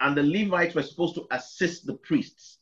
and 0.00 0.16
the 0.16 0.22
Levites 0.22 0.74
were 0.74 0.82
supposed 0.82 1.14
to 1.16 1.26
assist 1.30 1.86
the 1.86 1.94
priests. 1.94 2.58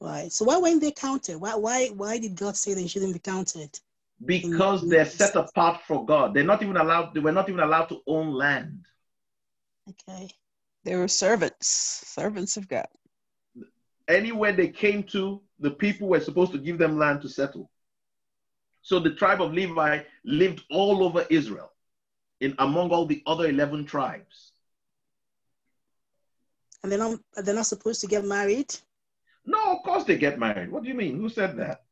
Right. 0.00 0.32
So 0.32 0.44
why 0.44 0.58
weren't 0.58 0.80
they 0.80 0.92
counted? 0.92 1.38
Why 1.38 1.54
why 1.54 1.88
why 1.88 2.18
did 2.18 2.36
God 2.36 2.56
say 2.56 2.74
they 2.74 2.86
shouldn't 2.86 3.12
be 3.12 3.20
counted? 3.20 3.78
Because 4.24 4.80
mm-hmm. 4.80 4.90
they're 4.90 5.06
set 5.06 5.34
apart 5.34 5.80
for 5.86 6.04
God. 6.04 6.34
They're 6.34 6.44
not 6.44 6.62
even 6.62 6.76
allowed. 6.76 7.14
They 7.14 7.20
were 7.20 7.32
not 7.32 7.48
even 7.48 7.60
allowed 7.60 7.86
to 7.86 8.00
own 8.06 8.32
land. 8.32 8.86
Okay. 9.88 10.30
They 10.84 10.96
were 10.96 11.08
servants, 11.08 11.68
servants 11.68 12.56
of 12.56 12.68
God. 12.68 12.86
Anywhere 14.06 14.52
they 14.52 14.68
came 14.68 15.02
to, 15.04 15.40
the 15.58 15.70
people 15.70 16.08
were 16.08 16.20
supposed 16.20 16.52
to 16.52 16.58
give 16.58 16.78
them 16.78 16.98
land 16.98 17.22
to 17.22 17.28
settle. 17.28 17.70
So 18.82 18.98
the 18.98 19.14
tribe 19.14 19.40
of 19.40 19.54
Levi 19.54 20.00
lived 20.26 20.62
all 20.70 21.02
over 21.04 21.26
Israel, 21.30 21.72
in 22.40 22.54
among 22.58 22.90
all 22.90 23.06
the 23.06 23.22
other 23.26 23.48
11 23.48 23.86
tribes. 23.86 24.52
And 26.82 26.92
they're 26.92 26.98
not, 26.98 27.18
they're 27.36 27.54
not 27.54 27.64
supposed 27.64 28.02
to 28.02 28.06
get 28.06 28.26
married? 28.26 28.74
No, 29.46 29.76
of 29.76 29.82
course 29.82 30.04
they 30.04 30.16
get 30.16 30.38
married. 30.38 30.70
What 30.70 30.82
do 30.82 30.88
you 30.88 30.94
mean? 30.94 31.18
Who 31.18 31.28
said 31.28 31.56
that? 31.58 31.82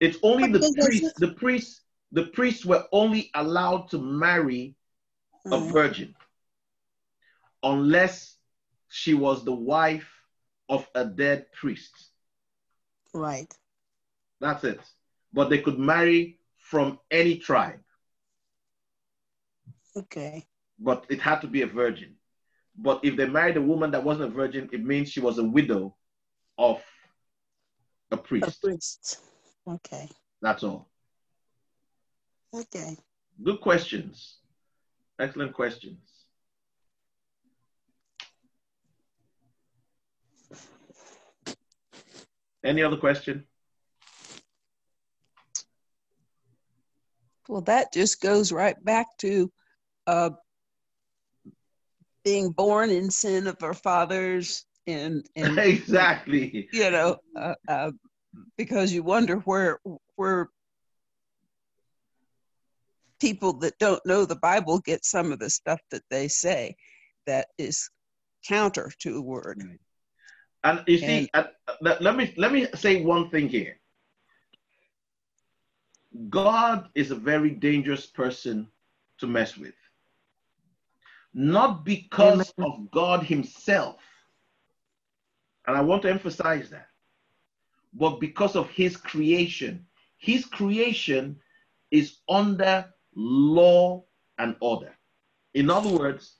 It's 0.00 0.18
only 0.22 0.52
the 0.52 0.74
priests, 0.78 1.12
the 1.18 1.32
priests, 1.32 1.80
the 2.12 2.24
priests 2.24 2.64
were 2.64 2.84
only 2.92 3.30
allowed 3.34 3.90
to 3.90 3.98
marry 3.98 4.76
a 5.46 5.56
mm. 5.56 5.72
virgin 5.72 6.14
unless 7.62 8.36
she 8.88 9.14
was 9.14 9.44
the 9.44 9.54
wife 9.54 10.08
of 10.68 10.86
a 10.94 11.04
dead 11.04 11.50
priest. 11.52 11.92
Right. 13.14 13.52
That's 14.40 14.64
it 14.64 14.80
but 15.32 15.50
they 15.50 15.58
could 15.58 15.78
marry 15.78 16.38
from 16.56 16.98
any 17.10 17.36
tribe. 17.36 17.80
Okay. 19.96 20.46
But 20.78 21.06
it 21.08 21.20
had 21.20 21.40
to 21.40 21.46
be 21.46 21.62
a 21.62 21.66
virgin. 21.66 22.14
But 22.76 23.00
if 23.04 23.16
they 23.16 23.26
married 23.26 23.56
a 23.56 23.62
woman 23.62 23.90
that 23.92 24.04
wasn't 24.04 24.32
a 24.32 24.34
virgin, 24.34 24.68
it 24.72 24.84
means 24.84 25.10
she 25.10 25.20
was 25.20 25.38
a 25.38 25.44
widow 25.44 25.95
of 26.58 26.82
a 28.10 28.16
priest. 28.16 28.48
A 28.48 28.66
priest. 28.66 29.20
Okay. 29.68 30.08
That's 30.40 30.62
all. 30.62 30.88
Okay. 32.54 32.96
Good 33.42 33.60
questions. 33.60 34.38
Excellent 35.18 35.52
questions. 35.52 35.98
Any 42.64 42.82
other 42.82 42.96
question? 42.96 43.44
Well, 47.48 47.60
that 47.62 47.92
just 47.92 48.20
goes 48.20 48.50
right 48.50 48.82
back 48.84 49.06
to 49.18 49.52
uh, 50.06 50.30
being 52.24 52.50
born 52.50 52.90
in 52.90 53.10
sin 53.10 53.46
of 53.46 53.62
our 53.62 53.74
fathers 53.74 54.65
and, 54.86 55.26
and 55.36 55.58
exactly. 55.58 56.68
you 56.72 56.90
know 56.90 57.16
uh, 57.36 57.54
uh, 57.68 57.90
because 58.56 58.92
you 58.92 59.02
wonder 59.02 59.36
where 59.40 59.78
where 60.16 60.48
people 63.20 63.52
that 63.54 63.78
don't 63.78 64.04
know 64.04 64.24
the 64.24 64.36
bible 64.36 64.78
get 64.80 65.04
some 65.04 65.32
of 65.32 65.38
the 65.38 65.50
stuff 65.50 65.80
that 65.90 66.02
they 66.10 66.28
say 66.28 66.76
that 67.26 67.48
is 67.58 67.90
counter 68.46 68.90
to 69.00 69.12
the 69.12 69.22
word. 69.22 69.62
And 70.64 70.82
you 70.86 70.98
see 70.98 71.30
and, 71.34 71.48
uh, 71.68 71.94
let 72.00 72.16
me 72.16 72.32
let 72.36 72.52
me 72.52 72.66
say 72.74 73.02
one 73.02 73.30
thing 73.30 73.48
here. 73.48 73.78
God 76.30 76.88
is 76.94 77.10
a 77.10 77.14
very 77.16 77.50
dangerous 77.50 78.06
person 78.06 78.68
to 79.18 79.26
mess 79.26 79.56
with. 79.56 79.74
Not 81.34 81.84
because 81.84 82.52
of 82.58 82.90
God 82.90 83.22
Himself. 83.22 83.96
And 85.66 85.76
I 85.76 85.80
want 85.80 86.02
to 86.02 86.10
emphasize 86.10 86.70
that, 86.70 86.88
but 87.92 88.20
because 88.20 88.56
of 88.56 88.70
His 88.70 88.96
creation. 88.96 89.86
His 90.18 90.44
creation 90.46 91.38
is 91.90 92.18
under 92.28 92.86
law 93.14 94.04
and 94.38 94.56
order. 94.60 94.94
In 95.54 95.70
other 95.70 95.90
words, 95.90 96.36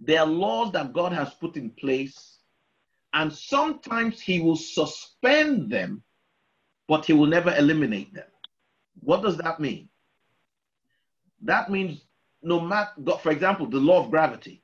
there 0.00 0.20
are 0.20 0.26
laws 0.26 0.72
that 0.72 0.92
God 0.92 1.12
has 1.12 1.32
put 1.34 1.56
in 1.56 1.70
place, 1.70 2.38
and 3.12 3.32
sometimes 3.32 4.20
He 4.20 4.40
will 4.40 4.56
suspend 4.56 5.70
them, 5.70 6.02
but 6.88 7.04
He 7.04 7.12
will 7.12 7.26
never 7.26 7.54
eliminate 7.54 8.12
them. 8.14 8.26
What 9.00 9.22
does 9.22 9.36
that 9.38 9.60
mean? 9.60 9.88
That 11.42 11.70
means 11.70 12.02
no 12.42 12.60
matter, 12.60 12.92
for 13.22 13.30
example, 13.30 13.66
the 13.66 13.78
law 13.78 14.04
of 14.04 14.10
gravity. 14.10 14.62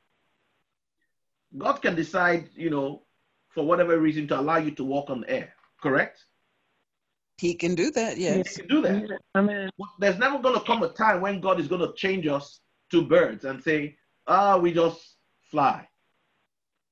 God 1.56 1.82
can 1.82 1.94
decide, 1.94 2.48
you 2.54 2.70
know, 2.70 3.02
for 3.54 3.64
whatever 3.64 3.98
reason 3.98 4.26
to 4.28 4.40
allow 4.40 4.56
you 4.56 4.70
to 4.72 4.84
walk 4.84 5.10
on 5.10 5.24
air, 5.28 5.54
correct? 5.80 6.24
He 7.38 7.54
can 7.54 7.74
do 7.74 7.90
that, 7.92 8.18
yes. 8.18 8.56
He 8.56 8.62
can 8.62 8.68
do 8.68 8.82
that. 8.82 9.18
I 9.34 9.40
mean, 9.40 9.70
there's 9.98 10.18
never 10.18 10.38
going 10.38 10.54
to 10.58 10.64
come 10.64 10.82
a 10.82 10.88
time 10.88 11.20
when 11.20 11.40
God 11.40 11.60
is 11.60 11.68
going 11.68 11.80
to 11.80 11.92
change 11.94 12.26
us 12.26 12.60
to 12.90 13.02
birds 13.02 13.44
and 13.44 13.62
say, 13.62 13.96
ah, 14.26 14.54
oh, 14.54 14.60
we 14.60 14.72
just 14.72 15.16
fly. 15.50 15.88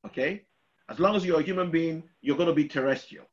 Okay? 0.07 0.45
As 0.89 0.99
long 0.99 1.15
as 1.15 1.25
you're 1.25 1.41
a 1.41 1.43
human 1.43 1.71
being, 1.71 2.03
you're 2.21 2.37
going 2.37 2.49
to 2.49 2.55
be 2.55 2.67
terrestrial. 2.67 3.27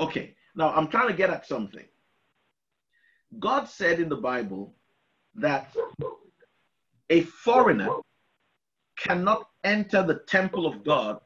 Okay, 0.00 0.34
now 0.56 0.72
I'm 0.72 0.88
trying 0.88 1.08
to 1.08 1.14
get 1.14 1.30
at 1.30 1.46
something. 1.46 1.84
God 3.38 3.68
said 3.68 4.00
in 4.00 4.08
the 4.08 4.16
Bible 4.16 4.74
that 5.36 5.74
a 7.10 7.22
foreigner 7.22 7.88
cannot 8.98 9.48
enter 9.64 10.02
the 10.02 10.20
temple 10.26 10.66
of 10.66 10.82
God 10.84 11.20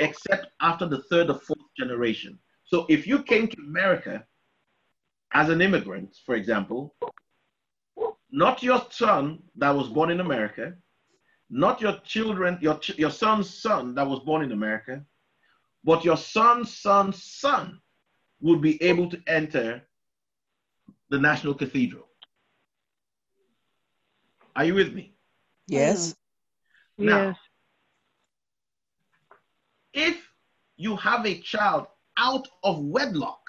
except 0.00 0.48
after 0.60 0.86
the 0.86 1.02
third 1.04 1.30
or 1.30 1.38
fourth 1.38 1.68
generation. 1.78 2.38
So 2.64 2.86
if 2.88 3.06
you 3.06 3.22
came 3.22 3.46
to 3.48 3.56
America 3.60 4.24
as 5.32 5.48
an 5.48 5.60
immigrant, 5.60 6.16
for 6.26 6.34
example, 6.34 6.94
not 8.30 8.62
your 8.62 8.84
son 8.90 9.42
that 9.56 9.70
was 9.70 9.88
born 9.88 10.10
in 10.10 10.20
America, 10.20 10.74
not 11.50 11.80
your 11.80 11.98
children, 12.04 12.58
your, 12.60 12.80
your 12.96 13.10
son's 13.10 13.62
son 13.62 13.94
that 13.94 14.06
was 14.06 14.20
born 14.20 14.42
in 14.42 14.52
America, 14.52 15.04
but 15.84 16.04
your 16.04 16.16
son's 16.16 16.76
son's 16.76 17.22
son 17.22 17.80
would 18.40 18.60
be 18.60 18.82
able 18.82 19.08
to 19.10 19.20
enter 19.26 19.82
the 21.10 21.18
National 21.18 21.54
Cathedral. 21.54 22.06
Are 24.54 24.64
you 24.64 24.74
with 24.74 24.92
me? 24.92 25.14
Yes. 25.66 26.14
Mm-hmm. 26.98 27.06
Now, 27.06 27.26
yes. 27.28 27.36
If 29.92 30.16
you 30.76 30.96
have 30.96 31.26
a 31.26 31.38
child 31.38 31.86
out 32.16 32.48
of 32.62 32.78
wedlock, 32.80 33.42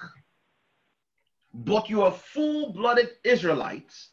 but 1.54 1.88
you 1.88 2.02
are 2.02 2.12
full 2.12 2.72
blooded 2.72 3.10
Israelites 3.24 4.10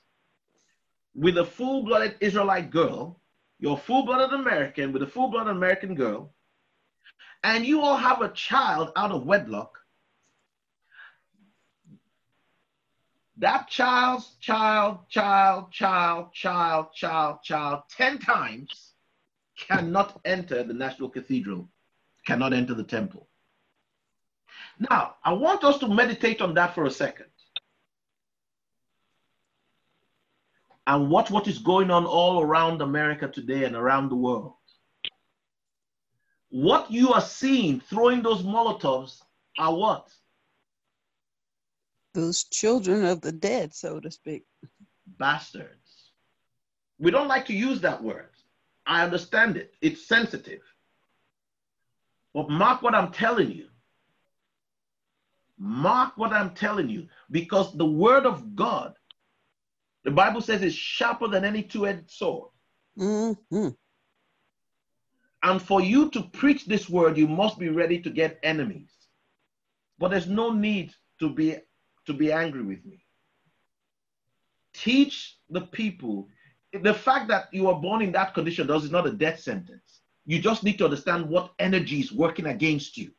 with 1.15 1.37
a 1.37 1.45
full 1.45 1.83
blooded 1.83 2.15
Israelite 2.19 2.69
girl, 2.69 3.19
you're 3.59 3.77
full 3.77 4.05
blooded 4.05 4.33
American 4.33 4.91
with 4.91 5.03
a 5.03 5.07
full 5.07 5.29
blooded 5.29 5.55
American 5.55 5.95
girl, 5.95 6.33
and 7.43 7.65
you 7.65 7.81
all 7.81 7.97
have 7.97 8.21
a 8.21 8.29
child 8.29 8.91
out 8.95 9.11
of 9.11 9.25
wedlock, 9.25 9.79
that 13.37 13.67
child's 13.67 14.35
child, 14.41 14.99
child, 15.09 15.71
child, 15.71 16.33
child, 16.33 16.87
child, 16.93 17.39
child, 17.43 17.83
10 17.89 18.19
times 18.19 18.93
cannot 19.57 20.19
enter 20.25 20.63
the 20.63 20.73
National 20.73 21.09
Cathedral, 21.09 21.67
cannot 22.29 22.53
enter 22.53 22.73
the 22.73 22.83
temple. 22.83 23.27
Now, 24.89 25.15
I 25.23 25.33
want 25.33 25.63
us 25.63 25.77
to 25.79 25.87
meditate 25.87 26.41
on 26.41 26.53
that 26.53 26.73
for 26.75 26.85
a 26.85 26.91
second. 26.91 27.25
And 30.87 31.09
watch 31.09 31.29
what 31.29 31.47
is 31.47 31.59
going 31.59 31.91
on 31.91 32.05
all 32.05 32.41
around 32.41 32.81
America 32.81 33.27
today 33.27 33.65
and 33.65 33.75
around 33.75 34.09
the 34.09 34.15
world. 34.15 34.53
What 36.49 36.91
you 36.91 37.13
are 37.13 37.21
seeing 37.21 37.79
throwing 37.79 38.23
those 38.23 38.41
Molotovs 38.43 39.21
are 39.57 39.75
what? 39.75 40.09
those 42.13 42.43
children 42.45 43.05
of 43.05 43.21
the 43.21 43.31
dead, 43.31 43.73
so 43.73 43.99
to 43.99 44.11
speak. 44.11 44.43
Bastards. 45.19 46.11
We 46.97 47.11
don't 47.11 47.27
like 47.27 47.45
to 47.45 47.53
use 47.53 47.79
that 47.81 48.03
word. 48.03 48.29
I 48.85 49.03
understand 49.03 49.57
it, 49.57 49.73
it's 49.81 50.07
sensitive. 50.07 50.61
But 52.33 52.49
mark 52.49 52.81
what 52.81 52.95
I'm 52.95 53.11
telling 53.11 53.51
you. 53.51 53.67
Mark 55.57 56.17
what 56.17 56.31
I'm 56.31 56.51
telling 56.51 56.89
you, 56.89 57.07
because 57.31 57.75
the 57.75 57.85
word 57.85 58.25
of 58.25 58.55
God, 58.55 58.93
the 60.05 60.11
Bible 60.11 60.39
says, 60.39 60.61
is 60.61 60.73
sharper 60.73 61.27
than 61.27 61.43
any 61.43 61.63
two 61.63 61.85
edged 61.85 62.09
sword. 62.09 62.49
Mm-hmm. 62.97 63.69
And 65.43 65.61
for 65.61 65.81
you 65.81 66.09
to 66.11 66.23
preach 66.23 66.65
this 66.65 66.89
word, 66.89 67.17
you 67.17 67.27
must 67.27 67.59
be 67.59 67.69
ready 67.69 68.01
to 68.01 68.09
get 68.09 68.39
enemies. 68.43 68.91
But 69.97 70.11
there's 70.11 70.27
no 70.27 70.51
need 70.51 70.93
to 71.19 71.29
be 71.29 71.57
to 72.05 72.13
be 72.13 72.31
angry 72.31 72.63
with 72.63 72.83
me. 72.85 73.05
Teach 74.73 75.37
the 75.49 75.61
people. 75.61 76.29
The 76.71 76.93
fact 76.93 77.27
that 77.27 77.53
you 77.53 77.67
are 77.67 77.79
born 77.79 78.01
in 78.01 78.11
that 78.13 78.33
condition 78.33 78.67
does 78.67 78.83
is 78.85 78.91
not 78.91 79.07
a 79.07 79.11
death 79.11 79.39
sentence. 79.39 79.98
You 80.29 80.39
just 80.39 80.63
need 80.63 80.77
to 80.77 80.85
understand 80.85 81.27
what 81.27 81.53
energy 81.57 81.99
is 81.99 82.11
working 82.11 82.45
against 82.45 82.97
you. 82.97 83.11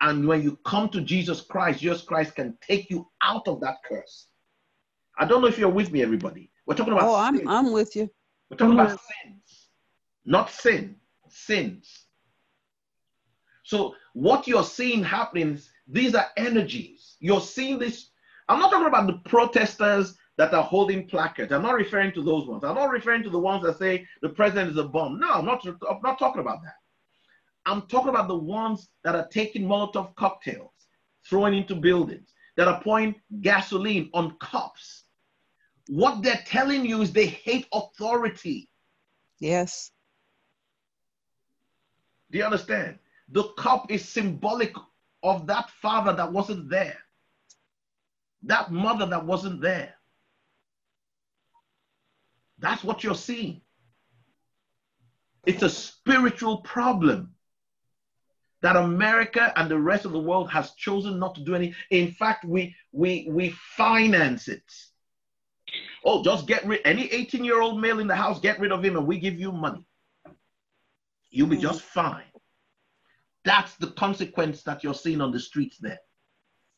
And 0.00 0.26
when 0.26 0.42
you 0.42 0.58
come 0.64 0.88
to 0.90 1.02
Jesus 1.02 1.42
Christ, 1.42 1.80
Jesus 1.80 2.00
Christ 2.00 2.34
can 2.34 2.56
take 2.62 2.88
you 2.88 3.10
out 3.22 3.46
of 3.46 3.60
that 3.60 3.76
curse. 3.86 4.28
I 5.18 5.26
don't 5.26 5.42
know 5.42 5.48
if 5.48 5.58
you're 5.58 5.68
with 5.68 5.92
me, 5.92 6.00
everybody. 6.02 6.50
We're 6.66 6.76
talking 6.76 6.94
about. 6.94 7.08
Oh, 7.10 7.14
I'm, 7.14 7.46
I'm 7.46 7.72
with 7.72 7.94
you. 7.94 8.08
We're 8.48 8.56
talking 8.56 8.72
about 8.72 8.98
sins, 8.98 9.68
not 10.24 10.50
sin, 10.50 10.96
sins. 11.28 12.06
So 13.64 13.94
what 14.14 14.48
you're 14.48 14.64
seeing 14.64 15.04
happening, 15.04 15.60
these 15.86 16.14
are 16.14 16.28
energies 16.38 17.16
you're 17.20 17.42
seeing 17.42 17.78
this. 17.78 18.08
I'm 18.48 18.60
not 18.60 18.70
talking 18.70 18.86
about 18.86 19.06
the 19.08 19.20
protesters 19.28 20.16
that 20.38 20.54
are 20.54 20.62
holding 20.62 21.06
placards. 21.06 21.52
I'm 21.52 21.62
not 21.62 21.74
referring 21.74 22.12
to 22.12 22.22
those 22.22 22.46
ones. 22.46 22.64
I'm 22.64 22.76
not 22.76 22.90
referring 22.90 23.22
to 23.24 23.30
the 23.30 23.38
ones 23.38 23.64
that 23.64 23.78
say 23.78 24.06
the 24.22 24.30
president 24.30 24.70
is 24.70 24.76
a 24.78 24.84
bomb. 24.84 25.18
No, 25.18 25.30
I'm 25.30 25.44
not, 25.44 25.66
I'm 25.66 26.00
not 26.02 26.18
talking 26.18 26.40
about 26.40 26.62
that. 26.62 26.76
I'm 27.66 27.82
talking 27.82 28.08
about 28.08 28.28
the 28.28 28.38
ones 28.38 28.88
that 29.04 29.14
are 29.14 29.26
taking 29.28 29.66
Molotov 29.66 30.14
cocktails, 30.14 30.72
throwing 31.28 31.54
into 31.54 31.74
buildings, 31.74 32.32
that 32.56 32.68
are 32.68 32.80
pouring 32.82 33.14
gasoline 33.42 34.08
on 34.14 34.36
cops. 34.38 35.04
What 35.88 36.22
they're 36.22 36.42
telling 36.46 36.86
you 36.86 37.02
is 37.02 37.12
they 37.12 37.26
hate 37.26 37.66
authority. 37.72 38.70
Yes. 39.40 39.90
Do 42.30 42.38
you 42.38 42.44
understand? 42.44 42.98
The 43.30 43.44
cop 43.58 43.90
is 43.90 44.08
symbolic 44.08 44.72
of 45.22 45.46
that 45.48 45.68
father 45.70 46.12
that 46.14 46.32
wasn't 46.32 46.70
there 46.70 46.98
that 48.44 48.70
mother 48.70 49.06
that 49.06 49.24
wasn't 49.24 49.60
there. 49.60 49.94
That's 52.58 52.82
what 52.84 53.04
you're 53.04 53.14
seeing. 53.14 53.60
It's 55.46 55.62
a 55.62 55.70
spiritual 55.70 56.58
problem 56.58 57.34
that 58.60 58.76
America 58.76 59.52
and 59.56 59.70
the 59.70 59.78
rest 59.78 60.04
of 60.04 60.12
the 60.12 60.18
world 60.18 60.50
has 60.50 60.72
chosen 60.72 61.18
not 61.18 61.36
to 61.36 61.42
do 61.42 61.54
any. 61.54 61.74
In 61.90 62.12
fact, 62.12 62.44
we 62.44 62.74
we 62.92 63.28
we 63.30 63.50
finance 63.76 64.48
it. 64.48 64.64
Oh, 66.04 66.22
just 66.24 66.46
get 66.46 66.66
rid 66.66 66.80
any 66.84 67.12
18 67.12 67.44
year 67.44 67.60
old 67.60 67.80
male 67.80 68.00
in 68.00 68.06
the 68.06 68.16
house, 68.16 68.40
get 68.40 68.58
rid 68.58 68.72
of 68.72 68.84
him, 68.84 68.96
and 68.96 69.06
we 69.06 69.18
give 69.18 69.38
you 69.38 69.52
money. 69.52 69.84
You'll 71.30 71.48
be 71.48 71.56
mm. 71.56 71.62
just 71.62 71.82
fine. 71.82 72.24
That's 73.44 73.76
the 73.76 73.88
consequence 73.88 74.62
that 74.64 74.82
you're 74.82 74.94
seeing 74.94 75.20
on 75.20 75.32
the 75.32 75.40
streets 75.40 75.78
there. 75.78 76.00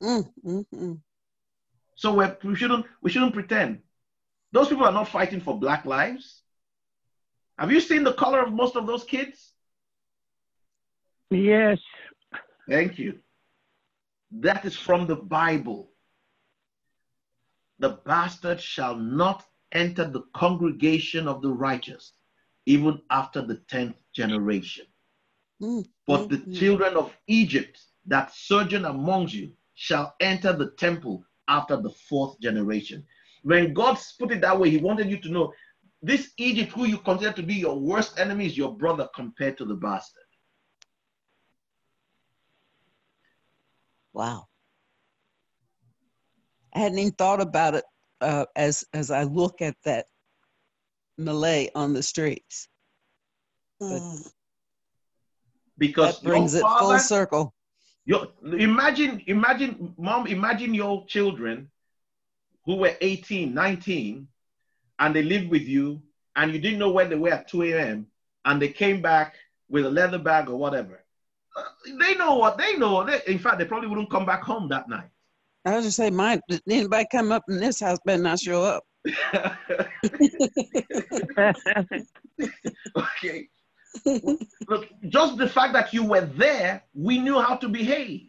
Mm, 0.03 0.33
mm, 0.45 1.01
so 1.95 2.14
we're, 2.14 2.37
we 2.43 2.55
shouldn't 2.55 2.87
we 3.03 3.11
shouldn't 3.11 3.35
pretend. 3.35 3.81
Those 4.53 4.68
people 4.68 4.84
are 4.84 4.92
not 4.92 5.09
fighting 5.09 5.40
for 5.40 5.59
black 5.59 5.84
lives. 5.84 6.42
Have 7.59 7.70
you 7.70 7.80
seen 7.80 8.05
the 8.05 8.14
color 8.14 8.42
of 8.42 8.53
most 8.53 8.76
of 8.76 8.86
those 8.86 9.05
kids? 9.05 9.53
Yes. 11.30 11.78
Thank 12.68 12.98
you. 12.98 13.18
That 14.32 14.64
is 14.64 14.76
from 14.76 15.07
the 15.07 15.16
Bible. 15.16 15.90
The 17.78 18.01
bastard 18.05 18.61
shall 18.61 18.96
not 18.96 19.44
enter 19.72 20.05
the 20.05 20.22
congregation 20.34 21.28
of 21.28 21.42
the 21.42 21.51
righteous, 21.51 22.12
even 22.66 23.01
after 23.11 23.42
the 23.42 23.57
tenth 23.68 23.96
generation. 24.14 24.86
Mm, 25.62 25.86
but 26.07 26.28
the 26.28 26.38
mm, 26.38 26.59
children 26.59 26.96
of 26.96 27.14
Egypt 27.26 27.80
that 28.07 28.32
sojourn 28.32 28.86
among 28.86 29.28
you 29.28 29.53
shall 29.74 30.14
enter 30.20 30.53
the 30.53 30.70
temple 30.72 31.24
after 31.48 31.76
the 31.76 31.90
fourth 31.90 32.40
generation. 32.40 33.07
When 33.43 33.72
God 33.72 33.99
put 34.18 34.32
it 34.32 34.41
that 34.43 34.59
way, 34.59 34.70
He 34.70 34.78
wanted 34.78 35.11
you 35.11 35.18
to 35.18 35.28
know 35.28 35.53
this 36.03 36.30
Egypt, 36.38 36.72
who 36.72 36.86
you 36.86 36.99
consider 36.99 37.32
to 37.32 37.43
be 37.43 37.55
your 37.55 37.78
worst 37.78 38.18
enemy, 38.18 38.47
is 38.47 38.57
your 38.57 38.74
brother 38.74 39.09
compared 39.14 39.59
to 39.59 39.64
the 39.64 39.74
bastard. 39.74 40.22
Wow. 44.12 44.47
I 46.74 46.80
hadn't 46.80 46.99
even 46.99 47.12
thought 47.12 47.41
about 47.41 47.74
it 47.74 47.84
uh, 48.20 48.47
as 48.57 48.84
as 48.93 49.11
I 49.11 49.24
look 49.24 49.61
at 49.61 49.76
that 49.84 50.07
Malay 51.18 51.68
on 51.74 51.93
the 51.93 52.03
streets. 52.03 52.68
Mm. 53.82 54.30
because 55.78 56.20
that 56.20 56.26
brings 56.26 56.55
it 56.55 56.62
full 56.78 56.99
circle. 56.99 57.55
Your, 58.05 58.28
imagine, 58.43 59.22
imagine, 59.26 59.95
mom, 59.97 60.26
imagine 60.26 60.74
your 60.74 61.07
children 61.07 61.70
who 62.71 62.77
were 62.77 62.95
18, 63.01 63.53
19, 63.53 64.29
and 65.01 65.16
they 65.16 65.25
lived 65.25 65.51
with 65.51 65.62
you, 65.62 66.01
and 66.37 66.53
you 66.53 66.61
didn't 66.61 66.79
know 66.79 66.93
where 66.93 67.05
they 67.05 67.16
were 67.16 67.33
at 67.33 67.49
2 67.49 67.64
a.m., 67.64 68.07
and 68.45 68.62
they 68.62 68.68
came 68.68 69.03
back 69.03 69.35
with 69.68 69.85
a 69.87 69.91
leather 69.91 70.21
bag 70.21 70.49
or 70.49 70.57
whatever. 70.57 71.03
They 71.85 72.14
know 72.14 72.37
what 72.37 72.59
they 72.59 72.77
know. 72.77 73.05
They, 73.05 73.21
in 73.27 73.41
fact, 73.41 73.59
they 73.59 73.64
probably 73.64 73.89
wouldn't 73.89 74.09
come 74.09 74.25
back 74.25 74.45
home 74.45 74.68
that 74.68 74.89
night. 74.89 75.09
I 75.64 75.75
was 75.75 75.85
just 75.85 75.97
say, 75.97 76.11
my 76.11 76.41
anybody 76.68 77.09
come 77.11 77.33
up 77.33 77.43
in 77.49 77.59
this 77.59 77.81
house 77.81 77.99
better 78.05 78.23
not 78.23 78.39
show 78.39 78.62
up. 78.62 78.85
okay. 82.97 83.49
Look, 84.68 84.87
just 85.09 85.39
the 85.39 85.49
fact 85.49 85.73
that 85.73 85.93
you 85.93 86.05
were 86.05 86.21
there, 86.21 86.85
we 86.95 87.18
knew 87.18 87.41
how 87.41 87.57
to 87.57 87.68
behave. 87.68 88.29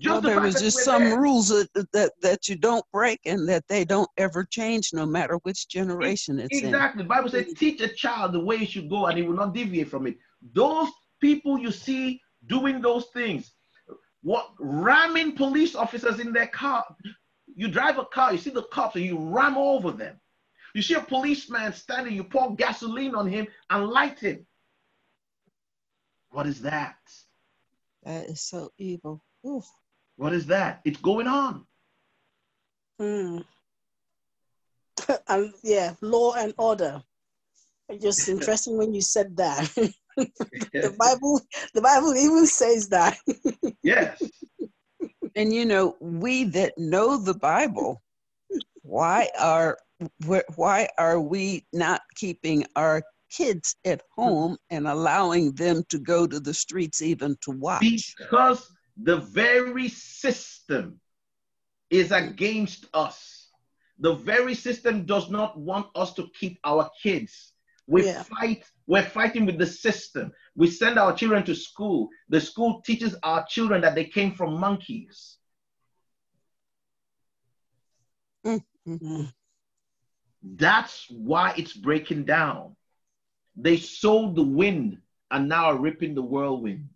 Just 0.00 0.12
well, 0.12 0.20
the 0.20 0.28
there 0.28 0.40
was 0.40 0.60
just 0.60 0.78
some 0.80 1.04
there. 1.04 1.20
rules 1.20 1.48
that, 1.48 1.68
that 1.92 2.12
that 2.22 2.48
you 2.48 2.56
don't 2.56 2.84
break 2.92 3.20
and 3.26 3.48
that 3.48 3.66
they 3.68 3.84
don't 3.84 4.08
ever 4.16 4.44
change 4.44 4.90
no 4.92 5.04
matter 5.04 5.36
which 5.42 5.68
generation 5.68 6.38
it's 6.38 6.48
exactly. 6.50 6.68
in. 6.68 6.74
Exactly. 6.74 7.02
The 7.02 7.08
Bible 7.08 7.28
says, 7.30 7.46
mm. 7.46 7.58
teach 7.58 7.80
a 7.80 7.88
child 7.88 8.32
the 8.32 8.40
way 8.40 8.58
he 8.58 8.66
should 8.66 8.88
go 8.88 9.06
and 9.06 9.18
he 9.18 9.24
will 9.24 9.34
not 9.34 9.54
deviate 9.54 9.88
from 9.88 10.06
it. 10.06 10.16
Those 10.52 10.88
people 11.20 11.58
you 11.58 11.72
see 11.72 12.20
doing 12.46 12.80
those 12.80 13.06
things, 13.06 13.52
what 14.22 14.50
ramming 14.60 15.32
police 15.32 15.74
officers 15.74 16.20
in 16.20 16.32
their 16.32 16.48
car. 16.48 16.84
You 17.56 17.66
drive 17.66 17.98
a 17.98 18.04
car, 18.04 18.32
you 18.32 18.38
see 18.38 18.50
the 18.50 18.62
cops, 18.64 18.94
and 18.94 19.04
you 19.04 19.18
ram 19.18 19.56
over 19.56 19.90
them. 19.90 20.20
You 20.74 20.82
see 20.82 20.94
a 20.94 21.00
policeman 21.00 21.72
standing, 21.72 22.14
you 22.14 22.22
pour 22.22 22.54
gasoline 22.54 23.16
on 23.16 23.26
him 23.26 23.48
and 23.70 23.88
light 23.88 24.20
him. 24.20 24.46
What 26.30 26.46
is 26.46 26.60
that? 26.62 26.98
That 28.04 28.26
is 28.26 28.42
so 28.42 28.70
evil. 28.78 29.24
Oof. 29.46 29.64
What 30.18 30.32
is 30.32 30.46
that? 30.46 30.80
It's 30.84 31.00
going 31.00 31.28
on. 31.28 31.64
Hmm. 32.98 33.38
um, 35.28 35.54
yeah, 35.62 35.94
law 36.00 36.34
and 36.34 36.52
order. 36.58 37.00
Just 38.02 38.28
interesting 38.34 38.76
when 38.76 38.92
you 38.92 39.00
said 39.00 39.36
that. 39.36 39.70
the 40.16 40.96
Bible, 40.98 41.40
the 41.72 41.80
Bible 41.80 42.16
even 42.16 42.46
says 42.46 42.88
that. 42.88 43.16
yes. 43.84 44.20
And 45.36 45.52
you 45.54 45.64
know, 45.64 45.94
we 46.00 46.42
that 46.44 46.76
know 46.76 47.16
the 47.16 47.34
Bible, 47.34 48.02
why 48.82 49.28
are 49.38 49.78
why 50.56 50.88
are 50.98 51.20
we 51.20 51.64
not 51.72 52.00
keeping 52.16 52.66
our 52.74 53.04
kids 53.30 53.76
at 53.84 54.02
home 54.16 54.56
and 54.70 54.88
allowing 54.88 55.52
them 55.52 55.84
to 55.90 55.98
go 56.00 56.26
to 56.26 56.40
the 56.40 56.54
streets 56.54 57.02
even 57.02 57.36
to 57.42 57.52
watch? 57.52 58.16
Because 58.18 58.68
the 59.02 59.16
very 59.16 59.88
system 59.88 61.00
is 61.90 62.12
against 62.12 62.86
us. 62.92 63.48
The 64.00 64.14
very 64.14 64.54
system 64.54 65.06
does 65.06 65.30
not 65.30 65.58
want 65.58 65.86
us 65.94 66.14
to 66.14 66.28
keep 66.38 66.58
our 66.64 66.88
kids. 67.02 67.52
We 67.86 68.04
yeah. 68.04 68.22
fight, 68.22 68.64
we're 68.86 69.02
fighting 69.02 69.46
with 69.46 69.58
the 69.58 69.66
system. 69.66 70.32
We 70.54 70.68
send 70.70 70.98
our 70.98 71.14
children 71.14 71.44
to 71.44 71.54
school. 71.54 72.08
The 72.28 72.40
school 72.40 72.82
teaches 72.82 73.16
our 73.22 73.46
children 73.48 73.80
that 73.80 73.94
they 73.94 74.04
came 74.04 74.34
from 74.34 74.60
monkeys. 74.60 75.38
Mm-hmm. 78.44 79.24
That's 80.42 81.06
why 81.10 81.54
it's 81.56 81.72
breaking 81.72 82.24
down. 82.24 82.76
They 83.56 83.76
sowed 83.76 84.36
the 84.36 84.42
wind 84.42 84.98
and 85.30 85.48
now 85.48 85.66
are 85.66 85.78
ripping 85.78 86.14
the 86.14 86.22
whirlwind. 86.22 86.88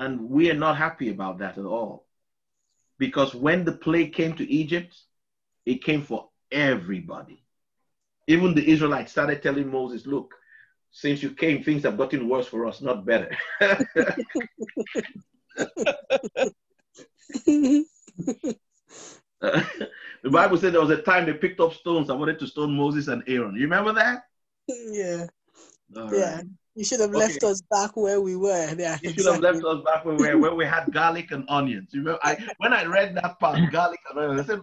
And 0.00 0.30
we 0.30 0.50
are 0.50 0.54
not 0.54 0.78
happy 0.78 1.10
about 1.10 1.40
that 1.40 1.58
at 1.58 1.66
all. 1.66 2.06
Because 2.98 3.34
when 3.34 3.66
the 3.66 3.72
plague 3.72 4.14
came 4.14 4.34
to 4.36 4.50
Egypt, 4.50 4.96
it 5.66 5.84
came 5.84 6.02
for 6.02 6.30
everybody. 6.50 7.44
Even 8.26 8.54
the 8.54 8.66
Israelites 8.66 9.12
started 9.12 9.42
telling 9.42 9.70
Moses, 9.70 10.06
look, 10.06 10.32
since 10.90 11.22
you 11.22 11.32
came, 11.32 11.62
things 11.62 11.82
have 11.82 11.98
gotten 11.98 12.30
worse 12.30 12.46
for 12.46 12.66
us, 12.66 12.80
not 12.80 13.04
better. 13.04 13.36
the 13.60 13.86
Bible 20.24 20.56
said 20.56 20.72
there 20.72 20.80
was 20.80 20.90
a 20.90 21.02
time 21.02 21.26
they 21.26 21.34
picked 21.34 21.60
up 21.60 21.74
stones 21.74 22.08
and 22.08 22.18
wanted 22.18 22.38
to 22.38 22.46
stone 22.46 22.74
Moses 22.74 23.08
and 23.08 23.22
Aaron. 23.26 23.54
You 23.54 23.62
remember 23.62 23.92
that? 23.92 24.22
Yeah. 24.66 25.26
All 25.94 26.14
yeah. 26.14 26.40
Right. 26.70 26.80
You 26.80 26.84
should 26.84 27.00
have 27.00 27.10
left 27.10 27.42
us 27.42 27.62
back 27.70 27.96
where 27.96 28.20
we 28.20 28.36
were. 28.36 28.74
Yeah, 28.78 28.98
you 29.02 29.10
should 29.10 29.26
exactly. 29.26 29.46
have 29.46 29.54
left 29.54 29.64
us 29.64 29.84
back 29.84 30.04
where 30.04 30.14
we 30.16 30.28
were, 30.28 30.38
where 30.38 30.54
we 30.54 30.64
had 30.64 30.92
garlic 30.92 31.32
and 31.32 31.44
onions. 31.48 31.88
You 31.92 32.00
remember? 32.00 32.20
I, 32.22 32.38
when 32.58 32.72
I 32.72 32.84
read 32.84 33.14
that 33.16 33.38
part, 33.40 33.58
garlic 33.72 33.98
and 34.10 34.18
onions, 34.18 34.48
I 34.48 34.54
said, 34.54 34.62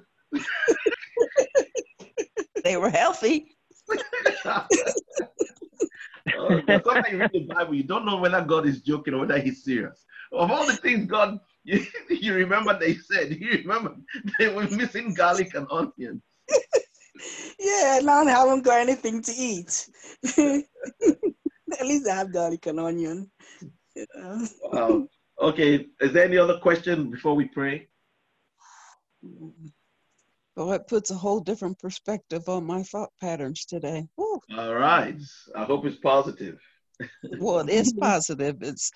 they 2.64 2.78
were 2.78 2.90
healthy. 2.90 3.58
uh, 4.46 4.68
sometimes 6.84 7.12
you 7.12 7.18
read 7.18 7.32
the 7.34 7.48
Bible, 7.54 7.76
you 7.76 7.84
don't 7.84 8.06
know 8.06 8.18
whether 8.18 8.42
God 8.42 8.66
is 8.66 8.82
joking 8.82 9.14
or 9.14 9.20
whether 9.20 9.40
He's 9.40 9.64
serious. 9.64 10.06
Of 10.32 10.52
all 10.52 10.66
the 10.66 10.76
things 10.76 11.06
God 11.10 11.40
you, 11.64 11.86
you 12.10 12.34
remember 12.34 12.78
they 12.78 12.96
said, 12.96 13.32
you 13.32 13.50
remember 13.52 13.96
they 14.40 14.48
were 14.48 14.70
missing 14.70 15.14
garlic 15.14 15.54
and 15.54 15.68
onions. 15.70 16.22
yeah, 17.60 18.00
now 18.02 18.24
I 18.24 18.30
haven't 18.30 18.64
got 18.64 18.80
anything 18.80 19.22
to 19.22 19.32
eat. 19.34 19.90
At 21.80 21.86
least 21.86 22.08
I 22.08 22.16
have 22.16 22.34
garlic 22.34 22.66
and 22.68 22.80
onion. 22.80 23.30
Yeah. 23.96 24.46
Wow. 24.64 25.08
Okay, 25.40 25.88
is 26.02 26.14
there 26.14 26.26
any 26.26 26.38
other 26.38 26.58
question 26.60 27.12
before 27.12 27.36
we 27.36 27.46
pray? 27.46 27.88
Well, 29.22 29.54
oh, 30.58 30.72
it 30.72 30.88
puts 30.88 31.12
a 31.12 31.16
whole 31.16 31.40
different 31.40 31.78
perspective 31.80 32.48
on 32.50 32.66
my 32.66 32.84
thought 32.84 33.12
patterns 33.22 33.66
today. 33.66 34.08
Woo. 34.18 34.40
All 34.58 34.76
right. 34.76 35.20
I 35.56 35.64
hope 35.64 35.86
it's 35.86 35.98
positive. 35.98 36.60
well, 37.40 37.60
it 37.60 37.70
is 37.70 37.94
positive. 37.94 38.58
It's 38.62 38.92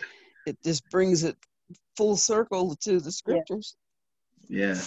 it 0.47 0.57
just 0.63 0.89
brings 0.89 1.23
it 1.23 1.37
full 1.95 2.15
circle 2.15 2.75
to 2.81 2.99
the 2.99 3.11
scriptures. 3.11 3.75
Yeah. 4.47 4.81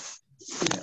yeah. 0.73 0.81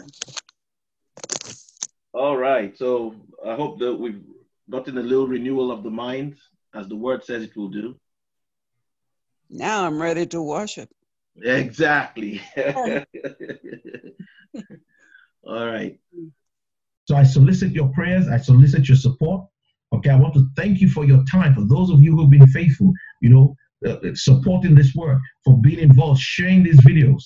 All 2.13 2.37
right. 2.37 2.77
So 2.77 3.15
I 3.45 3.55
hope 3.55 3.79
that 3.79 3.93
we've 3.93 4.23
gotten 4.69 4.97
a 4.97 5.01
little 5.03 5.27
renewal 5.27 5.71
of 5.71 5.83
the 5.83 5.89
mind, 5.89 6.37
as 6.73 6.87
the 6.87 6.95
word 6.95 7.23
says 7.23 7.43
it 7.43 7.55
will 7.55 7.69
do. 7.69 7.95
Now 9.49 9.85
I'm 9.85 10.01
ready 10.01 10.25
to 10.27 10.41
worship. 10.41 10.89
Exactly. 11.43 12.41
All 15.43 15.65
right. 15.65 15.99
So 17.05 17.15
I 17.15 17.23
solicit 17.23 17.71
your 17.71 17.89
prayers, 17.89 18.27
I 18.27 18.37
solicit 18.37 18.87
your 18.87 18.97
support 18.97 19.45
Okay, 19.93 20.09
I 20.09 20.15
want 20.15 20.33
to 20.35 20.47
thank 20.55 20.79
you 20.79 20.89
for 20.89 21.03
your 21.03 21.23
time. 21.29 21.53
For 21.53 21.65
those 21.65 21.89
of 21.89 22.01
you 22.01 22.15
who've 22.15 22.29
been 22.29 22.47
faithful, 22.47 22.93
you 23.21 23.29
know, 23.29 23.55
uh, 23.85 23.97
uh, 24.07 24.15
supporting 24.15 24.73
this 24.73 24.95
work, 24.95 25.19
for 25.43 25.59
being 25.59 25.79
involved, 25.79 26.21
sharing 26.21 26.63
these 26.63 26.79
videos. 26.81 27.21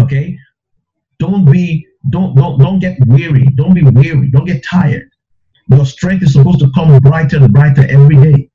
Okay, 0.00 0.38
don't 1.18 1.50
be, 1.50 1.86
don't, 2.10 2.36
don't, 2.36 2.58
don't 2.58 2.78
get 2.78 2.98
weary. 3.06 3.46
Don't 3.56 3.74
be 3.74 3.82
weary. 3.82 4.30
Don't 4.30 4.44
get 4.44 4.64
tired. 4.64 5.08
Your 5.68 5.84
strength 5.84 6.22
is 6.22 6.32
supposed 6.32 6.60
to 6.60 6.70
come 6.74 6.96
brighter 7.00 7.38
and 7.38 7.52
brighter 7.52 7.86
every 7.88 8.16
day. 8.16 8.50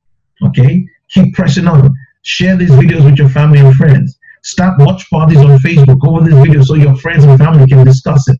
Okay, 0.46 0.86
keep 1.10 1.34
pressing 1.34 1.68
on. 1.68 1.94
Share 2.22 2.56
these 2.58 2.72
videos 2.72 3.06
with 3.06 3.18
your 3.18 3.30
family 3.30 3.60
and 3.60 3.76
friends. 3.76 4.18
Start 4.44 4.80
watch 4.80 5.10
parties 5.10 5.40
on 5.40 5.58
Facebook 5.60 6.08
over 6.08 6.24
this 6.24 6.38
video 6.40 6.62
so 6.64 6.76
your 6.76 6.96
friends 6.98 7.24
and 7.24 7.38
family 7.38 7.68
can 7.68 7.86
discuss 7.86 8.28
it. 8.30 8.40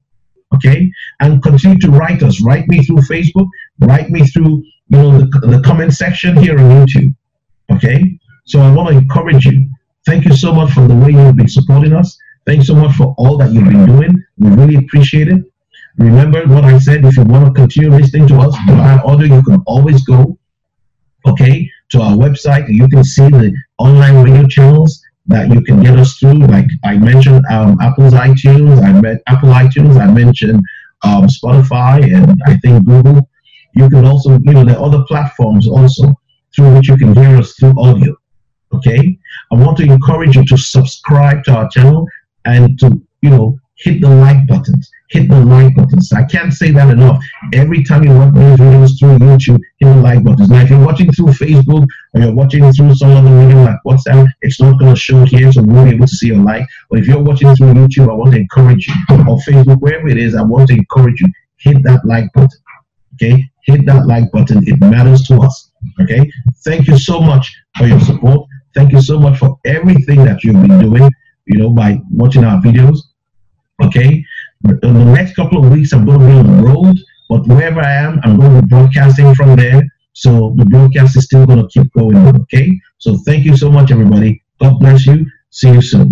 Okay, 0.54 0.90
and 1.20 1.44
continue 1.44 1.78
to 1.80 1.92
write 1.92 2.24
us. 2.24 2.42
Write 2.42 2.68
me 2.68 2.84
through 2.84 2.98
Facebook. 2.98 3.48
Write 3.80 4.10
me 4.10 4.26
through 4.28 4.64
you 4.90 4.98
know, 4.98 5.20
the, 5.20 5.26
the 5.48 5.62
comment 5.64 5.94
section 5.94 6.38
here 6.38 6.58
on 6.60 6.86
YouTube. 6.86 7.14
Okay? 7.72 8.18
So 8.46 8.62
I 8.62 8.72
want 8.72 8.90
to 8.90 8.98
encourage 8.98 9.46
you. 9.46 9.70
Thank 10.06 10.26
you 10.26 10.36
so 10.36 10.54
much 10.54 10.72
for 10.72 10.88
the 10.88 10.96
way 10.96 11.12
you've 11.12 11.36
been 11.36 11.50
supporting 11.50 11.94
us. 11.94 12.18
Thanks 12.46 12.68
so 12.68 12.76
much 12.76 12.96
for 12.96 13.14
all 13.18 13.38
that 13.38 13.52
you've 13.52 13.66
been 13.66 13.86
doing. 13.86 14.24
We 14.38 14.50
really 14.52 14.76
appreciate 14.76 15.28
it. 15.28 15.44
Remember 15.98 16.46
what 16.48 16.64
I 16.64 16.78
said, 16.78 17.04
if 17.04 17.18
you 17.18 17.24
want 17.24 17.48
to 17.48 17.60
continue 17.60 17.90
listening 17.90 18.28
to 18.28 18.38
us 18.38 18.56
via 18.68 19.02
audio, 19.04 19.36
you 19.36 19.42
can 19.42 19.62
always 19.66 20.04
go, 20.04 20.38
okay, 21.26 21.70
to 21.92 22.02
our 22.02 22.16
website. 22.16 22.66
You 22.68 22.88
can 22.88 23.04
see 23.04 23.28
the 23.28 23.56
online 23.80 24.24
radio 24.24 24.48
channels 24.48 25.02
that 25.28 25.54
you 25.54 25.62
can 25.62 25.82
get 25.84 25.98
us 26.00 26.18
through. 26.18 26.40
Like 26.40 26.68
I 26.84 26.98
mentioned, 26.98 27.46
um, 27.52 27.78
Apple's 27.82 28.14
iTunes, 28.14 28.84
I 28.84 29.00
met 29.00 29.22
Apple 29.28 29.50
iTunes, 29.50 30.00
I 30.00 30.12
mentioned 30.12 30.62
um, 31.04 31.28
Spotify, 31.28 32.14
and 32.14 32.42
I 32.48 32.58
think 32.58 32.86
Google. 32.86 33.30
You 33.76 33.90
can 33.90 34.06
also, 34.06 34.40
you 34.40 34.54
know, 34.54 34.66
there 34.66 34.78
are 34.78 34.86
other 34.86 35.04
platforms 35.08 35.68
also 35.68 36.16
through 36.56 36.76
which 36.76 36.88
you 36.88 36.98
can 36.98 37.14
hear 37.16 37.38
us 37.38 37.54
through 37.54 37.80
audio. 37.80 38.16
Okay? 38.74 39.18
I 39.52 39.56
want 39.56 39.78
to 39.78 39.84
encourage 39.84 40.36
you 40.36 40.46
to 40.46 40.58
subscribe 40.58 41.44
to 41.44 41.52
our 41.54 41.70
channel 41.70 42.08
and 42.46 42.80
to, 42.80 43.02
you 43.22 43.30
know, 43.30 43.60
hit 43.78 44.02
the 44.02 44.10
like 44.10 44.48
buttons. 44.48 44.90
Hit 45.10 45.30
the 45.30 45.40
like 45.40 45.76
buttons. 45.76 46.12
I 46.12 46.24
can't 46.24 46.54
say 46.54 46.72
that 46.72 46.90
enough. 46.90 47.24
Every 47.54 47.84
time 47.84 48.04
you 48.04 48.14
watch 48.14 48.34
these 48.34 48.58
videos 48.58 49.00
through 49.00 49.20
YouTube, 49.20 49.60
hit 49.80 49.86
the 49.86 49.96
like 49.96 50.24
buttons. 50.24 50.50
Now, 50.50 50.62
if 50.62 50.70
you're 50.70 50.86
watching 50.86 51.12
through 51.12 51.28
Facebook 51.28 51.88
or 52.14 52.22
you're 52.22 52.34
watching 52.34 52.72
through 52.74 52.94
some 52.96 53.12
other 53.12 53.30
medium 53.30 53.64
like 53.64 53.78
WhatsApp, 53.86 54.28
it's 54.42 54.60
not 54.60 54.80
going 54.80 54.94
to 54.94 55.00
show 55.00 55.24
here, 55.26 55.52
so 55.52 55.62
we 55.62 55.74
won't 55.74 55.90
be 55.90 55.96
able 55.96 56.08
to 56.08 56.14
see 56.14 56.28
your 56.28 56.44
like. 56.44 56.68
But 56.90 57.00
if 57.00 57.08
you're 57.08 57.24
watching 57.24 57.56
through 57.56 57.74
YouTube, 57.74 58.10
I 58.10 58.14
want 58.14 58.34
to 58.34 58.40
encourage 58.40 58.88
you, 58.88 58.94
or 59.12 59.38
Facebook, 59.48 59.80
wherever 59.80 60.08
it 60.08 60.18
is, 60.18 60.36
I 60.36 60.42
want 60.42 60.68
to 60.70 60.76
encourage 60.76 61.22
you, 61.22 61.28
hit 61.58 61.84
that 61.84 62.04
like 62.04 62.32
button. 62.34 62.60
Okay? 63.14 63.50
hit 63.68 63.86
that 63.86 64.08
like 64.08 64.32
button. 64.32 64.68
It 64.68 64.80
matters 64.80 65.22
to 65.24 65.38
us. 65.42 65.72
Okay. 66.02 66.32
Thank 66.66 66.88
you 66.88 66.98
so 66.98 67.22
much 67.22 67.56
for 67.78 67.86
your 67.86 68.00
support. 68.00 68.48
Thank 68.74 68.94
you 68.94 69.02
so 69.02 69.20
much 69.20 69.38
for 69.38 69.60
everything 69.66 70.24
that 70.26 70.44
you've 70.44 70.62
been 70.62 70.80
doing, 70.80 71.10
you 71.46 71.60
know, 71.60 71.70
by 71.70 72.00
watching 72.10 72.44
our 72.44 72.62
videos. 72.62 73.00
Okay. 73.84 74.26
In 74.66 74.94
the 74.94 75.06
next 75.06 75.36
couple 75.36 75.64
of 75.64 75.72
weeks, 75.72 75.94
I'm 75.94 76.06
going 76.06 76.20
to 76.20 76.26
be 76.26 76.32
on 76.34 76.58
the 76.58 76.64
road, 76.64 76.98
but 77.30 77.48
wherever 77.48 77.82
I 77.82 77.94
am, 77.94 78.20
I'm 78.24 78.38
going 78.38 78.56
to 78.56 78.62
be 78.62 78.68
broadcasting 78.68 79.34
from 79.36 79.56
there. 79.56 79.82
So 80.14 80.56
the 80.58 80.66
broadcast 80.66 81.16
is 81.16 81.26
still 81.26 81.46
going 81.46 81.60
to 81.60 81.68
keep 81.68 81.92
going. 81.94 82.18
Okay. 82.18 82.80
So 82.98 83.18
thank 83.26 83.46
you 83.46 83.56
so 83.56 83.72
much, 83.72 83.92
everybody. 83.92 84.44
God 84.60 84.80
bless 84.80 85.06
you. 85.06 85.28
See 85.52 85.72
you 85.72 85.82
soon. 85.82 86.12